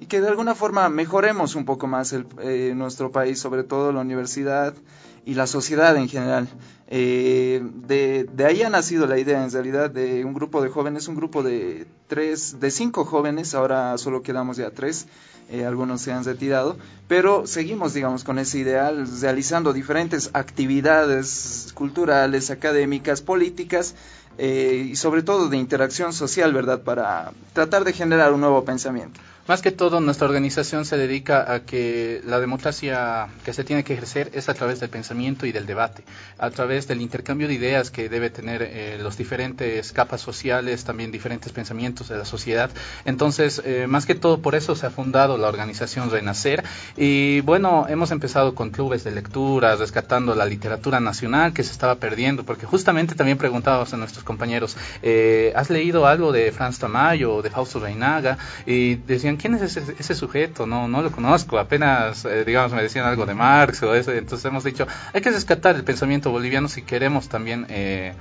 y 0.00 0.06
que 0.06 0.20
de 0.20 0.28
alguna 0.28 0.54
forma 0.54 0.88
mejoremos 0.88 1.54
un 1.54 1.64
poco 1.64 1.86
más 1.86 2.12
el, 2.12 2.26
eh, 2.40 2.72
nuestro 2.76 3.10
país, 3.10 3.38
sobre 3.38 3.64
todo 3.64 3.92
la 3.92 4.00
universidad 4.00 4.74
y 5.28 5.34
la 5.34 5.46
sociedad 5.46 5.94
en 5.98 6.08
general. 6.08 6.48
Eh, 6.88 7.60
de, 7.86 8.24
de, 8.32 8.46
ahí 8.46 8.62
ha 8.62 8.70
nacido 8.70 9.06
la 9.06 9.18
idea 9.18 9.44
en 9.44 9.50
realidad 9.50 9.90
de 9.90 10.24
un 10.24 10.32
grupo 10.32 10.62
de 10.62 10.70
jóvenes, 10.70 11.06
un 11.06 11.16
grupo 11.16 11.42
de 11.42 11.86
tres, 12.06 12.60
de 12.60 12.70
cinco 12.70 13.04
jóvenes, 13.04 13.54
ahora 13.54 13.98
solo 13.98 14.22
quedamos 14.22 14.56
ya 14.56 14.70
tres, 14.70 15.06
eh, 15.50 15.66
algunos 15.66 16.00
se 16.00 16.12
han 16.12 16.24
retirado, 16.24 16.78
pero 17.08 17.46
seguimos, 17.46 17.92
digamos, 17.92 18.24
con 18.24 18.38
ese 18.38 18.58
ideal, 18.58 19.06
realizando 19.20 19.74
diferentes 19.74 20.30
actividades 20.32 21.72
culturales, 21.74 22.50
académicas, 22.50 23.20
políticas, 23.20 23.94
eh, 24.38 24.88
y 24.92 24.96
sobre 24.96 25.22
todo 25.22 25.50
de 25.50 25.58
interacción 25.58 26.14
social, 26.14 26.54
¿verdad?, 26.54 26.80
para 26.80 27.32
tratar 27.52 27.84
de 27.84 27.92
generar 27.92 28.32
un 28.32 28.40
nuevo 28.40 28.64
pensamiento. 28.64 29.20
Más 29.48 29.62
que 29.62 29.72
todo, 29.72 30.00
nuestra 30.00 30.26
organización 30.26 30.84
se 30.84 30.98
dedica 30.98 31.50
a 31.50 31.60
que 31.60 32.20
la 32.26 32.38
democracia 32.38 33.28
que 33.46 33.54
se 33.54 33.64
tiene 33.64 33.82
que 33.82 33.94
ejercer 33.94 34.30
es 34.34 34.50
a 34.50 34.54
través 34.54 34.78
del 34.78 34.90
pensamiento 34.90 35.46
y 35.46 35.52
del 35.52 35.64
debate, 35.64 36.04
a 36.36 36.50
través 36.50 36.86
del 36.86 37.00
intercambio 37.00 37.48
de 37.48 37.54
ideas 37.54 37.90
que 37.90 38.10
debe 38.10 38.28
tener 38.28 38.60
eh, 38.60 38.98
los 39.00 39.16
diferentes 39.16 39.94
capas 39.94 40.20
sociales, 40.20 40.84
también 40.84 41.10
diferentes 41.10 41.50
pensamientos 41.50 42.10
de 42.10 42.18
la 42.18 42.26
sociedad. 42.26 42.70
Entonces, 43.06 43.62
eh, 43.64 43.86
más 43.88 44.04
que 44.04 44.14
todo, 44.14 44.42
por 44.42 44.54
eso 44.54 44.76
se 44.76 44.84
ha 44.84 44.90
fundado 44.90 45.38
la 45.38 45.48
organización 45.48 46.10
Renacer. 46.10 46.62
Y 46.98 47.40
bueno, 47.40 47.86
hemos 47.88 48.10
empezado 48.10 48.54
con 48.54 48.68
clubes 48.68 49.02
de 49.02 49.12
lectura, 49.12 49.76
rescatando 49.76 50.34
la 50.34 50.44
literatura 50.44 51.00
nacional 51.00 51.54
que 51.54 51.64
se 51.64 51.72
estaba 51.72 51.94
perdiendo, 51.94 52.44
porque 52.44 52.66
justamente 52.66 53.14
también 53.14 53.38
preguntábamos 53.38 53.94
a 53.94 53.96
nuestros 53.96 54.24
compañeros, 54.24 54.76
eh, 55.00 55.54
¿has 55.56 55.70
leído 55.70 56.06
algo 56.06 56.32
de 56.32 56.52
Franz 56.52 56.78
Tamayo 56.78 57.36
o 57.36 57.40
de 57.40 57.48
Fausto 57.48 57.80
Reinaga? 57.80 58.36
Y 58.66 58.96
decían, 58.96 59.37
¿quién 59.38 59.54
es 59.54 59.76
ese, 59.76 60.14
sujeto? 60.14 60.66
No, 60.66 60.88
no 60.88 61.02
lo 61.02 61.10
conozco, 61.10 61.58
apenas, 61.58 62.24
eh, 62.24 62.44
digamos, 62.44 62.72
me 62.72 62.82
decían 62.82 63.06
algo 63.06 63.24
de 63.24 63.34
Marx 63.34 63.82
o 63.82 63.94
eso, 63.94 64.12
entonces 64.12 64.44
hemos 64.44 64.64
dicho, 64.64 64.86
hay 65.12 65.20
que 65.20 65.30
rescatar 65.30 65.76
el 65.76 65.84
pensamiento 65.84 66.30
boliviano 66.30 66.68
si 66.68 66.82
queremos 66.82 67.28
también 67.28 67.66
eh, 67.68 68.14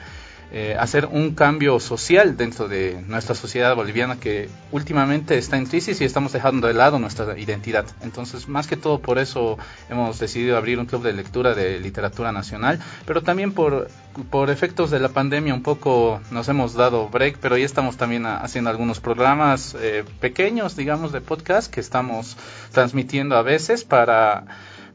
eh, 0.50 0.78
hacer 0.80 1.08
un 1.08 1.36
cambio 1.36 1.78
social 1.82 2.38
dentro 2.38 2.70
de 2.70 3.04
nuestra 3.06 3.36
sociedad 3.36 3.76
boliviana 3.76 4.18
que 4.18 4.50
últimamente 4.72 5.38
está 5.38 5.58
en 5.58 5.66
crisis 5.66 6.00
y 6.00 6.06
estamos 6.06 6.32
dejando 6.32 6.68
de 6.68 6.74
lado 6.74 7.00
nuestra 7.00 7.38
identidad. 7.38 7.86
Entonces, 8.02 8.48
más 8.48 8.66
que 8.66 8.78
todo 8.78 9.00
por 9.00 9.18
eso 9.18 9.58
hemos 9.90 10.20
decidido 10.20 10.56
abrir 10.56 10.80
un 10.80 10.86
club 10.86 11.04
de 11.04 11.12
lectura 11.12 11.54
de 11.54 11.80
literatura 11.80 12.32
nacional, 12.32 12.80
pero 13.06 13.24
también 13.24 13.52
por, 13.52 13.90
por 14.30 14.50
efectos 14.50 14.90
de 14.90 15.00
la 15.00 15.10
pandemia 15.10 15.54
un 15.54 15.64
poco 15.64 16.22
nos 16.32 16.48
hemos 16.48 16.74
dado 16.74 17.10
break, 17.10 17.40
pero 17.40 17.58
ya 17.58 17.66
estamos 17.66 17.98
también 17.98 18.26
haciendo 18.26 18.70
algunos 18.70 19.02
programas 19.02 19.76
eh, 19.80 20.06
pequeños, 20.22 20.78
digamos, 20.78 21.12
de 21.12 21.20
podcast 21.20 21.70
que 21.70 21.82
estamos 21.82 22.38
transmitiendo 22.72 23.36
a 23.36 23.42
veces 23.42 23.84
para, 23.84 24.46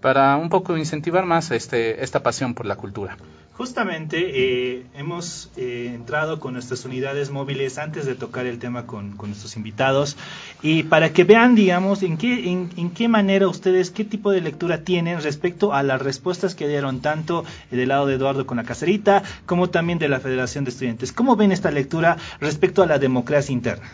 para 0.01 0.37
un 0.37 0.49
poco 0.49 0.79
incentivar 0.79 1.27
más 1.27 1.51
este, 1.51 2.03
esta 2.03 2.23
pasión 2.23 2.55
por 2.55 2.65
la 2.65 2.77
cultura. 2.77 3.19
Justamente 3.55 4.31
eh, 4.35 4.87
hemos 4.95 5.51
eh, 5.59 5.93
entrado 5.95 6.41
con 6.41 6.55
nuestras 6.55 6.87
unidades 6.87 7.31
móviles 7.31 7.77
antes 7.77 8.07
de 8.07 8.15
tocar 8.15 8.47
el 8.47 8.59
tema 8.59 8.87
con, 8.87 9.15
nuestros 9.19 9.57
invitados 9.57 10.17
y 10.63 10.85
para 10.85 11.13
que 11.13 11.25
vean, 11.25 11.55
digamos, 11.55 12.03
en 12.03 12.17
qué, 12.17 12.51
en, 12.51 12.91
qué 12.91 13.09
manera 13.09 13.47
ustedes, 13.49 13.91
qué 13.91 14.05
tipo 14.05 14.31
de 14.31 14.41
lectura 14.41 14.85
tienen 14.85 15.21
respecto 15.21 15.75
a 15.75 15.83
las 15.83 16.01
respuestas 16.01 16.55
que 16.55 16.67
dieron 16.67 17.01
tanto 17.01 17.45
del 17.71 17.91
lado 17.91 18.07
de 18.07 18.15
Eduardo 18.15 18.47
con 18.47 18.57
la 18.57 18.65
caserita 18.65 19.23
como 19.45 19.69
también 19.69 19.99
de 19.99 20.09
la 20.09 20.21
Federación 20.21 20.65
de 20.65 20.71
Estudiantes. 20.71 21.13
¿Cómo 21.13 21.37
ven 21.37 21.53
esta 21.53 21.71
lectura 21.71 22.17
respecto 22.41 22.83
a 22.83 22.87
la 22.87 22.99
democracia 22.99 23.53
interna? 23.53 23.91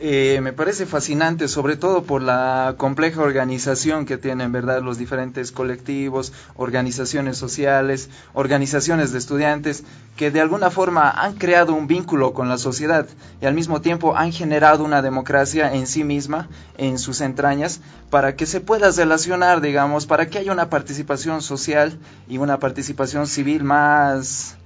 Eh, 0.00 0.38
me 0.42 0.52
parece 0.52 0.86
fascinante, 0.86 1.48
sobre 1.48 1.76
todo 1.76 2.04
por 2.04 2.22
la 2.22 2.76
compleja 2.78 3.20
organización 3.20 4.06
que 4.06 4.16
tienen, 4.16 4.52
¿verdad? 4.52 4.80
Los 4.80 4.96
diferentes 4.96 5.50
colectivos, 5.50 6.32
organizaciones 6.54 7.36
sociales, 7.36 8.08
organizaciones 8.32 9.10
de 9.10 9.18
estudiantes, 9.18 9.82
que 10.16 10.30
de 10.30 10.40
alguna 10.40 10.70
forma 10.70 11.10
han 11.10 11.34
creado 11.34 11.74
un 11.74 11.88
vínculo 11.88 12.32
con 12.32 12.48
la 12.48 12.58
sociedad 12.58 13.08
y 13.40 13.46
al 13.46 13.54
mismo 13.54 13.80
tiempo 13.80 14.16
han 14.16 14.30
generado 14.30 14.84
una 14.84 15.02
democracia 15.02 15.74
en 15.74 15.88
sí 15.88 16.04
misma, 16.04 16.48
en 16.76 17.00
sus 17.00 17.20
entrañas, 17.20 17.80
para 18.08 18.36
que 18.36 18.46
se 18.46 18.60
pueda 18.60 18.92
relacionar, 18.92 19.60
digamos, 19.60 20.06
para 20.06 20.28
que 20.28 20.38
haya 20.38 20.52
una 20.52 20.70
participación 20.70 21.42
social 21.42 21.98
y 22.28 22.38
una 22.38 22.60
participación 22.60 23.26
civil 23.26 23.64
más, 23.64 24.56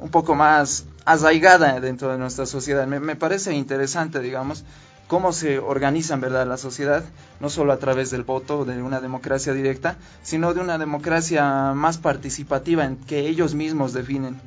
un 0.00 0.10
poco 0.10 0.34
más 0.34 0.86
arraigada 1.04 1.80
dentro 1.80 2.10
de 2.10 2.18
nuestra 2.18 2.46
sociedad. 2.46 2.86
Me, 2.86 3.16
parece 3.16 3.52
interesante, 3.54 4.20
digamos, 4.20 4.64
cómo 5.06 5.32
se 5.32 5.58
organiza 5.58 6.14
en 6.14 6.20
verdad 6.20 6.46
la 6.46 6.56
sociedad, 6.56 7.04
no 7.40 7.50
solo 7.50 7.72
a 7.72 7.78
través 7.78 8.10
del 8.10 8.22
voto, 8.22 8.64
de 8.64 8.82
una 8.82 9.00
democracia 9.00 9.52
directa, 9.52 9.96
sino 10.22 10.54
de 10.54 10.60
una 10.60 10.78
democracia 10.78 11.72
más 11.74 11.98
participativa 11.98 12.84
en 12.84 12.96
que 12.96 13.20
ellos 13.20 13.54
mismos 13.54 13.92
definen. 13.92 14.40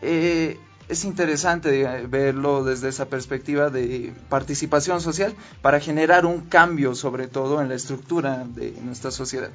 Eh, 0.00 0.58
es 0.88 1.04
interesante 1.04 2.06
verlo 2.06 2.64
desde 2.64 2.88
esa 2.88 3.06
perspectiva 3.06 3.70
de 3.70 4.12
participación 4.28 5.00
social 5.00 5.34
para 5.62 5.80
generar 5.80 6.26
un 6.26 6.42
cambio 6.42 6.94
sobre 6.94 7.28
todo 7.28 7.62
en 7.62 7.68
la 7.68 7.76
estructura 7.76 8.44
de 8.46 8.72
nuestra 8.82 9.10
sociedad. 9.10 9.50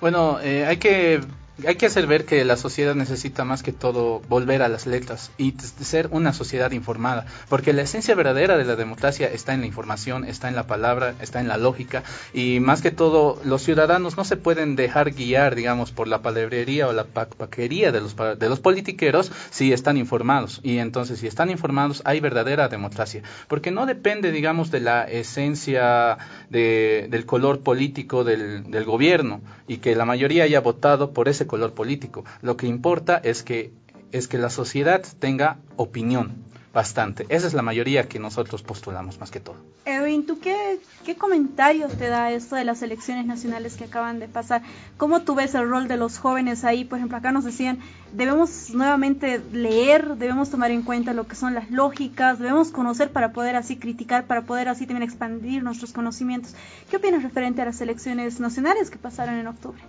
Bueno, 0.00 0.40
eh, 0.40 0.66
hay 0.66 0.78
que 0.78 1.20
hay 1.66 1.76
que 1.76 1.86
hacer 1.86 2.06
ver 2.06 2.24
que 2.24 2.44
la 2.44 2.56
sociedad 2.56 2.94
necesita 2.94 3.44
más 3.44 3.62
que 3.62 3.72
todo 3.72 4.20
volver 4.28 4.62
a 4.62 4.68
las 4.68 4.86
letras 4.86 5.30
y 5.38 5.54
ser 5.80 6.08
una 6.10 6.32
sociedad 6.32 6.72
informada, 6.72 7.26
porque 7.48 7.72
la 7.72 7.82
esencia 7.82 8.14
verdadera 8.14 8.56
de 8.56 8.64
la 8.64 8.76
democracia 8.76 9.28
está 9.28 9.54
en 9.54 9.60
la 9.60 9.66
información, 9.66 10.24
está 10.24 10.48
en 10.48 10.56
la 10.56 10.66
palabra, 10.66 11.14
está 11.20 11.40
en 11.40 11.48
la 11.48 11.56
lógica 11.56 12.02
y 12.32 12.60
más 12.60 12.82
que 12.82 12.90
todo 12.90 13.40
los 13.44 13.62
ciudadanos 13.62 14.16
no 14.16 14.24
se 14.24 14.36
pueden 14.36 14.76
dejar 14.76 15.12
guiar, 15.12 15.54
digamos, 15.54 15.92
por 15.92 16.08
la 16.08 16.22
palabrería 16.22 16.88
o 16.88 16.92
la 16.92 17.04
paquería 17.04 17.92
de 17.92 18.00
los 18.00 18.16
de 18.16 18.48
los 18.48 18.60
politiqueros 18.60 19.32
si 19.50 19.72
están 19.72 19.96
informados 19.96 20.60
y 20.62 20.78
entonces 20.78 21.20
si 21.20 21.26
están 21.26 21.50
informados 21.50 22.02
hay 22.04 22.20
verdadera 22.20 22.68
democracia, 22.68 23.22
porque 23.48 23.70
no 23.70 23.86
depende, 23.86 24.32
digamos, 24.32 24.70
de 24.70 24.80
la 24.80 25.04
esencia 25.04 26.18
de, 26.50 27.06
del 27.10 27.26
color 27.26 27.60
político 27.60 28.24
del, 28.24 28.70
del 28.70 28.84
gobierno 28.84 29.40
y 29.66 29.78
que 29.78 29.96
la 29.96 30.04
mayoría 30.04 30.44
haya 30.44 30.60
votado 30.60 31.12
por 31.12 31.28
ese 31.28 31.46
color 31.52 31.74
político. 31.74 32.24
Lo 32.40 32.56
que 32.56 32.66
importa 32.66 33.20
es 33.22 33.42
que, 33.42 33.74
es 34.10 34.26
que 34.26 34.38
la 34.38 34.48
sociedad 34.48 35.02
tenga 35.18 35.58
opinión 35.76 36.32
bastante. 36.72 37.26
Esa 37.28 37.46
es 37.46 37.52
la 37.52 37.60
mayoría 37.60 38.08
que 38.08 38.18
nosotros 38.18 38.62
postulamos 38.62 39.20
más 39.20 39.30
que 39.30 39.38
todo. 39.38 39.56
Edwin, 39.84 40.24
¿tú 40.24 40.40
qué, 40.40 40.80
qué 41.04 41.14
comentarios 41.14 41.92
te 41.98 42.08
da 42.08 42.30
esto 42.30 42.56
de 42.56 42.64
las 42.64 42.80
elecciones 42.80 43.26
nacionales 43.26 43.76
que 43.76 43.84
acaban 43.84 44.18
de 44.18 44.28
pasar? 44.28 44.62
¿Cómo 44.96 45.20
tú 45.20 45.34
ves 45.34 45.54
el 45.54 45.68
rol 45.68 45.88
de 45.88 45.98
los 45.98 46.16
jóvenes 46.16 46.64
ahí? 46.64 46.86
Por 46.86 46.96
ejemplo, 46.96 47.18
acá 47.18 47.32
nos 47.32 47.44
decían, 47.44 47.80
debemos 48.14 48.70
nuevamente 48.70 49.42
leer, 49.52 50.16
debemos 50.16 50.48
tomar 50.48 50.70
en 50.70 50.80
cuenta 50.80 51.12
lo 51.12 51.26
que 51.26 51.36
son 51.36 51.52
las 51.52 51.70
lógicas, 51.70 52.38
debemos 52.38 52.70
conocer 52.70 53.12
para 53.12 53.34
poder 53.34 53.56
así 53.56 53.76
criticar, 53.76 54.24
para 54.24 54.46
poder 54.46 54.70
así 54.70 54.86
también 54.86 55.02
expandir 55.02 55.62
nuestros 55.62 55.92
conocimientos. 55.92 56.54
¿Qué 56.88 56.96
opinas 56.96 57.22
referente 57.22 57.60
a 57.60 57.66
las 57.66 57.78
elecciones 57.82 58.40
nacionales 58.40 58.88
que 58.88 58.96
pasaron 58.96 59.34
en 59.34 59.48
octubre? 59.48 59.82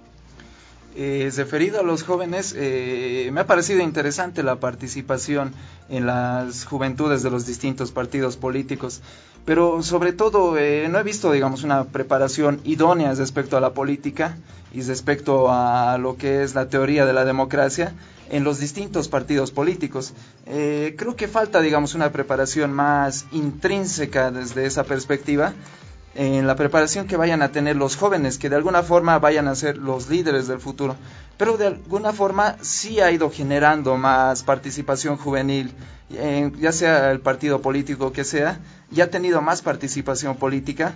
Eh, 0.96 1.32
referido 1.36 1.80
a 1.80 1.84
los 1.84 2.04
jóvenes, 2.04 2.54
eh, 2.56 3.30
me 3.34 3.41
ha 3.41 3.48
parecido 3.48 3.82
interesante 3.82 4.44
la 4.44 4.58
participación 4.60 5.52
en 5.89 6.06
las 6.06 6.66
juventudes 6.66 7.24
de 7.24 7.32
los 7.32 7.48
distintos 7.48 7.91
partidos 7.91 8.38
políticos, 8.38 9.02
pero 9.44 9.82
sobre 9.82 10.14
todo 10.14 10.58
eh, 10.58 10.88
no 10.89 11.00
he 11.00 11.04
visto, 11.04 11.32
digamos, 11.32 11.64
una 11.64 11.86
preparación 11.86 12.62
idónea 12.64 13.14
respecto 13.16 13.58
a 13.58 13.60
la 13.60 13.74
política 13.74 14.38
y 14.72 14.82
respecto 14.84 15.52
a 15.52 15.98
lo 15.98 16.16
que 16.16 16.44
es 16.44 16.54
la 16.54 16.70
teoría 16.70 17.06
de 17.06 17.14
la 17.14 17.26
democracia 17.26 17.94
en 18.30 18.44
los 18.44 18.60
distintos 18.60 19.08
partidos 19.08 19.52
políticos. 19.52 20.14
Eh, 20.46 20.96
creo 20.98 21.16
que 21.16 21.28
falta, 21.28 21.60
digamos, 21.62 21.96
una 21.96 22.12
preparación 22.12 22.72
más 22.72 23.26
intrínseca 23.32 24.32
desde 24.32 24.66
esa 24.66 24.84
perspectiva 24.84 25.54
en 26.16 26.45
la 26.45 26.55
preparación 26.55 27.07
que 27.07 27.18
vayan 27.18 27.41
a 27.41 27.51
tener 27.51 27.76
los 27.76 27.95
jóvenes, 27.95 28.38
que 28.38 28.49
de 28.49 28.55
alguna 28.55 28.84
forma 28.84 29.18
vayan 29.20 29.47
a 29.47 29.55
ser 29.55 29.78
los 29.78 30.09
líderes 30.09 30.47
del 30.47 30.59
futuro. 30.59 30.95
Pero 31.38 31.57
de 31.57 31.68
alguna 31.68 32.14
forma 32.14 32.57
sí 32.61 32.99
ha 32.99 33.11
ido 33.11 33.32
generando 33.32 33.97
más 33.97 34.43
participación 34.43 35.18
juvenil, 35.18 35.74
ya 36.59 36.72
sea 36.72 37.11
el 37.11 37.20
partido 37.20 37.61
político 37.61 38.14
que 38.14 38.24
sea, 38.24 38.59
ya 38.91 39.05
ha 39.05 39.07
tenido 39.07 39.41
más 39.41 39.61
participación 39.61 40.36
política. 40.36 40.93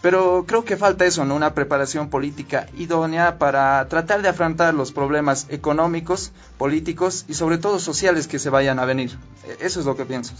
Pero 0.00 0.44
creo 0.46 0.64
que 0.64 0.76
falta 0.76 1.06
eso, 1.06 1.24
¿no? 1.24 1.34
Una 1.34 1.54
preparación 1.54 2.08
política 2.08 2.68
idónea 2.76 3.36
para 3.38 3.84
tratar 3.88 4.22
de 4.22 4.28
afrontar 4.28 4.72
los 4.72 4.92
problemas 4.92 5.46
económicos, 5.48 6.30
políticos 6.56 7.24
y 7.26 7.34
sobre 7.34 7.58
todo 7.58 7.80
sociales 7.80 8.28
que 8.28 8.38
se 8.38 8.48
vayan 8.48 8.78
a 8.78 8.84
venir. 8.84 9.18
E, 9.44 9.66
eso 9.66 9.80
es 9.80 9.86
lo 9.86 9.96
que 9.96 10.04
pienso. 10.04 10.34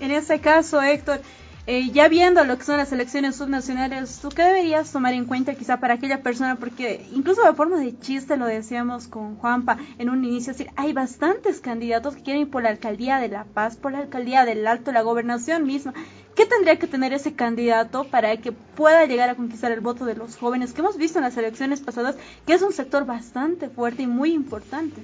En 0.00 0.12
ese 0.12 0.40
caso, 0.40 0.80
Héctor, 0.80 1.20
eh, 1.68 1.90
ya 1.92 2.08
viendo 2.08 2.44
lo 2.44 2.58
que 2.58 2.64
son 2.64 2.76
las 2.76 2.90
elecciones 2.90 3.36
subnacionales, 3.36 4.18
¿tú 4.20 4.30
qué 4.30 4.42
deberías 4.42 4.90
tomar 4.90 5.14
en 5.14 5.26
cuenta 5.26 5.54
quizá 5.54 5.78
para 5.78 5.94
aquella 5.94 6.20
persona? 6.20 6.56
Porque 6.56 7.06
incluso 7.12 7.44
de 7.44 7.54
forma 7.54 7.78
de 7.78 7.96
chiste 8.00 8.36
lo 8.36 8.46
decíamos 8.46 9.06
con 9.06 9.36
Juanpa 9.36 9.78
en 9.98 10.10
un 10.10 10.24
inicio, 10.24 10.52
decir, 10.52 10.70
hay 10.74 10.92
bastantes 10.92 11.60
candidatos 11.60 12.16
que 12.16 12.22
quieren 12.22 12.42
ir 12.42 12.50
por 12.50 12.64
la 12.64 12.70
alcaldía 12.70 13.18
de 13.18 13.28
La 13.28 13.44
Paz, 13.44 13.76
por 13.76 13.92
la 13.92 13.98
alcaldía 13.98 14.44
del 14.44 14.66
Alto, 14.66 14.90
la 14.90 15.02
gobernación 15.02 15.64
misma. 15.64 15.94
¿Qué 16.34 16.46
tendría 16.46 16.80
que 16.80 16.88
tener 16.88 17.12
ese 17.12 17.34
candidato 17.34 18.04
para 18.04 18.36
que 18.38 18.50
pueda 18.50 19.06
llegar 19.06 19.28
a 19.28 19.36
conquistar 19.36 19.70
el 19.70 19.80
voto 19.80 20.04
de 20.04 20.16
los 20.16 20.36
jóvenes 20.36 20.72
que 20.72 20.80
hemos 20.80 20.96
visto 20.96 21.18
en 21.20 21.24
las 21.24 21.36
elecciones 21.36 21.80
pasadas, 21.80 22.16
que 22.44 22.54
es 22.54 22.62
un 22.62 22.72
sector 22.72 23.06
bastante 23.06 23.68
fuerte 23.68 24.02
y 24.02 24.06
muy 24.08 24.32
importante? 24.32 25.00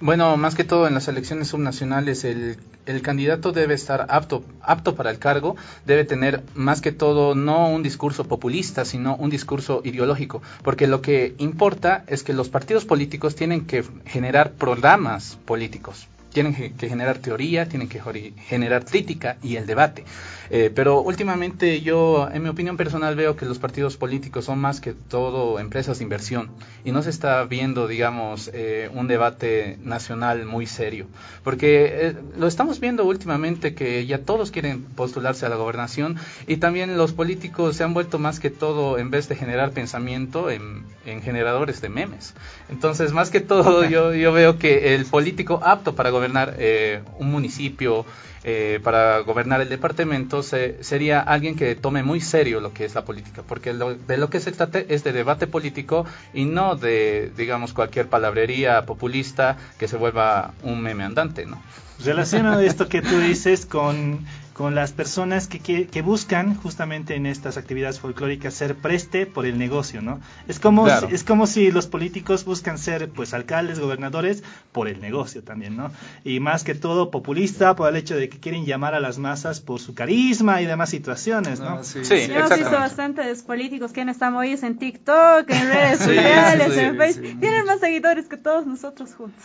Bueno, 0.00 0.36
más 0.36 0.54
que 0.54 0.62
todo 0.62 0.86
en 0.86 0.94
las 0.94 1.08
elecciones 1.08 1.48
subnacionales 1.48 2.22
el, 2.22 2.56
el, 2.86 3.02
candidato 3.02 3.50
debe 3.50 3.74
estar 3.74 4.06
apto, 4.10 4.44
apto 4.62 4.94
para 4.94 5.10
el 5.10 5.18
cargo, 5.18 5.56
debe 5.86 6.04
tener 6.04 6.44
más 6.54 6.80
que 6.80 6.92
todo 6.92 7.34
no 7.34 7.68
un 7.68 7.82
discurso 7.82 8.22
populista, 8.22 8.84
sino 8.84 9.16
un 9.16 9.28
discurso 9.28 9.80
ideológico, 9.82 10.40
porque 10.62 10.86
lo 10.86 11.02
que 11.02 11.34
importa 11.38 12.04
es 12.06 12.22
que 12.22 12.32
los 12.32 12.48
partidos 12.48 12.84
políticos 12.84 13.34
tienen 13.34 13.66
que 13.66 13.84
generar 14.06 14.52
programas 14.52 15.36
políticos, 15.44 16.06
tienen 16.38 16.54
que 16.54 16.88
generar 16.88 17.18
teoría, 17.18 17.68
tienen 17.68 17.88
que 17.88 18.00
generar 18.46 18.84
crítica 18.84 19.38
y 19.42 19.56
el 19.56 19.66
debate. 19.66 20.04
Eh, 20.50 20.70
pero 20.74 21.02
últimamente 21.02 21.80
yo, 21.82 22.28
en 22.32 22.42
mi 22.42 22.48
opinión 22.48 22.76
personal, 22.76 23.16
veo 23.16 23.36
que 23.36 23.44
los 23.44 23.58
partidos 23.58 23.96
políticos 23.96 24.46
son 24.46 24.58
más 24.60 24.80
que 24.80 24.94
todo 24.94 25.58
empresas 25.58 25.98
de 25.98 26.04
inversión 26.04 26.48
y 26.84 26.92
no 26.92 27.02
se 27.02 27.10
está 27.10 27.44
viendo, 27.44 27.86
digamos, 27.86 28.50
eh, 28.54 28.88
un 28.94 29.08
debate 29.08 29.78
nacional 29.82 30.46
muy 30.46 30.66
serio. 30.66 31.06
Porque 31.42 31.90
eh, 31.92 32.14
lo 32.38 32.46
estamos 32.46 32.78
viendo 32.80 33.04
últimamente 33.04 33.74
que 33.74 34.06
ya 34.06 34.18
todos 34.18 34.50
quieren 34.50 34.84
postularse 34.84 35.44
a 35.44 35.48
la 35.48 35.56
gobernación 35.56 36.16
y 36.46 36.58
también 36.58 36.96
los 36.96 37.12
políticos 37.12 37.76
se 37.76 37.84
han 37.84 37.94
vuelto 37.94 38.18
más 38.18 38.38
que 38.40 38.50
todo, 38.50 38.96
en 38.98 39.10
vez 39.10 39.28
de 39.28 39.34
generar 39.34 39.72
pensamiento, 39.72 40.50
en, 40.50 40.84
en 41.04 41.20
generadores 41.20 41.80
de 41.80 41.88
memes. 41.88 42.34
Entonces, 42.70 43.12
más 43.12 43.30
que 43.30 43.40
todo, 43.40 43.84
yo, 43.84 44.14
yo 44.14 44.32
veo 44.32 44.58
que 44.58 44.94
el 44.94 45.04
político 45.04 45.60
apto 45.62 45.94
para 45.94 46.10
gobernar 46.10 46.27
un 46.36 47.30
municipio, 47.30 48.04
eh, 48.44 48.78
para 48.82 49.18
gobernar 49.20 49.60
el 49.60 49.68
departamento 49.68 50.42
sería 50.42 51.20
alguien 51.20 51.56
que 51.56 51.74
tome 51.74 52.04
muy 52.04 52.20
serio 52.20 52.60
lo 52.60 52.72
que 52.72 52.84
es 52.84 52.94
la 52.94 53.04
política, 53.04 53.42
porque 53.46 53.72
de 53.72 54.16
lo 54.16 54.30
que 54.30 54.38
se 54.38 54.52
trata 54.52 54.78
es 54.78 55.02
de 55.02 55.12
debate 55.12 55.48
político 55.48 56.06
y 56.32 56.44
no 56.44 56.76
de, 56.76 57.32
digamos, 57.36 57.72
cualquier 57.72 58.06
palabrería 58.06 58.86
populista 58.86 59.56
que 59.78 59.88
se 59.88 59.96
vuelva 59.96 60.54
un 60.62 60.80
meme 60.80 61.04
andante, 61.04 61.46
¿no? 61.46 61.60
Relaciona 62.04 62.62
esto 62.62 62.88
que 62.88 63.02
tú 63.02 63.18
dices 63.18 63.66
con 63.66 64.24
con 64.58 64.74
las 64.74 64.90
personas 64.90 65.46
que, 65.46 65.86
que, 65.86 66.02
buscan 66.02 66.56
justamente 66.56 67.14
en 67.14 67.26
estas 67.26 67.56
actividades 67.56 68.00
folclóricas 68.00 68.54
ser 68.54 68.74
preste 68.74 69.24
por 69.24 69.46
el 69.46 69.56
negocio, 69.56 70.02
¿no? 70.02 70.18
Es 70.48 70.58
como, 70.58 70.88
si, 70.88 71.14
es 71.14 71.22
como 71.22 71.46
si 71.46 71.70
los 71.70 71.86
políticos 71.86 72.44
buscan 72.44 72.76
ser 72.76 73.08
pues 73.08 73.34
alcaldes, 73.34 73.78
gobernadores 73.78 74.42
por 74.72 74.88
el 74.88 75.00
negocio 75.00 75.44
también, 75.44 75.76
¿no? 75.76 75.92
Y 76.24 76.40
más 76.40 76.64
que 76.64 76.74
todo 76.74 77.12
populista 77.12 77.76
por 77.76 77.88
el 77.88 77.94
hecho 77.94 78.16
de 78.16 78.28
que 78.28 78.40
quieren 78.40 78.66
llamar 78.66 78.96
a 78.96 79.00
las 79.00 79.18
masas 79.18 79.60
por 79.60 79.78
su 79.78 79.94
carisma 79.94 80.60
y 80.60 80.66
demás 80.66 80.90
situaciones, 80.90 81.60
¿no? 81.60 81.84
sí, 81.84 82.04
sí, 82.04 82.14
Hemos 82.14 82.50
visto 82.50 82.72
bastantes 82.72 83.44
políticos 83.44 83.92
que 83.92 84.00
están 84.02 84.32
movidos 84.32 84.64
en 84.64 84.76
TikTok, 84.76 85.48
en 85.50 85.68
redes 85.68 85.98
sociales, 86.00 86.76
en 86.76 86.96
Facebook. 86.96 87.38
Tienen 87.38 87.64
más 87.64 87.78
seguidores 87.78 88.26
que 88.26 88.36
todos 88.36 88.66
nosotros 88.66 89.14
juntos. 89.14 89.44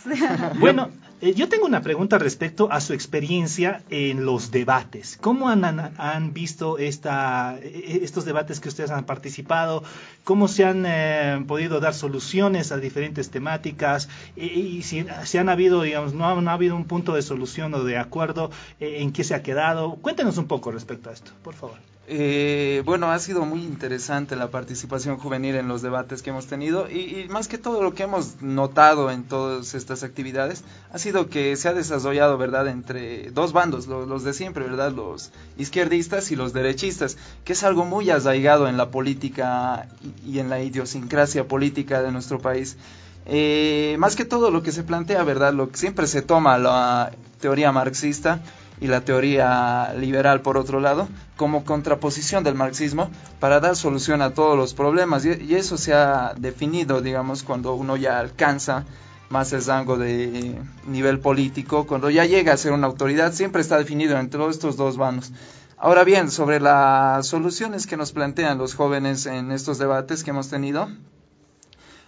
bueno, 0.58 0.90
eh, 1.24 1.32
yo 1.32 1.48
tengo 1.48 1.64
una 1.64 1.80
pregunta 1.80 2.18
respecto 2.18 2.70
a 2.70 2.82
su 2.82 2.92
experiencia 2.92 3.82
en 3.88 4.26
los 4.26 4.50
debates. 4.50 5.16
¿Cómo 5.22 5.48
han, 5.48 6.34
visto 6.34 6.76
esta, 6.76 7.58
e, 7.62 8.00
estos 8.02 8.26
debates 8.26 8.60
que 8.60 8.68
ustedes 8.68 8.90
han 8.90 9.04
participado? 9.04 9.82
¿Cómo 10.22 10.48
se 10.48 10.66
han 10.66 10.84
eh, 10.86 11.42
podido 11.48 11.80
dar 11.80 11.94
soluciones 11.94 12.72
a 12.72 12.76
diferentes 12.76 13.30
temáticas? 13.30 14.10
Y, 14.36 14.82
si, 14.82 15.06
si, 15.24 15.38
han 15.38 15.48
habido, 15.48 15.80
digamos, 15.80 16.12
no 16.12 16.26
ha, 16.26 16.52
habido 16.52 16.76
un 16.76 16.84
punto 16.84 17.14
de 17.14 17.22
solución 17.22 17.72
o 17.72 17.84
de 17.84 17.96
acuerdo, 17.96 18.50
eh, 18.78 18.98
¿en 19.00 19.10
qué 19.10 19.24
se 19.24 19.34
ha 19.34 19.42
quedado? 19.42 19.94
Cuéntenos 19.96 20.36
un 20.36 20.46
poco 20.46 20.72
respecto 20.72 21.08
a 21.08 21.14
esto, 21.14 21.32
por 21.42 21.54
favor. 21.54 21.93
Eh, 22.06 22.82
bueno, 22.84 23.10
ha 23.10 23.18
sido 23.18 23.46
muy 23.46 23.62
interesante 23.62 24.36
la 24.36 24.50
participación 24.50 25.16
juvenil 25.16 25.54
en 25.54 25.68
los 25.68 25.80
debates 25.80 26.20
que 26.20 26.30
hemos 26.30 26.46
tenido 26.46 26.90
y, 26.90 27.26
más 27.30 27.48
que 27.48 27.56
todo 27.56 27.82
lo 27.82 27.94
que 27.94 28.02
hemos 28.02 28.42
notado 28.42 29.10
en 29.10 29.24
todas 29.24 29.74
estas 29.74 30.02
actividades 30.02 30.64
ha 30.92 30.98
sido 30.98 31.30
que 31.30 31.56
se 31.56 31.68
ha 31.68 31.72
desarrollado, 31.72 32.36
¿verdad?, 32.36 32.68
entre 32.68 33.30
dos 33.30 33.54
bandos, 33.54 33.86
los, 33.86 34.22
de 34.22 34.34
siempre, 34.34 34.64
¿verdad?, 34.64 34.92
los 34.92 35.30
izquierdistas 35.56 36.30
y 36.30 36.36
los 36.36 36.52
derechistas, 36.52 37.16
que 37.42 37.54
es 37.54 37.62
algo 37.62 37.86
muy 37.86 38.10
arraigado 38.10 38.68
en 38.68 38.76
la 38.76 38.90
política 38.90 39.88
y, 40.26 40.40
en 40.40 40.50
la 40.50 40.60
idiosincrasia 40.62 41.48
política 41.48 42.02
de 42.02 42.12
nuestro 42.12 42.38
país. 42.38 42.76
Eh, 43.24 43.96
más 43.98 44.14
que 44.14 44.26
todo 44.26 44.50
lo 44.50 44.62
que 44.62 44.72
se 44.72 44.82
plantea, 44.82 45.24
¿verdad?, 45.24 45.54
lo 45.54 45.70
que 45.70 45.78
siempre 45.78 46.06
se 46.06 46.20
toma 46.20 46.58
la 46.58 47.12
teoría 47.40 47.72
marxista, 47.72 48.42
y 48.80 48.86
la 48.88 49.02
teoría 49.02 49.94
liberal 49.94 50.40
por 50.40 50.56
otro 50.56 50.80
lado, 50.80 51.08
como 51.36 51.64
contraposición 51.64 52.44
del 52.44 52.54
marxismo 52.54 53.10
para 53.40 53.60
dar 53.60 53.76
solución 53.76 54.22
a 54.22 54.34
todos 54.34 54.56
los 54.56 54.74
problemas. 54.74 55.24
Y, 55.24 55.54
eso 55.54 55.76
se 55.76 55.94
ha 55.94 56.34
definido, 56.36 57.00
digamos, 57.00 57.42
cuando 57.42 57.74
uno 57.74 57.96
ya 57.96 58.18
alcanza 58.18 58.84
más 59.30 59.52
el 59.52 59.64
rango 59.64 59.96
de 59.96 60.58
nivel 60.86 61.18
político, 61.18 61.86
cuando 61.86 62.10
ya 62.10 62.24
llega 62.24 62.52
a 62.52 62.56
ser 62.56 62.72
una 62.72 62.86
autoridad, 62.86 63.32
siempre 63.32 63.62
está 63.62 63.78
definido 63.78 64.18
entre 64.18 64.46
estos 64.48 64.76
dos 64.76 64.96
bandos. 64.96 65.32
Ahora 65.76 66.04
bien, 66.04 66.30
sobre 66.30 66.60
las 66.60 67.26
soluciones 67.26 67.86
que 67.86 67.96
nos 67.96 68.12
plantean 68.12 68.58
los 68.58 68.74
jóvenes 68.74 69.26
en 69.26 69.50
estos 69.50 69.78
debates 69.78 70.24
que 70.24 70.30
hemos 70.30 70.48
tenido, 70.48 70.88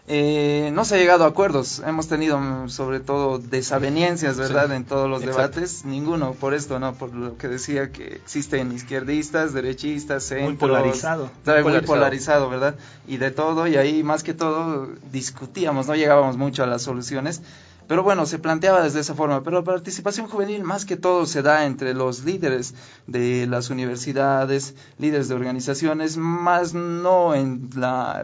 eh, 0.09 0.71
no 0.73 0.85
se 0.85 0.95
ha 0.95 0.99
llegado 0.99 1.25
a 1.25 1.29
acuerdos. 1.29 1.83
Hemos 1.85 2.07
tenido 2.07 2.39
mm, 2.39 2.69
sobre 2.69 3.01
todo 3.01 3.39
desavenencias, 3.39 4.37
¿verdad? 4.37 4.73
En 4.73 4.85
todos 4.85 5.11
los 5.11 5.21
debates. 5.23 5.85
Ninguno 5.85 6.33
por 6.35 6.55
esto, 6.55 6.79
¿no? 6.79 6.95
Por 6.95 7.13
lo 7.13 7.37
que 7.37 7.49
decía 7.49 7.91
que 7.91 8.05
existen 8.15 8.71
izquierdistas, 8.71 9.53
derechistas, 9.53 10.23
centros. 10.23 10.51
Muy 10.51 10.57
polarizado. 10.57 11.31
Muy, 11.45 11.81
polarizado. 11.81 12.49
¿verdad? 12.49 12.77
Y 13.09 13.17
de 13.17 13.33
todo, 13.33 13.67
y 13.67 13.77
ahí 13.77 14.05
más 14.05 14.23
que 14.23 14.33
todo 14.33 14.89
discutíamos, 15.11 15.89
no 15.89 15.97
llegábamos 15.97 16.37
mucho 16.37 16.63
a 16.63 16.67
las 16.67 16.83
soluciones. 16.83 17.43
Pero 17.89 18.03
bueno, 18.03 18.27
se 18.27 18.39
planteaba 18.39 18.83
desde 18.83 19.01
esa 19.01 19.15
forma. 19.15 19.43
Pero 19.43 19.59
la 19.59 19.65
participación 19.65 20.27
juvenil 20.29 20.65
más 20.65 20.85
que 20.85 20.97
todo 20.97 21.27
se 21.27 21.43
da 21.43 21.67
entre 21.67 21.95
los 21.95 22.25
líderes 22.25 22.75
de 23.07 23.47
las 23.47 23.71
universidades, 23.71 24.75
líderes 24.99 25.29
de 25.29 25.35
organizaciones, 25.35 26.17
más 26.17 26.75
no 26.75 27.35
en 27.35 27.71
la, 27.77 28.23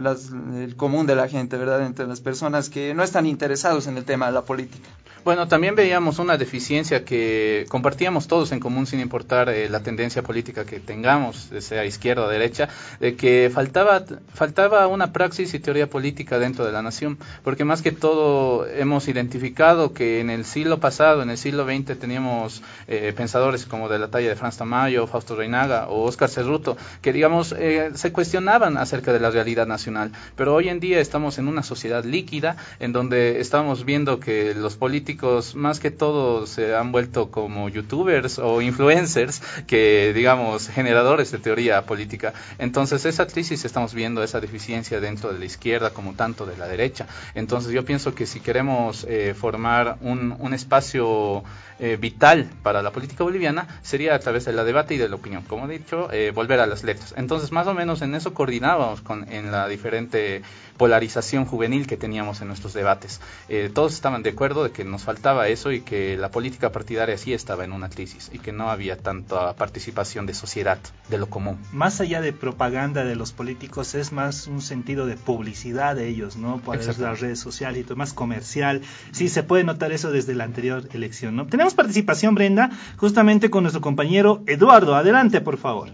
el 0.56 0.76
común 0.76 1.06
de 1.06 1.16
la 1.16 1.28
gente, 1.28 1.56
¿verdad? 1.56 1.86
Entre 1.86 2.06
las 2.06 2.20
personas 2.20 2.70
que 2.70 2.94
no 2.94 3.02
están 3.02 3.26
interesados 3.26 3.86
en 3.86 3.96
el 3.96 4.04
tema 4.04 4.26
de 4.26 4.32
la 4.32 4.44
política. 4.44 4.88
Bueno, 5.24 5.46
también 5.46 5.76
veíamos 5.76 6.18
una 6.18 6.36
deficiencia 6.36 7.04
que 7.04 7.64
compartíamos 7.68 8.26
todos 8.26 8.50
en 8.50 8.58
común 8.58 8.86
sin 8.86 8.98
importar 8.98 9.48
eh, 9.50 9.68
la 9.68 9.80
tendencia 9.80 10.22
política 10.22 10.64
que 10.64 10.80
tengamos, 10.80 11.48
sea 11.60 11.84
izquierda 11.84 12.24
o 12.24 12.28
derecha, 12.28 12.68
de 12.98 13.14
que 13.14 13.48
faltaba, 13.54 14.02
faltaba 14.34 14.88
una 14.88 15.12
praxis 15.12 15.54
y 15.54 15.60
teoría 15.60 15.88
política 15.88 16.40
dentro 16.40 16.64
de 16.64 16.72
la 16.72 16.82
nación, 16.82 17.18
porque 17.44 17.64
más 17.64 17.82
que 17.82 17.92
todo 17.92 18.66
hemos 18.66 19.06
identificado 19.06 19.92
que 19.94 20.18
en 20.18 20.28
el 20.28 20.44
siglo 20.44 20.80
pasado, 20.80 21.22
en 21.22 21.30
el 21.30 21.38
siglo 21.38 21.66
XX, 21.66 21.96
teníamos 22.00 22.60
eh, 22.88 23.12
pensadores 23.16 23.64
como 23.64 23.88
de 23.88 24.00
la 24.00 24.08
talla 24.08 24.28
de 24.28 24.34
Franz 24.34 24.56
Tamayo, 24.56 25.06
Fausto 25.06 25.36
Reinaga 25.36 25.86
o 25.86 26.02
Oscar 26.02 26.30
Cerruto, 26.30 26.76
que 27.00 27.12
digamos 27.12 27.54
eh, 27.56 27.92
se 27.94 28.10
cuestionaban 28.10 28.76
acerca 28.76 29.12
de 29.12 29.20
la 29.20 29.30
realidad 29.30 29.68
nacional, 29.68 30.10
pero 30.34 30.52
hoy 30.52 30.68
en 30.68 30.80
día 30.80 30.98
estamos 30.98 31.38
en 31.38 31.46
una 31.46 31.62
sociedad 31.62 32.04
líquida 32.04 32.56
en 32.80 32.90
donde 32.90 33.40
estamos 33.40 33.84
viendo 33.84 34.18
que 34.18 34.52
los 34.56 34.74
políticos 34.74 35.11
más 35.54 35.80
que 35.80 35.90
todo 35.90 36.46
se 36.46 36.74
han 36.74 36.92
vuelto 36.92 37.30
como 37.30 37.68
youtubers 37.68 38.38
o 38.38 38.60
influencers 38.62 39.42
que 39.66 40.12
digamos 40.14 40.68
generadores 40.68 41.30
de 41.30 41.38
teoría 41.38 41.84
política. 41.86 42.32
Entonces 42.58 43.04
esa 43.04 43.26
crisis 43.26 43.64
estamos 43.64 43.94
viendo, 43.94 44.22
esa 44.22 44.40
deficiencia 44.40 45.00
dentro 45.00 45.32
de 45.32 45.38
la 45.38 45.44
izquierda 45.44 45.90
como 45.90 46.14
tanto 46.14 46.46
de 46.46 46.56
la 46.56 46.66
derecha. 46.66 47.06
Entonces 47.34 47.72
yo 47.72 47.84
pienso 47.84 48.14
que 48.14 48.26
si 48.26 48.40
queremos 48.40 49.04
eh, 49.08 49.34
formar 49.34 49.98
un, 50.00 50.52
espacio 50.52 51.42
eh, 51.78 51.96
vital 51.98 52.48
para 52.62 52.82
la 52.82 52.90
política 52.90 53.24
boliviana 53.24 53.80
sería 53.82 54.14
a 54.14 54.18
través 54.18 54.44
de 54.44 54.52
la 54.52 54.64
debate 54.64 54.94
y 54.94 54.98
de 54.98 55.08
la 55.08 55.16
opinión. 55.16 55.42
Como 55.42 55.66
he 55.66 55.78
dicho, 55.78 56.08
eh, 56.12 56.30
volver 56.34 56.60
a 56.60 56.66
las 56.66 56.84
letras. 56.84 57.14
Entonces, 57.16 57.52
más 57.52 57.66
o 57.66 57.74
menos 57.74 58.02
en 58.02 58.14
eso 58.14 58.34
coordinábamos 58.34 59.00
con, 59.00 59.30
en 59.32 59.50
la 59.50 59.66
diferente 59.68 60.42
polarización 60.76 61.44
juvenil 61.44 61.86
que 61.86 61.96
teníamos 61.96 62.40
en 62.40 62.48
nuestros 62.48 62.72
debates. 62.72 63.20
Eh, 63.48 63.70
todos 63.72 63.94
estaban 63.94 64.22
de 64.22 64.30
acuerdo 64.30 64.64
de 64.64 64.70
que 64.70 64.84
nos 64.84 65.01
faltaba 65.03 65.48
eso 65.48 65.72
y 65.72 65.80
que 65.80 66.16
la 66.16 66.30
política 66.30 66.72
partidaria 66.72 67.16
sí 67.18 67.32
estaba 67.32 67.64
en 67.64 67.72
una 67.72 67.88
crisis 67.88 68.30
y 68.32 68.38
que 68.38 68.53
no 68.53 68.70
había 68.70 68.96
tanta 68.96 69.55
participación 69.55 70.26
de 70.26 70.34
sociedad, 70.34 70.78
de 71.09 71.18
lo 71.18 71.28
común. 71.28 71.59
Más 71.72 72.00
allá 72.00 72.20
de 72.20 72.32
propaganda 72.32 73.05
de 73.05 73.16
los 73.16 73.32
políticos, 73.32 73.94
es 73.94 74.12
más 74.12 74.46
un 74.46 74.62
sentido 74.62 75.07
de 75.07 75.16
publicidad 75.16 75.96
de 75.96 76.09
ellos, 76.09 76.36
¿no? 76.36 76.59
Por 76.59 76.76
las 76.76 77.20
redes 77.20 77.38
sociales 77.38 77.80
y 77.80 77.84
todo, 77.84 77.96
más 77.96 78.12
comercial. 78.12 78.82
Sí, 79.12 79.28
se 79.28 79.42
puede 79.42 79.64
notar 79.64 79.92
eso 79.92 80.11
desde 80.11 80.34
la 80.34 80.44
anterior 80.44 80.88
elección, 80.92 81.36
¿no? 81.36 81.46
Tenemos 81.46 81.74
participación, 81.74 82.34
Brenda, 82.34 82.70
justamente 82.96 83.50
con 83.50 83.64
nuestro 83.64 83.80
compañero 83.80 84.42
Eduardo. 84.46 84.94
Adelante, 84.94 85.40
por 85.40 85.59
favor. 85.59 85.90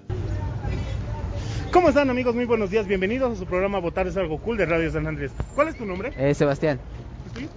¿Cómo 1.73 1.91
están 1.91 2.09
amigos? 2.09 2.35
Muy 2.35 2.47
buenos 2.47 2.71
días. 2.71 2.87
Bienvenidos 2.87 3.33
a 3.33 3.37
su 3.37 3.45
programa 3.45 3.79
Votar 3.79 4.07
es 4.07 4.17
algo 4.17 4.39
cool 4.39 4.57
de 4.57 4.65
Radio 4.65 4.91
San 4.91 5.07
Andrés. 5.07 5.33
¿Cuál 5.55 5.69
es 5.69 5.77
tu 5.77 5.85
nombre? 5.85 6.13
Eh, 6.17 6.35
Sebastián. 6.35 6.81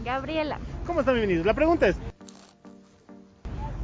Gabriela. 0.04 0.60
¿Cómo 0.86 1.00
están? 1.00 1.16
Bienvenidos. 1.16 1.46
La 1.46 1.54
pregunta 1.54 1.88
es, 1.88 1.96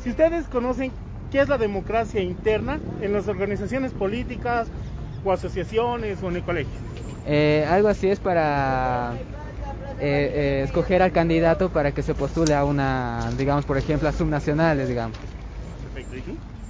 si 0.04 0.10
ustedes 0.10 0.46
conocen 0.48 0.92
qué 1.32 1.42
es 1.42 1.50
la 1.50 1.58
democracia 1.58 2.22
interna 2.22 2.80
en 3.02 3.14
las 3.14 3.28
organizaciones 3.28 3.92
políticas 3.92 4.68
o 5.24 5.32
asociaciones 5.32 6.22
o 6.24 6.30
en 6.30 6.38
el 6.38 6.44
colegio. 6.44 6.74
Eh, 7.26 7.68
algo 7.70 7.90
así 7.90 8.08
es 8.08 8.20
para 8.20 9.14
eh, 10.00 10.32
eh, 10.34 10.62
escoger 10.64 11.02
al 11.02 11.12
candidato 11.12 11.70
para 11.70 11.92
que 11.92 12.02
se 12.02 12.14
postule 12.14 12.54
a 12.56 12.64
una, 12.64 13.32
digamos, 13.38 13.66
por 13.66 13.78
ejemplo, 13.78 14.08
a 14.08 14.12
subnacionales, 14.14 14.88
digamos. 14.88 15.18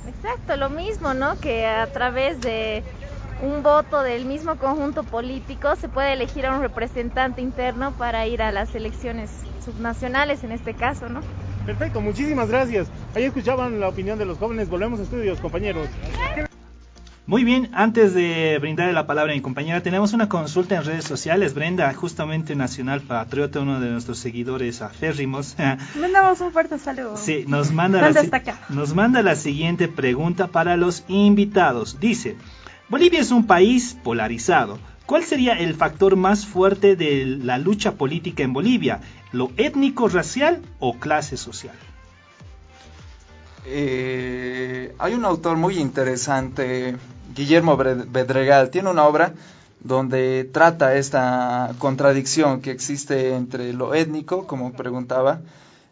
Exacto, 0.07 0.55
lo 0.55 0.69
mismo, 0.69 1.13
¿no? 1.13 1.39
Que 1.39 1.67
a 1.67 1.85
través 1.87 2.41
de 2.41 2.83
un 3.41 3.63
voto 3.63 4.01
del 4.01 4.25
mismo 4.25 4.57
conjunto 4.57 5.03
político 5.03 5.75
se 5.75 5.89
puede 5.89 6.13
elegir 6.13 6.45
a 6.45 6.55
un 6.55 6.61
representante 6.61 7.41
interno 7.41 7.91
para 7.93 8.25
ir 8.27 8.41
a 8.41 8.51
las 8.51 8.73
elecciones 8.75 9.29
subnacionales 9.63 10.43
en 10.43 10.51
este 10.51 10.73
caso, 10.73 11.09
¿no? 11.09 11.21
Perfecto, 11.65 12.01
muchísimas 12.01 12.49
gracias. 12.49 12.87
Ahí 13.13 13.25
escuchaban 13.25 13.79
la 13.79 13.89
opinión 13.89 14.17
de 14.17 14.25
los 14.25 14.37
jóvenes. 14.37 14.69
Volvemos 14.69 14.99
a 14.99 15.03
estudios, 15.03 15.39
compañeros. 15.39 15.87
Muy 17.25 17.43
bien, 17.43 17.69
antes 17.73 18.13
de 18.13 18.57
brindarle 18.61 18.93
la 18.93 19.05
palabra 19.05 19.33
a 19.33 19.35
mi 19.35 19.41
compañera, 19.41 19.83
tenemos 19.83 20.13
una 20.13 20.29
consulta 20.29 20.77
en 20.77 20.85
redes 20.85 21.03
sociales. 21.03 21.53
Brenda, 21.53 21.93
justamente 21.93 22.55
Nacional 22.55 23.01
Patriota, 23.01 23.59
uno 23.59 23.81
de 23.81 23.89
nuestros 23.89 24.17
seguidores 24.17 24.81
aférrimos. 24.81 25.57
Mandamos 25.99 26.39
un 26.39 26.53
fuerte 26.53 26.79
saludo. 26.79 27.17
Sí, 27.17 27.43
nos 27.45 27.73
manda, 27.73 27.99
la, 28.09 28.59
nos 28.69 28.95
manda 28.95 29.21
la 29.23 29.35
siguiente 29.35 29.89
pregunta 29.89 30.47
para 30.47 30.77
los 30.77 31.03
invitados. 31.09 31.99
Dice, 31.99 32.37
Bolivia 32.89 33.19
es 33.19 33.31
un 33.31 33.45
país 33.45 33.97
polarizado. 34.01 34.79
¿Cuál 35.05 35.23
sería 35.23 35.53
el 35.53 35.75
factor 35.75 36.15
más 36.15 36.45
fuerte 36.45 36.95
de 36.95 37.25
la 37.25 37.57
lucha 37.57 37.93
política 37.93 38.43
en 38.43 38.53
Bolivia? 38.53 39.01
¿Lo 39.31 39.51
étnico, 39.57 40.07
racial 40.07 40.61
o 40.79 40.93
clase 40.97 41.37
social? 41.37 41.75
Eh, 43.65 44.95
hay 44.99 45.13
un 45.13 45.25
autor 45.25 45.57
muy 45.57 45.77
interesante 45.77 46.95
Guillermo 47.35 47.75
Bedregal, 47.75 48.69
tiene 48.69 48.89
una 48.89 49.05
obra 49.05 49.33
donde 49.81 50.49
trata 50.51 50.95
esta 50.95 51.73
contradicción 51.77 52.61
que 52.61 52.71
existe 52.71 53.35
entre 53.35 53.73
lo 53.73 53.93
étnico, 53.93 54.47
como 54.47 54.71
preguntaba, 54.73 55.41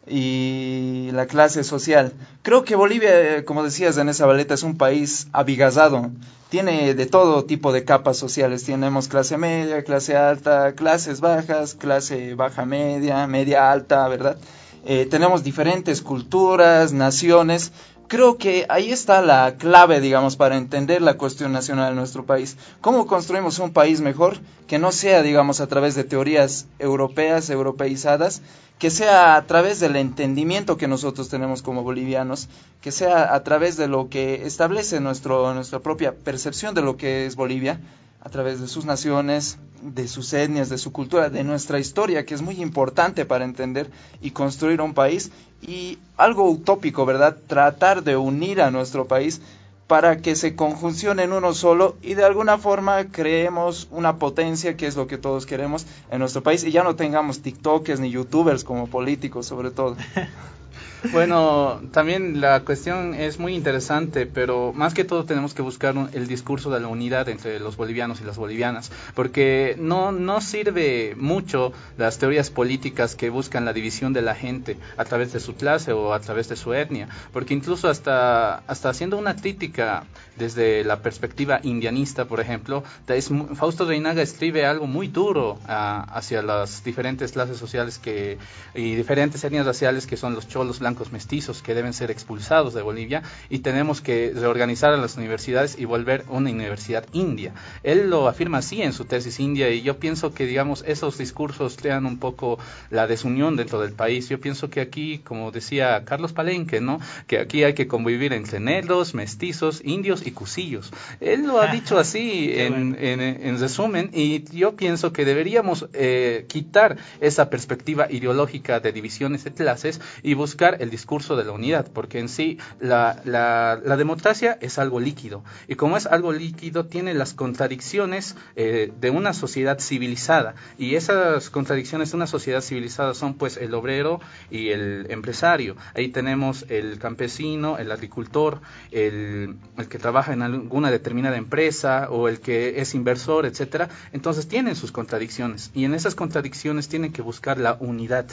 y 0.06 1.10
la 1.12 1.26
clase 1.26 1.64
social. 1.64 2.12
Creo 2.42 2.64
que 2.64 2.76
Bolivia, 2.76 3.44
como 3.44 3.62
decías 3.62 3.96
en 3.98 4.08
esa 4.08 4.26
baleta, 4.26 4.54
es 4.54 4.62
un 4.62 4.76
país 4.76 5.28
abigazado. 5.32 6.10
Tiene 6.48 6.94
de 6.94 7.06
todo 7.06 7.44
tipo 7.44 7.72
de 7.72 7.84
capas 7.84 8.16
sociales. 8.16 8.64
Tenemos 8.64 9.08
clase 9.08 9.36
media, 9.36 9.82
clase 9.82 10.16
alta, 10.16 10.74
clases 10.74 11.20
bajas, 11.20 11.74
clase 11.74 12.34
baja 12.34 12.64
media, 12.64 13.26
media 13.26 13.72
alta, 13.72 14.06
¿verdad? 14.08 14.38
Eh, 14.84 15.08
tenemos 15.10 15.42
diferentes 15.42 16.00
culturas, 16.00 16.92
naciones, 16.92 17.72
creo 18.08 18.38
que 18.38 18.66
ahí 18.68 18.90
está 18.90 19.20
la 19.22 19.56
clave, 19.56 20.00
digamos, 20.00 20.36
para 20.36 20.56
entender 20.56 21.02
la 21.02 21.14
cuestión 21.14 21.52
nacional 21.52 21.90
de 21.90 21.96
nuestro 21.96 22.24
país. 22.24 22.56
¿Cómo 22.80 23.06
construimos 23.06 23.58
un 23.58 23.72
país 23.72 24.00
mejor 24.00 24.38
que 24.66 24.78
no 24.78 24.92
sea, 24.92 25.22
digamos, 25.22 25.60
a 25.60 25.66
través 25.66 25.94
de 25.94 26.04
teorías 26.04 26.66
europeas, 26.78 27.50
europeizadas, 27.50 28.42
que 28.78 28.90
sea 28.90 29.36
a 29.36 29.46
través 29.46 29.80
del 29.80 29.96
entendimiento 29.96 30.76
que 30.76 30.88
nosotros 30.88 31.28
tenemos 31.28 31.62
como 31.62 31.82
bolivianos, 31.82 32.48
que 32.80 32.92
sea 32.92 33.34
a 33.34 33.42
través 33.42 33.76
de 33.76 33.88
lo 33.88 34.08
que 34.08 34.46
establece 34.46 35.00
nuestro, 35.00 35.54
nuestra 35.54 35.80
propia 35.80 36.14
percepción 36.14 36.74
de 36.74 36.82
lo 36.82 36.96
que 36.96 37.26
es 37.26 37.36
Bolivia, 37.36 37.80
a 38.26 38.28
través 38.28 38.60
de 38.60 38.66
sus 38.66 38.84
naciones, 38.84 39.56
de 39.82 40.08
sus 40.08 40.32
etnias, 40.32 40.68
de 40.68 40.78
su 40.78 40.90
cultura, 40.90 41.30
de 41.30 41.44
nuestra 41.44 41.78
historia, 41.78 42.26
que 42.26 42.34
es 42.34 42.42
muy 42.42 42.60
importante 42.60 43.24
para 43.24 43.44
entender 43.44 43.88
y 44.20 44.32
construir 44.32 44.80
un 44.80 44.94
país. 44.94 45.30
Y 45.62 46.00
algo 46.16 46.50
utópico, 46.50 47.06
¿verdad? 47.06 47.36
Tratar 47.46 48.02
de 48.02 48.16
unir 48.16 48.60
a 48.60 48.72
nuestro 48.72 49.06
país 49.06 49.40
para 49.86 50.22
que 50.22 50.34
se 50.34 50.56
conjuncione 50.56 51.22
en 51.22 51.32
uno 51.32 51.54
solo 51.54 51.94
y 52.02 52.14
de 52.14 52.24
alguna 52.24 52.58
forma 52.58 53.12
creemos 53.12 53.86
una 53.92 54.16
potencia 54.18 54.76
que 54.76 54.88
es 54.88 54.96
lo 54.96 55.06
que 55.06 55.18
todos 55.18 55.46
queremos 55.46 55.86
en 56.10 56.18
nuestro 56.18 56.42
país 56.42 56.64
y 56.64 56.72
ya 56.72 56.82
no 56.82 56.96
tengamos 56.96 57.42
TikTokers 57.42 58.00
ni 58.00 58.10
YouTubers 58.10 58.64
como 58.64 58.88
políticos 58.88 59.46
sobre 59.46 59.70
todo. 59.70 59.96
Bueno, 61.12 61.80
también 61.92 62.40
la 62.40 62.60
cuestión 62.60 63.14
es 63.14 63.38
muy 63.38 63.54
interesante, 63.54 64.26
pero 64.26 64.72
más 64.72 64.94
que 64.94 65.04
todo 65.04 65.24
tenemos 65.24 65.54
que 65.54 65.62
buscar 65.62 65.94
el 66.12 66.26
discurso 66.26 66.70
de 66.70 66.80
la 66.80 66.88
unidad 66.88 67.28
entre 67.28 67.60
los 67.60 67.76
bolivianos 67.76 68.20
y 68.20 68.24
las 68.24 68.36
bolivianas, 68.36 68.90
porque 69.14 69.76
no, 69.78 70.12
no 70.12 70.40
sirve 70.40 71.14
mucho 71.16 71.72
las 71.96 72.18
teorías 72.18 72.50
políticas 72.50 73.14
que 73.14 73.30
buscan 73.30 73.64
la 73.64 73.72
división 73.72 74.12
de 74.12 74.22
la 74.22 74.34
gente 74.34 74.76
a 74.96 75.04
través 75.04 75.32
de 75.32 75.40
su 75.40 75.54
clase 75.54 75.92
o 75.92 76.12
a 76.12 76.20
través 76.20 76.48
de 76.48 76.56
su 76.56 76.74
etnia, 76.74 77.08
porque 77.32 77.54
incluso 77.54 77.88
hasta, 77.88 78.56
hasta 78.66 78.88
haciendo 78.88 79.18
una 79.18 79.36
crítica 79.36 80.04
desde 80.36 80.84
la 80.84 81.00
perspectiva 81.00 81.60
indianista, 81.62 82.26
por 82.26 82.40
ejemplo, 82.40 82.84
es, 83.08 83.30
Fausto 83.54 83.84
Reinaga 83.84 84.22
escribe 84.22 84.66
algo 84.66 84.86
muy 84.86 85.08
duro 85.08 85.58
ah, 85.66 86.06
hacia 86.12 86.42
las 86.42 86.84
diferentes 86.84 87.32
clases 87.32 87.58
sociales 87.58 87.98
que, 87.98 88.38
y 88.74 88.94
diferentes 88.94 89.42
etnias 89.44 89.66
raciales 89.66 90.06
que 90.06 90.16
son 90.16 90.34
los 90.34 90.48
cholos 90.48 90.80
blancos 90.80 91.12
mestizos 91.12 91.62
que 91.62 91.74
deben 91.74 91.92
ser 91.92 92.10
expulsados 92.10 92.74
de 92.74 92.82
Bolivia 92.82 93.22
y 93.48 93.60
tenemos 93.60 94.00
que 94.00 94.32
reorganizar 94.34 94.92
a 94.92 94.96
las 94.96 95.16
universidades 95.16 95.78
y 95.78 95.84
volver 95.84 96.24
una 96.28 96.50
universidad 96.50 97.06
india. 97.12 97.52
Él 97.82 98.10
lo 98.10 98.28
afirma 98.28 98.58
así 98.58 98.82
en 98.82 98.92
su 98.92 99.04
tesis 99.04 99.40
india 99.40 99.70
y 99.70 99.82
yo 99.82 99.98
pienso 99.98 100.34
que, 100.34 100.46
digamos, 100.46 100.84
esos 100.86 101.18
discursos 101.18 101.76
crean 101.76 102.06
un 102.06 102.18
poco 102.18 102.58
la 102.90 103.06
desunión 103.06 103.56
dentro 103.56 103.80
del 103.80 103.92
país. 103.92 104.28
Yo 104.28 104.40
pienso 104.40 104.70
que 104.70 104.80
aquí, 104.80 105.18
como 105.18 105.50
decía 105.50 106.04
Carlos 106.04 106.32
Palenque, 106.32 106.80
¿no? 106.80 107.00
Que 107.26 107.38
aquí 107.38 107.64
hay 107.64 107.74
que 107.74 107.86
convivir 107.86 108.32
entre 108.32 108.60
negros, 108.60 109.14
mestizos, 109.14 109.80
indios 109.84 110.25
y 110.26 110.32
cusillos. 110.32 110.92
Él 111.20 111.46
lo 111.46 111.60
ha 111.60 111.66
dicho 111.72 111.98
así 111.98 112.52
en, 112.52 112.96
en, 112.98 113.58
resumen 113.58 114.10
y 114.12 114.44
yo 114.56 114.76
pienso 114.76 115.12
que 115.12 115.24
deberíamos 115.24 115.88
eh, 115.92 116.46
quitar 116.48 116.96
esa 117.20 117.48
perspectiva 117.50 118.10
ideológica 118.10 118.80
de 118.80 118.92
divisiones 118.92 119.44
de 119.44 119.52
clases 119.52 120.00
y 120.22 120.34
buscar 120.34 120.82
el 120.82 120.90
discurso 120.90 121.36
de 121.36 121.44
la 121.44 121.52
unidad, 121.52 121.88
porque 121.92 122.18
en 122.18 122.28
sí 122.28 122.58
la, 122.80 123.20
la, 123.24 123.96
democracia 123.96 124.58
es 124.60 124.78
algo 124.78 125.00
líquido 125.00 125.42
y 125.68 125.74
como 125.76 125.96
es 125.96 126.06
algo 126.06 126.32
líquido 126.32 126.86
tiene 126.86 127.14
las 127.14 127.32
contradicciones 127.32 128.36
eh, 128.56 128.92
de 129.00 129.10
una 129.10 129.32
sociedad 129.32 129.78
civilizada 129.78 130.54
y 130.78 130.96
esas 130.96 131.48
contradicciones 131.50 132.10
de 132.10 132.16
una 132.16 132.26
sociedad 132.26 132.60
civilizada 132.60 133.14
son 133.14 133.34
pues 133.34 133.56
el 133.56 133.72
obrero 133.74 134.20
y 134.50 134.68
el 134.70 135.06
empresario. 135.10 135.76
Ahí 135.94 136.08
tenemos 136.08 136.66
el 136.68 136.98
campesino, 136.98 137.78
el 137.78 137.90
agricultor, 137.90 138.60
el, 138.90 139.56
el 139.78 139.88
que 139.88 139.98
trabaja 139.98 140.15
en 140.28 140.42
alguna 140.42 140.90
determinada 140.90 141.36
empresa 141.36 142.08
o 142.10 142.28
el 142.28 142.40
que 142.40 142.80
es 142.80 142.94
inversor, 142.94 143.46
etcétera. 143.46 143.88
Entonces 144.12 144.48
tienen 144.48 144.76
sus 144.76 144.92
contradicciones 144.92 145.70
y 145.74 145.84
en 145.84 145.94
esas 145.94 146.14
contradicciones 146.14 146.88
tienen 146.88 147.12
que 147.12 147.22
buscar 147.22 147.58
la 147.58 147.76
unidad 147.80 148.26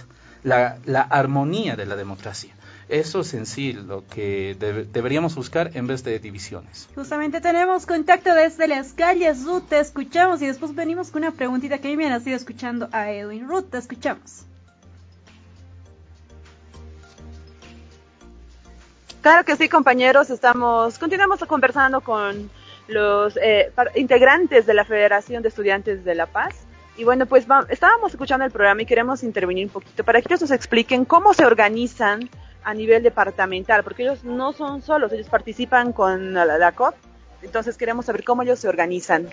la, 0.44 1.08
armonía 1.10 1.76
de 1.76 1.86
la 1.86 1.96
democracia. 1.96 2.54
Eso 2.90 3.22
es 3.22 3.34
en 3.34 3.46
sí 3.46 3.74
lo 3.74 4.06
que 4.08 4.56
deberíamos 4.92 5.36
buscar 5.36 5.72
en 5.74 5.88
vez 5.88 6.04
de 6.04 6.20
divisiones. 6.20 6.90
Justamente 6.96 7.40
tenemos 7.40 7.86
contacto 7.86 8.36
desde 8.36 8.68
las 8.68 8.94
calles, 8.94 9.46
Ruth, 9.46 9.64
te 9.70 9.80
escuchamos 9.80 10.42
y 10.42 10.48
después 10.48 10.76
venimos 10.76 11.10
con 11.10 11.24
una 11.24 11.32
preguntita 11.32 11.78
que 11.78 11.88
a 11.88 11.92
mí 11.92 11.98
me 11.98 12.08
ha 12.08 12.10
nacido 12.10 12.36
escuchando 12.36 12.90
a 12.92 13.10
Edwin. 13.10 13.48
Ruth, 13.48 13.70
te 13.72 13.78
escuchamos. 13.78 14.46
Claro 19.24 19.46
que 19.46 19.56
sí, 19.56 19.70
compañeros, 19.70 20.30
estamos, 20.30 21.00
continuamos 21.00 21.40
conversando 21.46 22.02
con 22.02 22.50
los 22.90 23.38
eh, 23.38 23.72
integrantes 23.96 24.66
de 24.66 24.74
la 24.74 24.84
Federación 24.84 25.42
de 25.42 25.48
Estudiantes 25.48 26.04
de 26.04 26.14
La 26.14 26.26
Paz. 26.26 26.68
Y 26.98 27.06
bueno, 27.06 27.26
pues 27.26 27.48
estábamos 27.70 28.12
escuchando 28.12 28.44
el 28.44 28.52
programa 28.52 28.82
y 28.82 28.86
queremos 28.86 29.24
intervenir 29.24 29.68
un 29.68 29.72
poquito 29.72 30.04
para 30.04 30.22
que 30.22 30.28
ellos 30.28 30.42
nos 30.42 30.52
expliquen 30.52 31.06
cómo 31.06 31.34
se 31.34 31.46
organizan 31.46 32.30
a 32.66 32.74
nivel 32.74 33.02
departamental, 33.02 33.82
porque 33.86 34.04
ellos 34.04 34.26
no 34.26 34.52
son 34.52 34.82
solos, 34.82 35.14
ellos 35.14 35.30
participan 35.30 35.94
con 35.94 36.34
la, 36.34 36.72
COP, 36.74 36.94
entonces 37.44 37.78
queremos 37.78 38.08
saber 38.08 38.26
cómo 38.26 38.42
ellos 38.42 38.60
se 38.60 38.68
organizan. 38.68 39.30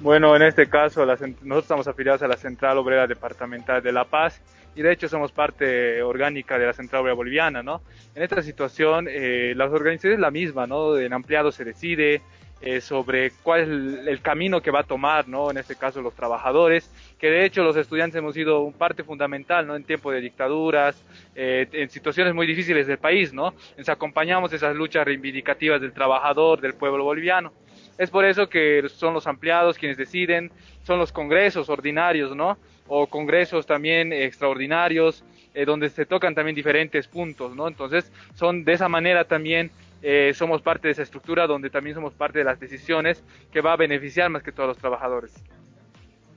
Bueno, 0.00 0.36
en 0.36 0.42
este 0.42 0.68
caso 0.68 1.06
nosotros 1.06 1.62
estamos 1.62 1.88
afiliados 1.88 2.22
a 2.22 2.28
la 2.28 2.36
Central 2.36 2.76
Obrera 2.76 3.06
Departamental 3.06 3.82
de 3.82 3.92
La 3.92 4.04
Paz 4.04 4.42
y 4.74 4.82
de 4.82 4.92
hecho 4.92 5.08
somos 5.08 5.32
parte 5.32 6.02
orgánica 6.02 6.58
de 6.58 6.66
la 6.66 6.72
Central 6.72 7.02
Obrera 7.02 7.14
Boliviana, 7.14 7.62
¿no? 7.62 7.82
En 8.14 8.22
esta 8.22 8.42
situación 8.42 9.06
eh, 9.08 9.54
las 9.56 9.70
organizaciones 9.70 10.16
es 10.16 10.20
la 10.20 10.30
misma, 10.30 10.66
¿no? 10.66 10.98
En 10.98 11.12
ampliado 11.12 11.52
se 11.52 11.64
decide, 11.64 12.22
eh, 12.64 12.80
sobre 12.80 13.32
cuál 13.42 13.60
es 13.60 14.06
el, 14.06 14.20
camino 14.22 14.62
que 14.62 14.70
va 14.70 14.80
a 14.80 14.84
tomar, 14.84 15.26
¿no? 15.26 15.50
En 15.50 15.56
este 15.56 15.74
caso 15.74 16.00
los 16.00 16.14
trabajadores, 16.14 16.88
que 17.18 17.28
de 17.28 17.44
hecho 17.44 17.64
los 17.64 17.76
estudiantes 17.76 18.16
hemos 18.20 18.34
sido 18.34 18.60
un 18.60 18.72
parte 18.72 19.02
fundamental, 19.02 19.66
¿no? 19.66 19.74
En 19.74 19.82
tiempo 19.82 20.12
de 20.12 20.20
dictaduras, 20.20 21.04
eh, 21.34 21.66
en 21.72 21.90
situaciones 21.90 22.34
muy 22.34 22.46
difíciles 22.46 22.86
del 22.86 22.98
país, 22.98 23.32
¿no? 23.32 23.52
Nos 23.76 23.88
acompañamos 23.88 24.52
esas 24.52 24.76
luchas 24.76 25.04
reivindicativas 25.04 25.80
del 25.80 25.92
trabajador, 25.92 26.60
del 26.60 26.74
pueblo 26.74 27.02
boliviano. 27.02 27.52
Es 27.98 28.10
por 28.10 28.24
eso 28.24 28.48
que 28.48 28.88
son 28.88 29.12
los 29.12 29.26
ampliados 29.26 29.76
quienes 29.76 29.96
deciden, 29.96 30.52
son 30.84 31.00
los 31.00 31.10
congresos 31.10 31.68
ordinarios, 31.68 32.36
¿no? 32.36 32.58
O 32.94 33.06
congresos 33.06 33.64
también 33.64 34.12
extraordinarios, 34.12 35.24
eh, 35.54 35.64
donde 35.64 35.88
se 35.88 36.04
tocan 36.04 36.34
también 36.34 36.54
diferentes 36.54 37.08
puntos, 37.08 37.56
¿no? 37.56 37.66
Entonces, 37.66 38.12
son 38.34 38.64
de 38.64 38.74
esa 38.74 38.86
manera 38.86 39.24
también 39.24 39.70
eh, 40.02 40.32
somos 40.34 40.60
parte 40.60 40.88
de 40.88 40.92
esa 40.92 41.02
estructura 41.02 41.46
donde 41.46 41.70
también 41.70 41.94
somos 41.94 42.12
parte 42.12 42.40
de 42.40 42.44
las 42.44 42.60
decisiones 42.60 43.24
que 43.50 43.62
va 43.62 43.72
a 43.72 43.76
beneficiar 43.76 44.28
más 44.28 44.42
que 44.42 44.52
todos 44.52 44.68
los 44.68 44.76
trabajadores. 44.76 45.32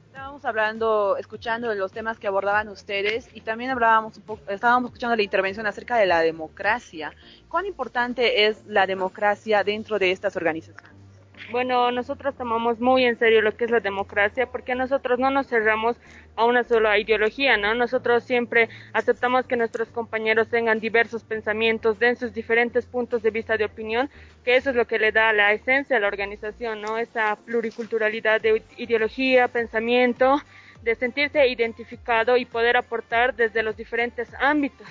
Estábamos 0.06 0.46
hablando, 0.46 1.18
escuchando 1.18 1.76
los 1.76 1.92
temas 1.92 2.20
que 2.20 2.28
abordaban 2.28 2.70
ustedes 2.70 3.28
y 3.34 3.42
también 3.42 3.72
hablábamos 3.72 4.16
un 4.16 4.24
poco, 4.24 4.50
estábamos 4.50 4.92
escuchando 4.92 5.18
la 5.18 5.24
intervención 5.24 5.68
acerca 5.68 5.98
de 5.98 6.06
la 6.06 6.22
democracia. 6.22 7.12
¿Cuán 7.50 7.66
importante 7.66 8.46
es 8.46 8.64
la 8.66 8.88
democracia 8.88 9.66
dentro 9.66 10.00
de 10.00 10.12
estas 10.12 10.38
organizaciones? 10.38 11.05
Bueno, 11.52 11.92
nosotros 11.92 12.36
tomamos 12.36 12.80
muy 12.80 13.06
en 13.06 13.20
serio 13.20 13.42
lo 13.42 13.56
que 13.56 13.66
es 13.66 13.72
la 13.72 13.80
democracia 13.80 14.48
porque 14.48 14.74
nosotros 14.74 15.20
no 15.20 15.30
nos 15.30 15.48
cerramos 15.48 15.96
a 16.36 16.44
una 16.46 16.64
sola 16.64 16.98
ideología, 16.98 17.56
¿no? 17.56 17.76
Nosotros 17.76 18.24
siempre 18.24 18.68
aceptamos 18.94 19.46
que 19.46 19.56
nuestros 19.56 19.90
compañeros 19.90 20.50
tengan 20.50 20.80
diversos 20.80 21.24
pensamientos, 21.24 22.00
den 22.00 22.16
sus 22.16 22.34
diferentes 22.34 22.88
puntos 22.88 23.22
de 23.22 23.30
vista 23.30 23.58
de 23.58 23.66
opinión, 23.66 24.10
que 24.44 24.56
eso 24.56 24.72
es 24.72 24.76
lo 24.76 24.88
que 24.88 24.98
le 24.98 25.12
da 25.12 25.34
la 25.34 25.54
esencia 25.54 25.98
a 25.98 26.00
la 26.00 26.08
organización, 26.08 26.82
¿no? 26.82 26.98
Esa 26.98 27.36
pluriculturalidad 27.36 28.42
de 28.42 28.64
ideología, 28.78 29.48
pensamiento, 29.48 30.42
de 30.82 30.96
sentirse 30.96 31.48
identificado 31.48 32.38
y 32.38 32.46
poder 32.46 32.76
aportar 32.76 33.36
desde 33.36 33.62
los 33.62 33.78
diferentes 33.78 34.34
ámbitos. 34.40 34.88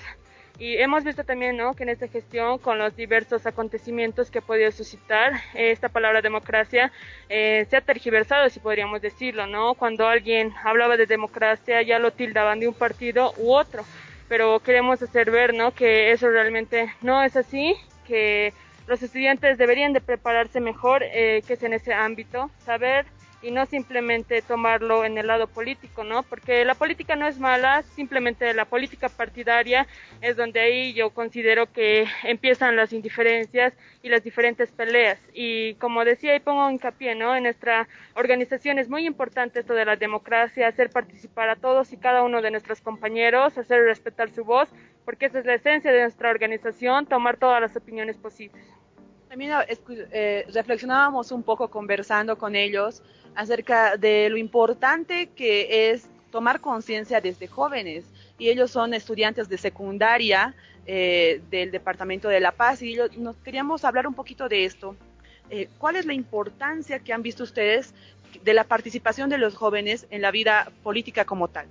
Y 0.59 0.77
hemos 0.77 1.03
visto 1.03 1.25
también 1.25 1.57
¿no? 1.57 1.75
que 1.75 1.83
en 1.83 1.89
esta 1.89 2.07
gestión, 2.07 2.59
con 2.59 2.79
los 2.79 2.95
diversos 2.95 3.45
acontecimientos 3.45 4.31
que 4.31 4.39
ha 4.39 4.43
podido 4.43 4.71
suscitar, 4.71 5.33
esta 5.55 5.89
palabra 5.89 6.23
democracia 6.23 6.93
eh, 7.29 7.67
se 7.69 7.77
ha 7.77 7.81
tergiversado, 7.81 8.49
si 8.49 8.61
podríamos 8.61 9.03
decirlo, 9.03 9.49
¿no? 9.49 9.75
Cuando 9.75 10.07
alguien 10.07 10.53
hablaba 10.63 10.97
de 10.97 11.07
democracia 11.07 11.83
ya 11.83 11.99
lo 11.99 12.13
tildaban 12.13 12.61
de 12.61 12.69
un 12.69 12.75
partido 12.75 13.35
u 13.39 13.53
otro, 13.53 13.85
pero 14.29 14.61
queremos 14.61 15.03
hacer 15.03 15.33
ver, 15.33 15.55
¿no? 15.55 15.73
Que 15.73 16.13
eso 16.13 16.29
realmente 16.29 16.95
no 17.03 17.23
es 17.25 17.37
así, 17.37 17.75
que 18.07 18.53
los 18.87 19.03
estudiantes 19.03 19.59
deberían 19.59 19.93
de 19.93 20.01
prepararse 20.01 20.61
mejor, 20.61 21.03
eh, 21.03 21.43
que 21.47 21.55
es 21.55 21.63
en 21.65 21.73
ese 21.73 21.93
ámbito, 21.93 22.49
saber 22.65 23.07
y 23.45 23.51
no 23.51 23.67
simplemente 23.67 24.41
tomarlo 24.41 25.05
en 25.05 25.19
el 25.19 25.27
lado 25.27 25.47
político, 25.47 26.03
¿no? 26.03 26.23
Porque 26.23 26.65
la 26.65 26.75
política 26.75 27.15
no 27.15 27.27
es 27.27 27.39
mala, 27.39 27.83
simplemente 27.83 28.55
la 28.55 28.65
política 28.65 29.11
partidaria 29.11 29.87
es 30.23 30.37
donde 30.37 30.61
ahí 30.61 30.95
yo 30.95 31.11
considero 31.11 31.71
que 31.71 32.07
empiezan 32.23 32.75
las 32.75 32.95
indiferencias 32.95 33.75
y 34.03 34.09
las 34.09 34.25
diferentes 34.25 34.73
peleas. 34.73 35.21
Y 35.35 35.75
como 35.75 36.07
decía 36.07 36.35
y 36.35 36.41
pongo 36.41 36.71
hincapié, 36.71 37.15
¿no? 37.15 37.37
En 37.37 37.43
nuestra 37.43 37.87
organización 38.15 38.79
es 38.79 38.89
muy 38.89 39.07
importante 39.07 39.61
esto 39.61 39.75
de 39.75 39.85
la 39.85 39.97
democracia, 39.97 40.67
hacer 40.67 40.89
participar 40.89 41.51
a 41.51 41.57
todos 41.57 41.93
y 41.93 41.99
cada 41.99 42.23
uno 42.23 42.41
de 42.41 42.51
nuestros 42.51 42.81
compañeros, 42.81 43.59
hacer 43.59 43.83
respetar 43.83 44.31
su 44.31 44.45
voz, 44.45 44.71
porque 45.05 45.27
esa 45.27 45.41
es 45.41 45.45
la 45.45 45.55
esencia 45.55 45.93
de 45.93 46.01
nuestra 46.01 46.31
organización, 46.31 47.05
tomar 47.05 47.37
todas 47.37 47.61
las 47.61 47.77
opiniones 47.77 48.17
posibles. 48.17 48.65
También 49.29 49.53
eh, 50.13 50.47
reflexionábamos 50.55 51.33
un 51.33 51.43
poco 51.43 51.69
conversando 51.69 52.39
con 52.39 52.55
ellos 52.55 53.03
acerca 53.35 53.97
de 53.97 54.29
lo 54.31 54.37
importante 54.37 55.29
que 55.35 55.91
es 55.91 56.09
tomar 56.31 56.61
conciencia 56.61 57.21
desde 57.21 57.47
jóvenes. 57.47 58.05
Y 58.39 58.49
ellos 58.49 58.71
son 58.71 58.95
estudiantes 58.95 59.49
de 59.49 59.59
secundaria 59.59 60.55
eh, 60.87 61.41
del 61.51 61.71
Departamento 61.71 62.29
de 62.29 62.41
La 62.41 62.53
Paz 62.53 62.83
y 62.83 62.99
nos 63.17 63.37
queríamos 63.37 63.85
hablar 63.85 64.07
un 64.07 64.15
poquito 64.15 64.49
de 64.49 64.65
esto. 64.65 64.97
Eh, 65.51 65.69
¿Cuál 65.79 65.97
es 65.97 66.07
la 66.07 66.15
importancia 66.15 66.99
que 66.99 67.13
han 67.13 67.23
visto 67.23 67.45
ustedes 67.45 67.95
de 68.43 68.55
la 68.55 68.65
participación 68.65 69.31
de 69.31 69.39
los 69.39 69.55
jóvenes 69.55 70.07
en 70.11 70.23
la 70.23 70.31
vida 70.31 70.71
política 70.83 71.25
como 71.25 71.49
tal? 71.49 71.67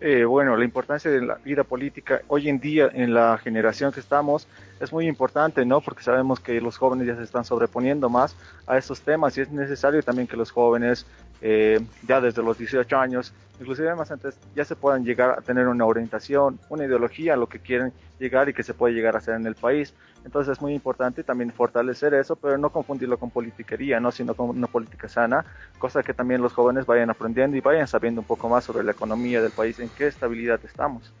Eh, 0.00 0.24
bueno, 0.24 0.56
la 0.56 0.64
importancia 0.64 1.10
de 1.10 1.22
la 1.22 1.36
vida 1.36 1.64
política 1.64 2.22
hoy 2.28 2.48
en 2.48 2.60
día 2.60 2.90
en 2.92 3.14
la 3.14 3.38
generación 3.38 3.92
que 3.92 4.00
estamos 4.00 4.46
es 4.80 4.92
muy 4.92 5.06
importante, 5.06 5.64
¿no? 5.64 5.80
Porque 5.80 6.02
sabemos 6.02 6.40
que 6.40 6.60
los 6.60 6.76
jóvenes 6.76 7.06
ya 7.06 7.16
se 7.16 7.22
están 7.22 7.44
sobreponiendo 7.44 8.08
más 8.08 8.36
a 8.66 8.76
estos 8.76 9.00
temas 9.00 9.36
y 9.38 9.42
es 9.42 9.50
necesario 9.50 10.02
también 10.02 10.26
que 10.26 10.36
los 10.36 10.50
jóvenes 10.50 11.06
eh, 11.40 11.80
ya 12.06 12.20
desde 12.20 12.42
los 12.42 12.56
18 12.56 12.96
años, 12.96 13.32
inclusive 13.60 13.94
más 13.94 14.10
antes, 14.10 14.36
ya 14.54 14.64
se 14.64 14.76
puedan 14.76 15.04
llegar 15.04 15.30
a 15.30 15.42
tener 15.42 15.68
una 15.68 15.84
orientación, 15.84 16.58
una 16.68 16.84
ideología 16.84 17.36
lo 17.36 17.48
que 17.48 17.58
quieren 17.58 17.92
llegar 18.18 18.48
y 18.48 18.54
que 18.54 18.62
se 18.62 18.72
puede 18.72 18.94
llegar 18.94 19.14
a 19.14 19.18
hacer 19.18 19.34
en 19.34 19.46
el 19.46 19.54
país. 19.54 19.94
Entonces 20.24 20.52
es 20.52 20.62
muy 20.62 20.72
importante 20.72 21.22
también 21.22 21.52
fortalecer 21.52 22.14
eso, 22.14 22.34
pero 22.36 22.56
no 22.56 22.70
confundirlo 22.70 23.18
con 23.18 23.30
politiquería, 23.30 24.00
¿no? 24.00 24.10
sino 24.10 24.34
con 24.34 24.48
una 24.48 24.66
política 24.66 25.06
sana, 25.06 25.44
cosa 25.78 26.02
que 26.02 26.14
también 26.14 26.40
los 26.40 26.54
jóvenes 26.54 26.86
vayan 26.86 27.10
aprendiendo 27.10 27.56
y 27.56 27.60
vayan 27.60 27.86
sabiendo 27.86 28.22
un 28.22 28.26
poco 28.26 28.48
más 28.48 28.64
sobre 28.64 28.82
la 28.82 28.92
economía 28.92 29.42
del 29.42 29.52
país, 29.52 29.78
en 29.80 29.90
qué 29.90 30.06
estabilidad 30.06 30.60
estamos. 30.64 31.12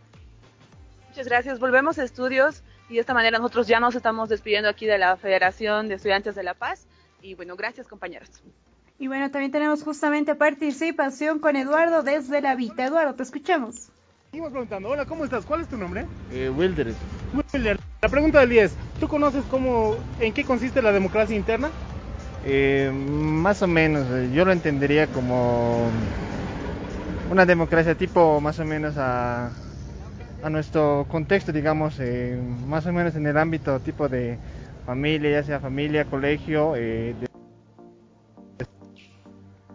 Muchas 1.08 1.28
gracias. 1.28 1.60
Volvemos 1.60 1.98
a 1.98 2.04
estudios 2.04 2.62
y 2.88 2.94
de 2.94 3.00
esta 3.00 3.14
manera 3.14 3.38
nosotros 3.38 3.66
ya 3.66 3.80
nos 3.80 3.94
estamos 3.94 4.28
despidiendo 4.28 4.68
aquí 4.68 4.86
de 4.86 4.98
la 4.98 5.16
Federación 5.16 5.88
de 5.88 5.94
Estudiantes 5.94 6.34
de 6.34 6.42
La 6.42 6.54
Paz. 6.54 6.86
Y 7.22 7.34
bueno, 7.34 7.56
gracias 7.56 7.88
compañeros. 7.88 8.28
Y 8.98 9.08
bueno, 9.08 9.30
también 9.30 9.50
tenemos 9.50 9.82
justamente 9.82 10.34
participación 10.34 11.38
con 11.38 11.56
Eduardo 11.56 12.02
desde 12.02 12.40
la 12.40 12.54
Vita. 12.54 12.84
Eduardo, 12.84 13.14
te 13.14 13.22
escuchamos. 13.22 13.88
Seguimos 14.30 14.50
preguntando, 14.50 14.88
hola, 14.88 15.06
¿cómo 15.06 15.24
estás? 15.24 15.44
¿Cuál 15.46 15.62
es 15.62 15.68
tu 15.68 15.76
nombre? 15.76 16.06
Eh, 16.32 16.50
Wilder. 16.50 16.92
Wilder, 17.52 17.78
la 18.02 18.08
pregunta 18.08 18.40
del 18.40 18.50
10, 18.50 18.72
¿tú 19.00 19.08
conoces 19.08 19.44
cómo, 19.50 19.96
en 20.20 20.32
qué 20.32 20.44
consiste 20.44 20.82
la 20.82 20.92
democracia 20.92 21.36
interna? 21.36 21.70
Eh, 22.44 22.90
más 22.92 23.62
o 23.62 23.66
menos, 23.66 24.06
eh, 24.10 24.30
yo 24.34 24.44
lo 24.44 24.52
entendería 24.52 25.06
como 25.06 25.88
una 27.30 27.46
democracia 27.46 27.94
tipo 27.94 28.40
más 28.40 28.58
o 28.58 28.64
menos 28.64 28.96
a, 28.98 29.50
a 30.44 30.50
nuestro 30.50 31.06
contexto, 31.08 31.52
digamos, 31.52 31.98
eh, 32.00 32.38
más 32.66 32.84
o 32.84 32.92
menos 32.92 33.16
en 33.16 33.26
el 33.26 33.38
ámbito 33.38 33.80
tipo 33.80 34.10
de 34.10 34.36
familia, 34.84 35.30
ya 35.30 35.42
sea 35.42 35.58
familia, 35.58 36.04
colegio, 36.04 36.74
eh, 36.76 37.14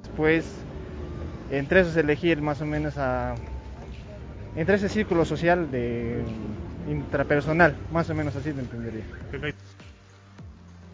después 0.03 0.45
entre 1.49 1.79
esos 1.79 1.97
elegir 1.97 2.39
más 2.43 2.61
o 2.61 2.67
menos 2.67 2.99
a 2.99 3.33
entre 4.55 4.75
ese 4.75 4.89
círculo 4.89 5.25
social 5.25 5.71
de 5.71 6.21
intrapersonal, 6.87 7.75
más 7.91 8.07
o 8.11 8.13
menos 8.13 8.35
así 8.35 8.53
lo 8.53 8.59
entendería. 8.59 9.05
Perfecto. 9.31 9.63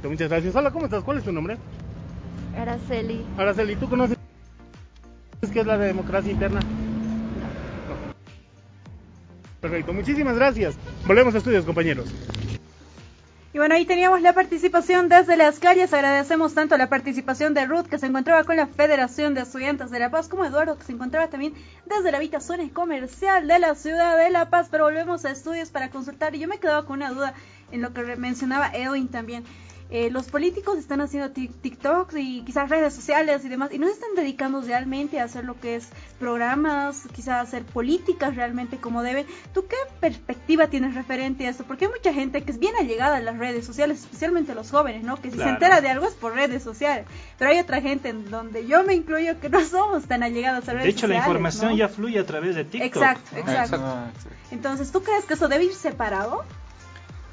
Muchas 0.03 0.29
gracias. 0.29 0.55
Hola, 0.55 0.71
¿cómo 0.71 0.85
estás? 0.85 1.03
¿Cuál 1.03 1.17
es 1.17 1.25
tu 1.25 1.33
nombre? 1.33 1.57
Araceli. 2.57 3.25
Araceli, 3.37 3.75
¿tú 3.75 3.89
conoces 3.89 4.17
qué 5.51 5.59
es 5.59 5.65
la 5.65 5.77
democracia 5.77 6.31
interna? 6.31 6.61
Perfecto, 9.65 9.93
muchísimas 9.93 10.35
gracias. 10.35 10.75
Volvemos 11.07 11.33
a 11.33 11.39
estudios, 11.39 11.65
compañeros. 11.65 12.05
Y 13.51 13.57
bueno, 13.57 13.73
ahí 13.73 13.83
teníamos 13.83 14.21
la 14.21 14.33
participación 14.33 15.09
desde 15.09 15.37
las 15.37 15.57
calles. 15.57 15.91
Agradecemos 15.91 16.53
tanto 16.53 16.77
la 16.77 16.87
participación 16.87 17.55
de 17.55 17.65
Ruth, 17.65 17.87
que 17.87 17.97
se 17.97 18.05
encontraba 18.05 18.43
con 18.43 18.57
la 18.57 18.67
Federación 18.67 19.33
de 19.33 19.41
Estudiantes 19.41 19.89
de 19.89 19.97
La 19.97 20.11
Paz, 20.11 20.27
como 20.27 20.45
Eduardo, 20.45 20.77
que 20.77 20.83
se 20.83 20.91
encontraba 20.91 21.31
también 21.31 21.55
desde 21.87 22.11
la 22.11 22.17
habitación 22.17 22.69
comercial 22.69 23.47
de 23.47 23.57
la 23.57 23.73
ciudad 23.73 24.19
de 24.19 24.29
La 24.29 24.51
Paz. 24.51 24.67
Pero 24.69 24.83
volvemos 24.83 25.25
a 25.25 25.31
estudios 25.31 25.71
para 25.71 25.89
consultar. 25.89 26.35
Y 26.35 26.39
yo 26.39 26.47
me 26.47 26.59
quedaba 26.59 26.85
con 26.85 26.97
una 26.97 27.09
duda 27.09 27.33
en 27.71 27.81
lo 27.81 27.91
que 27.91 28.03
mencionaba 28.17 28.69
Edwin 28.71 29.07
también. 29.07 29.45
Eh, 29.91 30.09
los 30.09 30.25
políticos 30.25 30.79
están 30.79 30.99
haciendo 31.01 31.29
TikToks 31.29 32.15
y 32.17 32.41
quizás 32.41 32.69
redes 32.69 32.93
sociales 32.93 33.45
y 33.45 33.49
demás, 33.49 33.71
y 33.71 33.77
no 33.77 33.87
están 33.87 34.09
dedicando 34.15 34.61
realmente 34.61 35.19
a 35.19 35.25
hacer 35.25 35.45
lo 35.45 35.59
que 35.59 35.75
es 35.75 35.89
programas, 36.19 37.03
quizás 37.13 37.47
hacer 37.47 37.63
políticas 37.63 38.35
realmente 38.35 38.77
como 38.77 39.03
deben. 39.03 39.27
¿Tú 39.53 39.67
qué 39.67 39.75
perspectiva 39.99 40.67
tienes 40.67 40.95
referente 40.95 41.45
a 41.45 41.51
esto? 41.51 41.65
Porque 41.65 41.85
hay 41.85 41.91
mucha 41.91 42.13
gente 42.13 42.43
que 42.43 42.51
es 42.51 42.57
bien 42.57 42.73
allegada 42.79 43.17
a 43.17 43.19
las 43.21 43.37
redes 43.37 43.63
sociales, 43.63 43.99
especialmente 43.99 44.55
los 44.55 44.71
jóvenes, 44.71 45.03
¿no? 45.03 45.17
Que 45.17 45.29
si 45.29 45.37
se 45.37 45.47
entera 45.47 45.81
de 45.81 45.89
algo 45.89 46.07
es 46.07 46.15
por 46.15 46.33
redes 46.33 46.63
sociales, 46.63 47.05
pero 47.37 47.51
hay 47.51 47.59
otra 47.59 47.79
gente 47.79 48.09
en 48.09 48.31
donde 48.31 48.65
yo 48.65 48.83
me 48.83 48.95
incluyo 48.95 49.39
que 49.39 49.49
no 49.49 49.63
somos 49.63 50.05
tan 50.05 50.23
allegados 50.23 50.67
a 50.67 50.73
redes 50.73 50.95
sociales. 50.95 50.95
De 50.95 50.99
hecho, 50.99 51.07
la 51.07 51.17
información 51.17 51.75
ya 51.75 51.89
fluye 51.89 52.19
a 52.19 52.25
través 52.25 52.55
de 52.55 52.65
TikTok. 52.65 52.87
Exacto, 52.87 53.37
exacto. 53.37 53.97
Entonces, 54.49 54.91
¿tú 54.91 55.03
crees 55.03 55.25
que 55.25 55.35
eso 55.35 55.47
debe 55.47 55.65
ir 55.65 55.73
separado? 55.73 56.43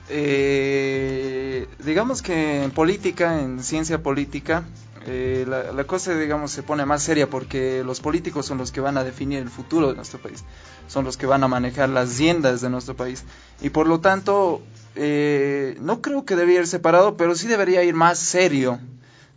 Eh, 0.09 1.67
digamos 1.85 2.23
que 2.23 2.65
en 2.65 2.71
política, 2.71 3.41
en 3.41 3.63
ciencia 3.63 4.03
política, 4.03 4.65
eh, 5.07 5.45
la, 5.49 5.85
cosa, 5.85 6.17
digamos, 6.17 6.53
se 6.53 6.63
pone 6.63 6.87
más 6.87 7.03
seria 7.03 7.29
porque 7.29 7.83
los 7.85 8.01
políticos 8.01 8.47
son 8.47 8.59
los 8.59 8.71
que 8.71 8.81
van 8.81 8.97
a 8.97 9.05
definir 9.05 9.41
el 9.41 9.49
futuro 9.49 9.89
de 9.89 9.97
nuestro 9.97 10.21
país, 10.21 10.45
son 10.87 11.05
los 11.05 11.17
que 11.17 11.27
van 11.27 11.43
a 11.43 11.49
manejar 11.49 11.89
las 11.89 12.19
riendas 12.19 12.61
de 12.61 12.71
nuestro 12.71 12.95
país. 12.95 13.25
Y 13.61 13.71
por 13.71 13.89
lo 13.89 14.01
tanto, 14.01 14.63
eh, 14.95 15.77
no 15.81 16.03
creo 16.03 16.25
que 16.25 16.37
debería 16.37 16.61
ir 16.61 16.67
separado, 16.67 17.17
pero 17.17 17.35
sí 17.35 17.49
debería 17.49 17.83
ir 17.83 17.95
más 17.95 18.19
serio, 18.19 18.79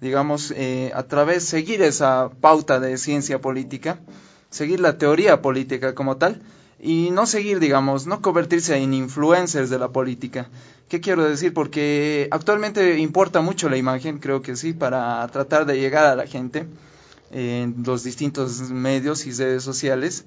digamos, 0.01 0.51
eh, 0.55 0.91
a 0.93 1.03
través, 1.03 1.43
seguir 1.45 1.81
esa 1.81 2.29
pauta 2.41 2.79
de 2.79 2.97
ciencia 2.97 3.41
política, 3.41 3.99
seguir 4.51 4.79
la 4.79 4.97
teoría 4.99 5.41
política 5.41 5.95
como 5.95 6.17
tal, 6.17 6.43
y 6.85 7.09
no 7.09 7.25
seguir, 7.25 7.59
digamos, 7.59 8.05
no 8.05 8.21
convertirse 8.21 8.77
en 8.77 8.93
influencers 8.93 9.71
de 9.71 9.79
la 9.79 9.89
política. 9.89 10.49
¿Qué 10.87 11.01
quiero 11.01 11.23
decir? 11.23 11.51
Porque 11.51 12.27
actualmente 12.29 12.99
importa 12.99 13.41
mucho 13.41 13.69
la 13.69 13.77
imagen, 13.77 14.19
creo 14.19 14.43
que 14.43 14.55
sí, 14.55 14.71
para 14.71 15.27
tratar 15.29 15.65
de 15.65 15.79
llegar 15.79 16.05
a 16.05 16.15
la 16.15 16.27
gente 16.27 16.67
en 17.31 17.83
los 17.83 18.03
distintos 18.03 18.69
medios 18.69 19.25
y 19.25 19.31
redes 19.31 19.63
sociales. 19.63 20.25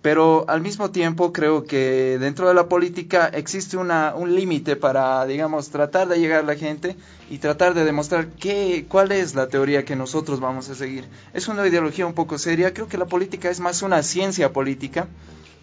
Pero 0.00 0.46
al 0.48 0.62
mismo 0.62 0.90
tiempo 0.90 1.32
creo 1.32 1.64
que 1.64 2.16
dentro 2.18 2.48
de 2.48 2.54
la 2.54 2.68
política 2.68 3.26
existe 3.26 3.76
una, 3.76 4.14
un 4.14 4.34
límite 4.34 4.76
para, 4.76 5.26
digamos, 5.26 5.68
tratar 5.68 6.08
de 6.08 6.18
llegar 6.18 6.40
a 6.40 6.46
la 6.46 6.54
gente 6.54 6.96
y 7.28 7.38
tratar 7.38 7.74
de 7.74 7.84
demostrar 7.84 8.28
qué, 8.28 8.86
cuál 8.88 9.12
es 9.12 9.34
la 9.34 9.48
teoría 9.48 9.84
que 9.84 9.96
nosotros 9.96 10.40
vamos 10.40 10.70
a 10.70 10.74
seguir. 10.74 11.06
Es 11.34 11.48
una 11.48 11.66
ideología 11.66 12.06
un 12.06 12.14
poco 12.14 12.38
seria, 12.38 12.72
creo 12.72 12.88
que 12.88 12.96
la 12.96 13.06
política 13.06 13.50
es 13.50 13.60
más 13.60 13.82
una 13.82 14.02
ciencia 14.02 14.52
política 14.52 15.08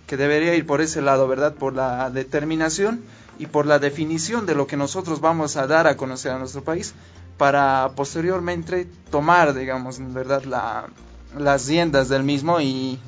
que 0.07 0.17
debería 0.17 0.55
ir 0.55 0.65
por 0.65 0.81
ese 0.81 1.01
lado, 1.01 1.27
¿verdad? 1.27 1.53
Por 1.53 1.75
la 1.75 2.09
determinación 2.09 3.03
y 3.37 3.45
por 3.45 3.65
la 3.65 3.77
definición 3.77 4.45
de 4.45 4.55
lo 4.55 4.65
que 4.65 4.77
nosotros 4.77 5.21
vamos 5.21 5.57
a 5.57 5.67
dar 5.67 5.85
a 5.85 5.97
conocer 5.97 6.31
a 6.31 6.39
nuestro 6.39 6.63
país 6.63 6.95
para 7.37 7.91
posteriormente 7.95 8.87
tomar, 9.11 9.53
digamos, 9.53 9.99
¿verdad? 10.13 10.43
La, 10.43 10.87
las 11.37 11.67
riendas 11.67 12.09
del 12.09 12.23
mismo 12.23 12.59
y 12.61 12.99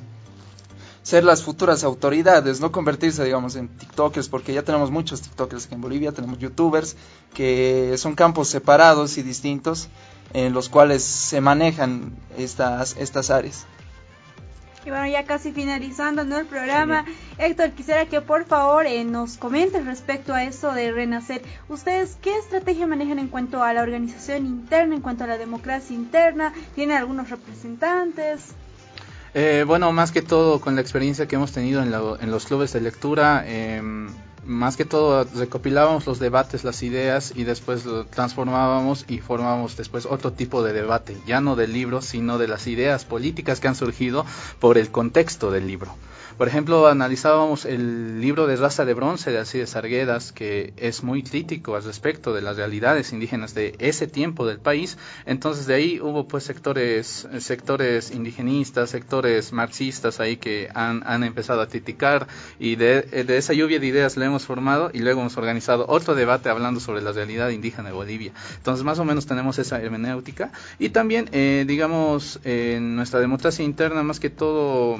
ser 1.02 1.24
las 1.24 1.42
futuras 1.42 1.82
autoridades, 1.82 2.60
no 2.60 2.70
convertirse, 2.70 3.24
digamos, 3.24 3.56
en 3.56 3.68
TikTokers, 3.68 4.28
porque 4.28 4.52
ya 4.52 4.62
tenemos 4.62 4.90
muchos 4.90 5.22
TikTokers 5.22 5.66
aquí 5.66 5.74
en 5.74 5.80
Bolivia, 5.80 6.12
tenemos 6.12 6.38
YouTubers, 6.38 6.96
que 7.34 7.94
son 7.96 8.14
campos 8.14 8.48
separados 8.48 9.16
y 9.18 9.22
distintos 9.22 9.88
en 10.34 10.52
los 10.52 10.68
cuales 10.68 11.02
se 11.02 11.40
manejan 11.40 12.12
estas, 12.36 12.96
estas 12.98 13.30
áreas. 13.30 13.66
Y 14.84 14.90
bueno, 14.90 15.06
ya 15.06 15.24
casi 15.24 15.52
finalizando 15.52 16.22
el 16.22 16.46
programa, 16.46 17.04
Héctor, 17.36 17.72
quisiera 17.72 18.06
que 18.06 18.22
por 18.22 18.46
favor 18.46 18.86
eh, 18.86 19.04
nos 19.04 19.36
comentes 19.36 19.84
respecto 19.84 20.32
a 20.32 20.44
eso 20.44 20.72
de 20.72 20.90
renacer. 20.90 21.42
¿Ustedes 21.68 22.16
qué 22.22 22.36
estrategia 22.38 22.86
manejan 22.86 23.18
en 23.18 23.28
cuanto 23.28 23.62
a 23.62 23.74
la 23.74 23.82
organización 23.82 24.46
interna, 24.46 24.94
en 24.94 25.02
cuanto 25.02 25.24
a 25.24 25.26
la 25.26 25.36
democracia 25.36 25.94
interna? 25.94 26.54
¿Tienen 26.74 26.96
algunos 26.96 27.28
representantes? 27.28 28.54
Eh, 29.34 29.64
bueno, 29.66 29.92
más 29.92 30.12
que 30.12 30.22
todo 30.22 30.60
con 30.60 30.74
la 30.74 30.80
experiencia 30.80 31.28
que 31.28 31.36
hemos 31.36 31.52
tenido 31.52 31.82
en, 31.82 32.30
los 32.30 32.46
clubes 32.46 32.72
de 32.72 32.80
lectura, 32.80 33.44
em, 33.46 34.08
más 34.44 34.76
que 34.76 34.84
todo 34.84 35.24
recopilábamos 35.24 36.06
los 36.06 36.18
debates, 36.18 36.64
las 36.64 36.82
ideas 36.82 37.32
y 37.34 37.44
después 37.44 37.84
lo 37.84 38.06
transformábamos 38.06 39.04
y 39.08 39.18
formábamos 39.18 39.76
después 39.76 40.06
otro 40.06 40.32
tipo 40.32 40.62
de 40.62 40.72
debate, 40.72 41.16
ya 41.26 41.40
no 41.40 41.56
del 41.56 41.72
libro, 41.72 42.02
sino 42.02 42.38
de 42.38 42.48
las 42.48 42.66
ideas 42.66 43.04
políticas 43.04 43.60
que 43.60 43.68
han 43.68 43.74
surgido 43.74 44.24
por 44.58 44.78
el 44.78 44.90
contexto 44.90 45.50
del 45.50 45.66
libro. 45.66 45.94
Por 46.40 46.48
ejemplo, 46.48 46.86
analizábamos 46.86 47.66
el 47.66 48.22
libro 48.22 48.46
de 48.46 48.56
Raza 48.56 48.86
de 48.86 48.94
Bronce 48.94 49.30
de 49.30 49.36
Alcides 49.36 49.76
Arguedas, 49.76 50.32
que 50.32 50.72
es 50.78 51.02
muy 51.02 51.22
crítico 51.22 51.76
al 51.76 51.84
respecto 51.84 52.32
de 52.32 52.40
las 52.40 52.56
realidades 52.56 53.12
indígenas 53.12 53.52
de 53.52 53.74
ese 53.78 54.06
tiempo 54.06 54.46
del 54.46 54.58
país. 54.58 54.96
Entonces, 55.26 55.66
de 55.66 55.74
ahí 55.74 56.00
hubo 56.00 56.28
pues 56.28 56.44
sectores, 56.44 57.28
sectores 57.40 58.10
indigenistas, 58.10 58.88
sectores 58.88 59.52
marxistas 59.52 60.18
ahí 60.18 60.38
que 60.38 60.70
han, 60.74 61.02
han 61.04 61.24
empezado 61.24 61.60
a 61.60 61.68
criticar 61.68 62.26
y 62.58 62.76
de, 62.76 63.02
de 63.02 63.36
esa 63.36 63.52
lluvia 63.52 63.78
de 63.78 63.88
ideas 63.88 64.16
le 64.16 64.29
hemos 64.30 64.46
formado 64.46 64.90
y 64.92 65.00
luego 65.00 65.20
hemos 65.20 65.36
organizado 65.36 65.84
otro 65.88 66.14
debate 66.14 66.48
hablando 66.48 66.80
sobre 66.80 67.02
la 67.02 67.12
realidad 67.12 67.50
indígena 67.50 67.88
de 67.90 67.94
Bolivia. 67.94 68.32
Entonces, 68.56 68.84
más 68.84 68.98
o 68.98 69.04
menos 69.04 69.26
tenemos 69.26 69.58
esa 69.58 69.80
hermenéutica 69.80 70.50
y 70.78 70.88
también, 70.90 71.28
eh, 71.32 71.64
digamos, 71.66 72.40
en 72.44 72.96
nuestra 72.96 73.20
democracia 73.20 73.64
interna, 73.64 74.02
más 74.02 74.20
que 74.20 74.30
todo, 74.30 74.98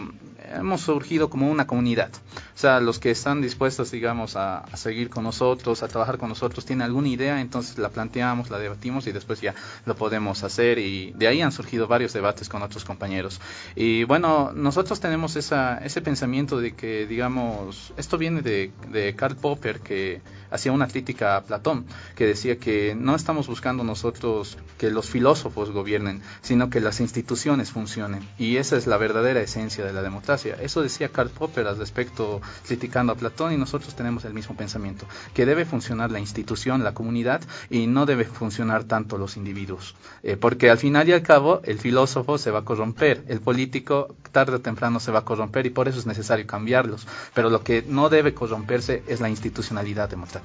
hemos 0.51 0.82
surgido 0.82 1.30
como 1.30 1.51
una 1.51 1.66
comunidad. 1.66 2.11
O 2.55 2.59
sea, 2.59 2.80
los 2.80 2.98
que 2.98 3.11
están 3.11 3.40
dispuestos, 3.40 3.90
digamos, 3.90 4.36
a, 4.36 4.64
seguir 4.74 5.11
con 5.11 5.24
nosotros, 5.24 5.82
a 5.82 5.88
trabajar 5.88 6.18
con 6.18 6.28
nosotros, 6.28 6.64
tienen 6.64 6.82
alguna 6.82 7.09
idea, 7.09 7.40
entonces 7.40 7.78
la 7.78 7.88
planteamos, 7.88 8.51
la 8.51 8.59
debatimos 8.59 9.07
y 9.07 9.12
después 9.12 9.40
ya 9.40 9.55
lo 9.86 9.94
podemos 9.96 10.42
hacer. 10.42 10.78
Y 10.78 11.12
de 11.12 11.28
ahí 11.28 11.42
han 11.42 11.53
surgido 11.53 11.86
varios 11.86 12.12
debates 12.12 12.48
con 12.48 12.62
otros 12.62 12.84
compañeros. 12.84 13.40
Y 13.74 14.05
bueno, 14.05 14.53
nosotros 14.55 15.01
tenemos 15.01 15.36
esa, 15.36 15.78
ese 15.78 16.03
pensamiento 16.03 16.61
de 16.61 16.74
que, 16.74 17.07
digamos, 17.07 17.92
esto 17.96 18.18
viene 18.18 18.42
de, 18.42 18.72
de 18.90 19.14
Karl 19.14 19.36
Popper, 19.36 19.80
que 19.80 20.20
hacía 20.51 20.72
una 20.72 20.88
crítica 20.88 21.36
a 21.36 21.42
Platón, 21.42 21.86
que 22.16 22.26
decía 22.26 22.59
que 22.59 22.94
no 22.94 23.14
estamos 23.14 23.46
buscando 23.46 23.84
nosotros 23.84 24.59
que 24.78 24.90
los 24.90 25.09
filósofos 25.09 25.70
gobiernen, 25.70 26.22
sino 26.42 26.70
que 26.70 26.80
las 26.80 27.01
instituciones 27.01 27.70
funcionen. 27.70 28.26
Y 28.38 28.57
esa 28.57 28.76
es 28.76 28.86
la 28.86 28.96
verdadera 28.96 29.40
esencia 29.40 29.84
de 29.84 29.92
la 29.92 30.03
democracia. 30.03 30.57
Eso 30.61 30.82
decía 30.82 31.11
Karl 31.11 31.30
Popper 31.30 31.66
al 31.66 31.78
respecto, 31.78 32.40
criticando 32.66 33.12
a 33.12 33.16
Platón, 33.16 33.53
y 33.53 33.57
nosotros 33.57 33.94
tenemos 33.94 34.24
el 34.24 34.34
mismo 34.34 34.57
pensamiento, 34.57 35.07
que 35.34 35.46
debe 35.46 35.64
funcionar 35.64 36.11
la 36.11 36.20
institución, 36.20 36.84
la 36.84 36.94
comunidad, 36.94 37.42
y 37.68 37.86
no 37.86 38.07
debe 38.07 38.24
funcionar 38.24 38.84
tanto 38.84 39.18
los 39.18 39.36
individuos. 39.36 39.94
Eh, 40.22 40.36
porque 40.36 40.70
al 40.70 40.78
final 40.78 41.09
y 41.09 41.12
al 41.12 41.22
cabo, 41.22 41.61
el 41.64 41.78
filósofo 41.78 42.38
se 42.38 42.51
va 42.51 42.61
a 42.61 42.64
corromper, 42.64 43.24
el 43.28 43.40
político 43.40 44.14
tarde 44.32 44.57
o 44.57 44.61
temprano 44.61 45.01
se 45.01 45.12
va 45.12 45.20
a 45.20 45.24
corromper, 45.24 45.66
y 45.66 45.70
por 45.70 45.88
eso 45.88 45.98
es 45.98 46.07
necesario 46.07 46.46
cambiarlos. 46.46 47.07
Pero 47.34 47.51
lo 47.51 47.62
que 47.62 47.84
no 47.86 48.09
debe 48.09 48.34
corromperse 48.34 49.03
es 49.07 49.20
la 49.20 49.28
institucionalidad 49.28 50.09
democrática. 50.09 50.39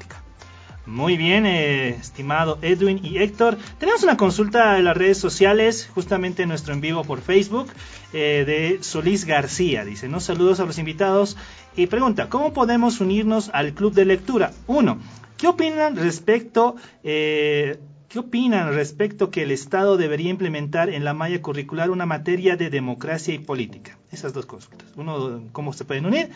Muy 0.86 1.18
bien, 1.18 1.48
eh, 1.48 1.90
estimado 1.90 2.60
Edwin 2.62 3.00
y 3.04 3.18
Héctor. 3.18 3.58
Tenemos 3.80 4.04
una 4.04 4.18
consulta 4.18 4.78
en 4.78 4.86
las 4.86 4.96
redes 4.96 5.18
sociales, 5.18 5.90
justamente 5.96 6.44
en 6.44 6.50
nuestro 6.50 6.76
en 6.76 6.82
vivo 6.82 7.04
por 7.04 7.22
Facebook, 7.22 7.72
eh, 8.14 8.44
de 8.46 8.84
Solís 8.84 9.26
García. 9.26 9.84
Dice, 9.84 10.08
¿no? 10.08 10.20
Saludos 10.20 10.60
a 10.60 10.66
los 10.66 10.78
invitados 10.78 11.38
y 11.76 11.88
pregunta, 11.88 12.30
¿cómo 12.30 12.54
podemos 12.54 13.02
unirnos 13.02 13.50
al 13.52 13.74
club 13.74 13.94
de 13.94 14.06
lectura? 14.06 14.52
Uno, 14.68 15.00
¿qué 15.38 15.48
opinan 15.48 15.96
respecto... 15.96 16.76
Eh, 17.04 17.80
¿Qué 18.08 18.20
opinan 18.20 18.74
respecto 18.74 19.30
que 19.30 19.44
el 19.44 19.52
Estado 19.52 19.98
debería 19.98 20.30
implementar 20.30 20.90
en 20.90 21.04
la 21.04 21.14
malla 21.14 21.42
curricular 21.42 21.90
una 21.90 22.06
materia 22.06 22.56
de 22.56 22.70
democracia 22.70 23.34
y 23.34 23.40
política? 23.40 23.98
Esas 24.10 24.32
dos 24.32 24.46
consultas. 24.46 24.88
Uno, 24.96 25.42
¿cómo 25.52 25.74
se 25.74 25.84
pueden 25.84 26.06
unir? 26.06 26.30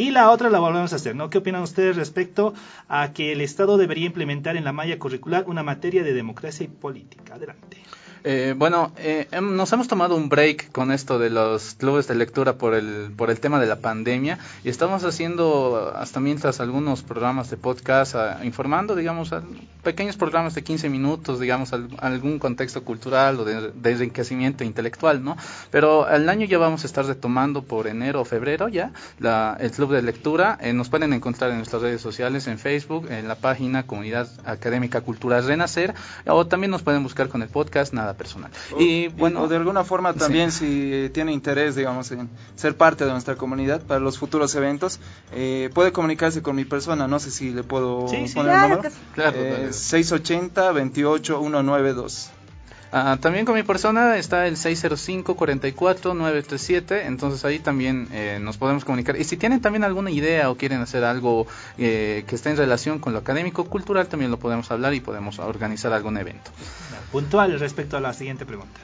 Y 0.00 0.12
la 0.12 0.30
otra 0.30 0.48
la 0.48 0.60
volvemos 0.60 0.94
a 0.94 0.96
hacer, 0.96 1.14
¿no? 1.14 1.28
¿Qué 1.28 1.36
opinan 1.36 1.60
ustedes 1.60 1.94
respecto 1.94 2.54
a 2.88 3.12
que 3.12 3.32
el 3.32 3.42
Estado 3.42 3.76
debería 3.76 4.06
implementar 4.06 4.56
en 4.56 4.64
la 4.64 4.72
malla 4.72 4.98
curricular 4.98 5.44
una 5.46 5.62
materia 5.62 6.02
de 6.02 6.14
democracia 6.14 6.64
y 6.64 6.68
política? 6.68 7.34
Adelante. 7.34 7.76
Eh, 8.22 8.54
bueno, 8.56 8.92
eh, 8.98 9.28
nos 9.40 9.72
hemos 9.72 9.88
tomado 9.88 10.14
un 10.14 10.28
break 10.28 10.72
con 10.72 10.92
esto 10.92 11.18
de 11.18 11.30
los 11.30 11.74
clubes 11.74 12.06
de 12.06 12.14
lectura 12.14 12.54
por 12.54 12.74
el, 12.74 13.12
por 13.16 13.30
el 13.30 13.40
tema 13.40 13.58
de 13.58 13.66
la 13.66 13.76
pandemia 13.76 14.38
y 14.62 14.68
estamos 14.68 15.04
haciendo 15.04 15.92
hasta 15.96 16.20
mientras 16.20 16.60
algunos 16.60 17.02
programas 17.02 17.48
de 17.48 17.56
podcast 17.56 18.14
ah, 18.16 18.40
informando, 18.44 18.94
digamos, 18.94 19.32
pequeños 19.82 20.16
programas 20.16 20.54
de 20.54 20.62
15 20.62 20.90
minutos, 20.90 21.40
digamos, 21.40 21.72
algún 21.72 22.38
contexto 22.38 22.84
cultural 22.84 23.40
o 23.40 23.44
de, 23.44 23.72
enriquecimiento 23.90 24.64
intelectual, 24.64 25.24
¿no? 25.24 25.36
Pero 25.70 26.04
al 26.04 26.28
año 26.28 26.44
ya 26.44 26.58
vamos 26.58 26.84
a 26.84 26.86
estar 26.86 27.06
retomando 27.06 27.62
por 27.62 27.86
enero 27.86 28.20
o 28.20 28.24
febrero 28.26 28.68
ya 28.68 28.92
la, 29.18 29.56
el 29.58 29.70
club 29.70 29.92
de 29.92 30.02
lectura. 30.02 30.58
Eh, 30.60 30.74
nos 30.74 30.90
pueden 30.90 31.14
encontrar 31.14 31.50
en 31.50 31.56
nuestras 31.56 31.80
redes 31.80 32.02
sociales, 32.02 32.46
en 32.46 32.58
Facebook, 32.58 33.10
en 33.10 33.28
la 33.28 33.36
página 33.36 33.86
Comunidad 33.86 34.28
Académica 34.44 35.00
Cultural 35.00 35.46
Renacer 35.46 35.94
o 36.26 36.46
también 36.46 36.70
nos 36.70 36.82
pueden 36.82 37.02
buscar 37.02 37.28
con 37.28 37.40
el 37.40 37.48
podcast 37.48 37.94
Nada 37.94 38.09
personal. 38.14 38.50
y 38.78 39.08
bueno, 39.08 39.48
de 39.48 39.56
alguna 39.56 39.84
forma 39.84 40.14
también 40.14 40.52
si 40.52 41.10
tiene 41.12 41.32
interés, 41.32 41.76
digamos, 41.76 42.10
en 42.12 42.28
ser 42.56 42.76
parte 42.76 43.04
de 43.04 43.10
nuestra 43.10 43.36
comunidad 43.36 43.82
para 43.82 44.00
los 44.00 44.18
futuros 44.18 44.54
eventos, 44.54 45.00
eh, 45.32 45.70
puede 45.74 45.92
comunicarse 45.92 46.42
con 46.42 46.56
mi 46.56 46.64
persona, 46.64 47.08
no 47.08 47.18
sé 47.18 47.30
si 47.30 47.50
le 47.52 47.62
puedo 47.62 48.06
poner 48.06 48.54
el 48.54 48.70
número. 48.70 48.82
Claro, 49.14 49.36
eh, 49.38 49.72
680 49.72 50.72
28 50.72 51.40
192. 51.40 52.30
Ah, 52.92 53.18
también 53.20 53.44
con 53.44 53.54
mi 53.54 53.62
persona 53.62 54.16
está 54.16 54.48
el 54.48 54.56
605-44-937, 54.56 57.06
entonces 57.06 57.44
ahí 57.44 57.60
también 57.60 58.08
eh, 58.12 58.38
nos 58.40 58.56
podemos 58.56 58.84
comunicar. 58.84 59.14
Y 59.16 59.22
si 59.24 59.36
tienen 59.36 59.60
también 59.60 59.84
alguna 59.84 60.10
idea 60.10 60.50
o 60.50 60.56
quieren 60.56 60.80
hacer 60.80 61.04
algo 61.04 61.46
eh, 61.78 62.24
que 62.26 62.34
esté 62.34 62.50
en 62.50 62.56
relación 62.56 62.98
con 62.98 63.12
lo 63.12 63.20
académico-cultural, 63.20 64.08
también 64.08 64.32
lo 64.32 64.38
podemos 64.38 64.72
hablar 64.72 64.92
y 64.94 65.00
podemos 65.00 65.38
organizar 65.38 65.92
algún 65.92 66.18
evento. 66.18 66.50
Puntual 67.12 67.60
respecto 67.60 67.96
a 67.96 68.00
la 68.00 68.12
siguiente 68.12 68.44
pregunta. 68.44 68.80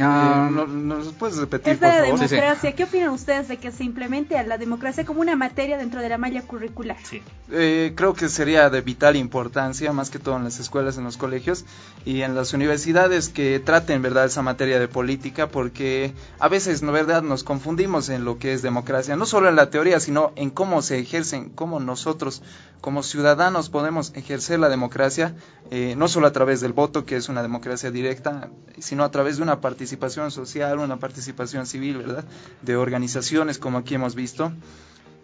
Ah, 0.00 0.48
no, 0.52 0.66
¿Nos 0.66 1.12
puedes 1.14 1.38
repetir, 1.38 1.72
es 1.72 1.80
de 1.80 1.88
la 1.88 2.02
democracia. 2.02 2.72
¿Qué 2.72 2.84
opinan 2.84 3.10
ustedes 3.10 3.48
de 3.48 3.56
que 3.56 3.72
se 3.72 3.82
implemente 3.82 4.40
la 4.44 4.56
democracia 4.56 5.04
como 5.04 5.20
una 5.20 5.34
materia 5.34 5.76
dentro 5.76 6.00
de 6.00 6.08
la 6.08 6.18
malla 6.18 6.42
curricular? 6.42 6.96
Sí. 7.02 7.20
Eh, 7.50 7.94
creo 7.96 8.14
que 8.14 8.28
sería 8.28 8.70
de 8.70 8.80
vital 8.80 9.16
importancia, 9.16 9.92
más 9.92 10.10
que 10.10 10.20
todo 10.20 10.36
en 10.36 10.44
las 10.44 10.60
escuelas, 10.60 10.98
en 10.98 11.04
los 11.04 11.16
colegios 11.16 11.64
y 12.04 12.22
en 12.22 12.36
las 12.36 12.52
universidades 12.52 13.28
que 13.28 13.58
traten, 13.58 14.00
¿verdad?, 14.00 14.26
esa 14.26 14.42
materia 14.42 14.78
de 14.78 14.86
política, 14.86 15.48
porque 15.48 16.12
a 16.38 16.48
veces, 16.48 16.82
¿no 16.82 16.92
verdad?, 16.92 17.22
nos 17.22 17.42
confundimos 17.42 18.08
en 18.08 18.24
lo 18.24 18.38
que 18.38 18.52
es 18.52 18.62
democracia, 18.62 19.16
no 19.16 19.26
solo 19.26 19.48
en 19.48 19.56
la 19.56 19.70
teoría, 19.70 19.98
sino 19.98 20.32
en 20.36 20.50
cómo 20.50 20.80
se 20.82 20.98
ejercen, 20.98 21.50
cómo 21.50 21.80
nosotros 21.80 22.42
como 22.80 23.02
ciudadanos 23.02 23.70
podemos 23.70 24.12
ejercer 24.14 24.60
la 24.60 24.68
democracia, 24.68 25.34
eh, 25.72 25.94
no 25.96 26.06
solo 26.06 26.28
a 26.28 26.32
través 26.32 26.60
del 26.60 26.72
voto, 26.72 27.04
que 27.04 27.16
es 27.16 27.28
una 27.28 27.42
democracia 27.42 27.90
directa, 27.90 28.50
sino 28.78 29.02
a 29.02 29.10
través 29.10 29.38
de 29.38 29.42
una 29.42 29.60
participación 29.60 29.87
social, 30.30 30.78
una 30.78 30.98
participación 30.98 31.66
civil, 31.66 31.98
¿verdad? 31.98 32.24
De 32.62 32.76
organizaciones, 32.76 33.58
como 33.58 33.78
aquí 33.78 33.94
hemos 33.94 34.14
visto. 34.14 34.52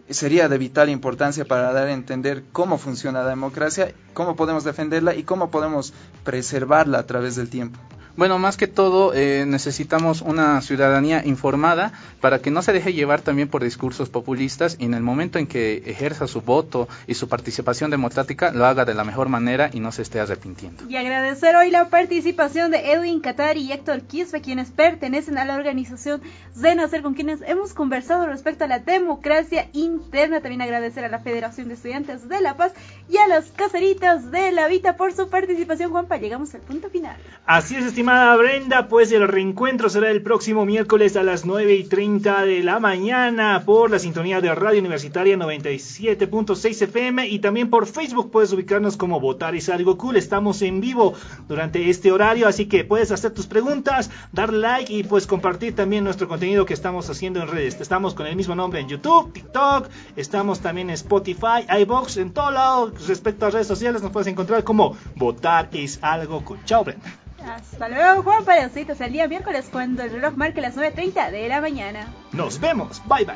Sería 0.09 0.49
de 0.49 0.59
vital 0.59 0.91
importancia 0.91 1.45
para 1.47 1.73
dar 1.73 1.89
a 1.89 1.93
entender 1.93 2.45
cómo 2.53 2.77
funciona 2.77 3.23
la 3.23 3.31
democracia, 3.31 3.95
cómo 4.13 4.37
podemos 4.37 4.65
defenderla 4.65 5.15
y 5.15 5.23
cómo 5.23 5.51
podemos 5.51 5.95
preservarla 6.25 6.99
a 6.99 7.07
través 7.07 7.37
del 7.37 7.49
tiempo. 7.49 7.81
Bueno, 8.17 8.39
más 8.39 8.57
que 8.57 8.69
todo 8.69 9.13
eh, 9.13 9.45
necesitamos 9.45 10.23
una 10.23 10.61
ciudadanía 10.61 11.23
informada 11.25 11.93
para 12.21 12.39
que 12.39 12.53
no 12.53 12.63
se 12.63 12.73
deje 12.73 12.93
llevar 12.93 13.23
también 13.23 13.49
por 13.49 13.65
discursos 13.65 14.09
populistas 14.09 14.77
y 14.79 14.85
en 14.85 14.95
el 14.95 15.03
momento 15.03 15.41
en 15.41 15.49
que 15.49 15.83
ejerza 15.87 16.29
su 16.29 16.41
voto 16.41 16.89
y 17.09 17.15
su 17.15 17.29
participación 17.29 17.91
democrática 17.91 18.53
lo 18.53 18.67
haga 18.67 18.85
de 18.85 18.95
la 18.95 19.03
mejor 19.03 19.29
manera 19.29 19.69
y 19.73 19.81
no 19.81 19.91
se 19.91 20.03
esté 20.03 20.21
arrepintiendo. 20.21 20.89
Y 20.89 20.97
agradecer 20.97 21.57
hoy 21.57 21.71
la 21.71 21.89
participación 21.89 22.71
de 22.71 22.93
Edwin 22.93 23.19
Qatar 23.19 23.57
y 23.57 23.73
Héctor 23.73 24.03
Quispe, 24.03 24.41
quienes 24.41 24.71
pertenecen 24.71 25.37
a 25.37 25.45
la 25.45 25.57
organización 25.57 26.23
Zenacer, 26.57 27.03
con 27.03 27.15
quienes 27.15 27.41
hemos 27.43 27.75
conversado 27.75 28.27
respecto 28.27 28.63
a 28.63 28.69
la 28.69 28.79
democracia 28.79 29.69
interna. 29.73 30.41
También 30.41 30.63
agradecer 30.63 31.05
a 31.05 31.09
la 31.09 31.19
Federación 31.19 31.67
de 31.67 31.75
Estudiantes 31.75 32.29
de 32.29 32.41
La 32.41 32.57
Paz 32.57 32.75
y 33.09 33.17
a 33.17 33.27
los 33.27 33.47
caseritas 33.51 34.31
de 34.31 34.53
La 34.53 34.69
Vita 34.69 34.97
por 34.97 35.13
su 35.13 35.29
participación. 35.29 35.91
Juanpa, 35.91 36.17
llegamos 36.17 36.55
al 36.55 36.61
punto 36.61 36.91
final. 36.91 37.17
Así 37.45 37.75
es, 37.75 37.85
estimada 38.05 38.37
Brenda, 38.37 38.89
pues 38.89 39.11
el 39.13 39.27
reencuentro 39.27 39.89
será 39.89 40.11
el 40.11 40.21
próximo 40.21 40.67
miércoles 40.67 41.17
a 41.17 41.23
las 41.23 41.47
9 41.47 41.75
y 41.75 41.85
30 41.85 42.45
de 42.45 42.63
la 42.63 42.79
mañana 42.79 43.63
por 43.65 43.91
la 43.91 43.99
sintonía 43.99 44.43
de 44.43 44.55
Radio 44.55 44.81
Universitaria 44.81 45.39
97.6 45.39 46.83
FM 46.83 47.27
y 47.29 47.39
también 47.39 47.71
por 47.71 47.87
Facebook 47.87 48.31
puedes 48.31 48.53
ubicarnos 48.53 48.99
como 48.99 49.21
Votar 49.21 49.55
es 49.55 49.71
algo 49.71 49.97
cool. 49.97 50.17
Estamos 50.17 50.61
en 50.61 50.83
vivo 50.83 51.15
durante 51.49 51.89
este 51.89 52.13
horario, 52.13 52.47
así 52.47 52.67
que 52.67 52.85
puedes 52.85 53.11
hacer 53.11 53.31
tus 53.31 53.47
preguntas, 53.47 54.11
dar 54.33 54.53
like 54.53 54.93
y 54.93 55.05
pues 55.05 55.27
compartir 55.27 55.75
también 55.75 56.05
nuestro 56.05 56.29
contenido 56.29 56.67
que 56.67 56.75
estamos 56.75 57.09
haciendo 57.09 57.41
en 57.41 57.49
redes. 57.49 57.81
Estamos 57.81 58.13
con 58.13 58.27
el 58.27 58.37
mismo 58.37 58.55
nombre 58.55 58.81
en 58.81 58.89
YouTube, 58.91 59.33
TikTok, 59.33 59.89
estamos 60.17 60.61
también 60.61 60.91
en 60.91 60.95
Spotify, 60.97 61.65
iBox, 61.81 62.19
en 62.19 62.35
todo 62.35 62.51
lado 62.51 62.93
respecto 63.09 63.47
a 63.47 63.51
redes 63.51 63.67
sociales 63.67 64.03
nos 64.03 64.13
puedes 64.13 64.27
encontrar 64.27 64.63
como 64.63 64.95
Votar 65.17 65.71
es 65.73 65.99
algo 66.03 66.45
cool. 66.45 66.59
Chao, 66.67 66.85
Brenda. 66.85 67.24
Hasta 67.47 67.89
luego, 67.89 68.23
Juan 68.23 68.45
Parencitos. 68.45 69.01
El 69.01 69.13
día 69.13 69.29
miércoles, 69.29 69.67
cuando 69.71 70.03
el 70.03 70.11
reloj 70.11 70.35
marque 70.37 70.61
las 70.61 70.77
9.30 70.77 71.31
de 71.31 71.49
la 71.49 71.61
mañana. 71.61 72.09
Nos 72.33 72.59
vemos. 72.59 73.03
Bye 73.07 73.25
bye. 73.25 73.35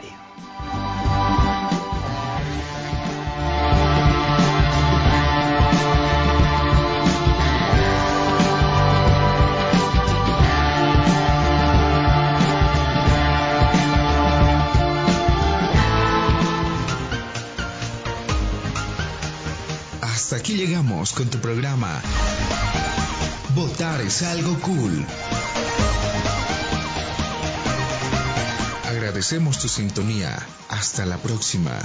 Hasta 20.02 20.36
aquí 20.36 20.56
llegamos 20.56 21.12
con 21.12 21.30
tu 21.30 21.38
programa 21.38 22.02
Votar 23.58 24.00
es 24.02 24.22
algo 24.22 24.56
cool. 24.60 25.04
Agradecemos 28.88 29.58
tu 29.58 29.68
sintonía. 29.68 30.38
Hasta 30.68 31.04
la 31.04 31.16
próxima. 31.16 31.76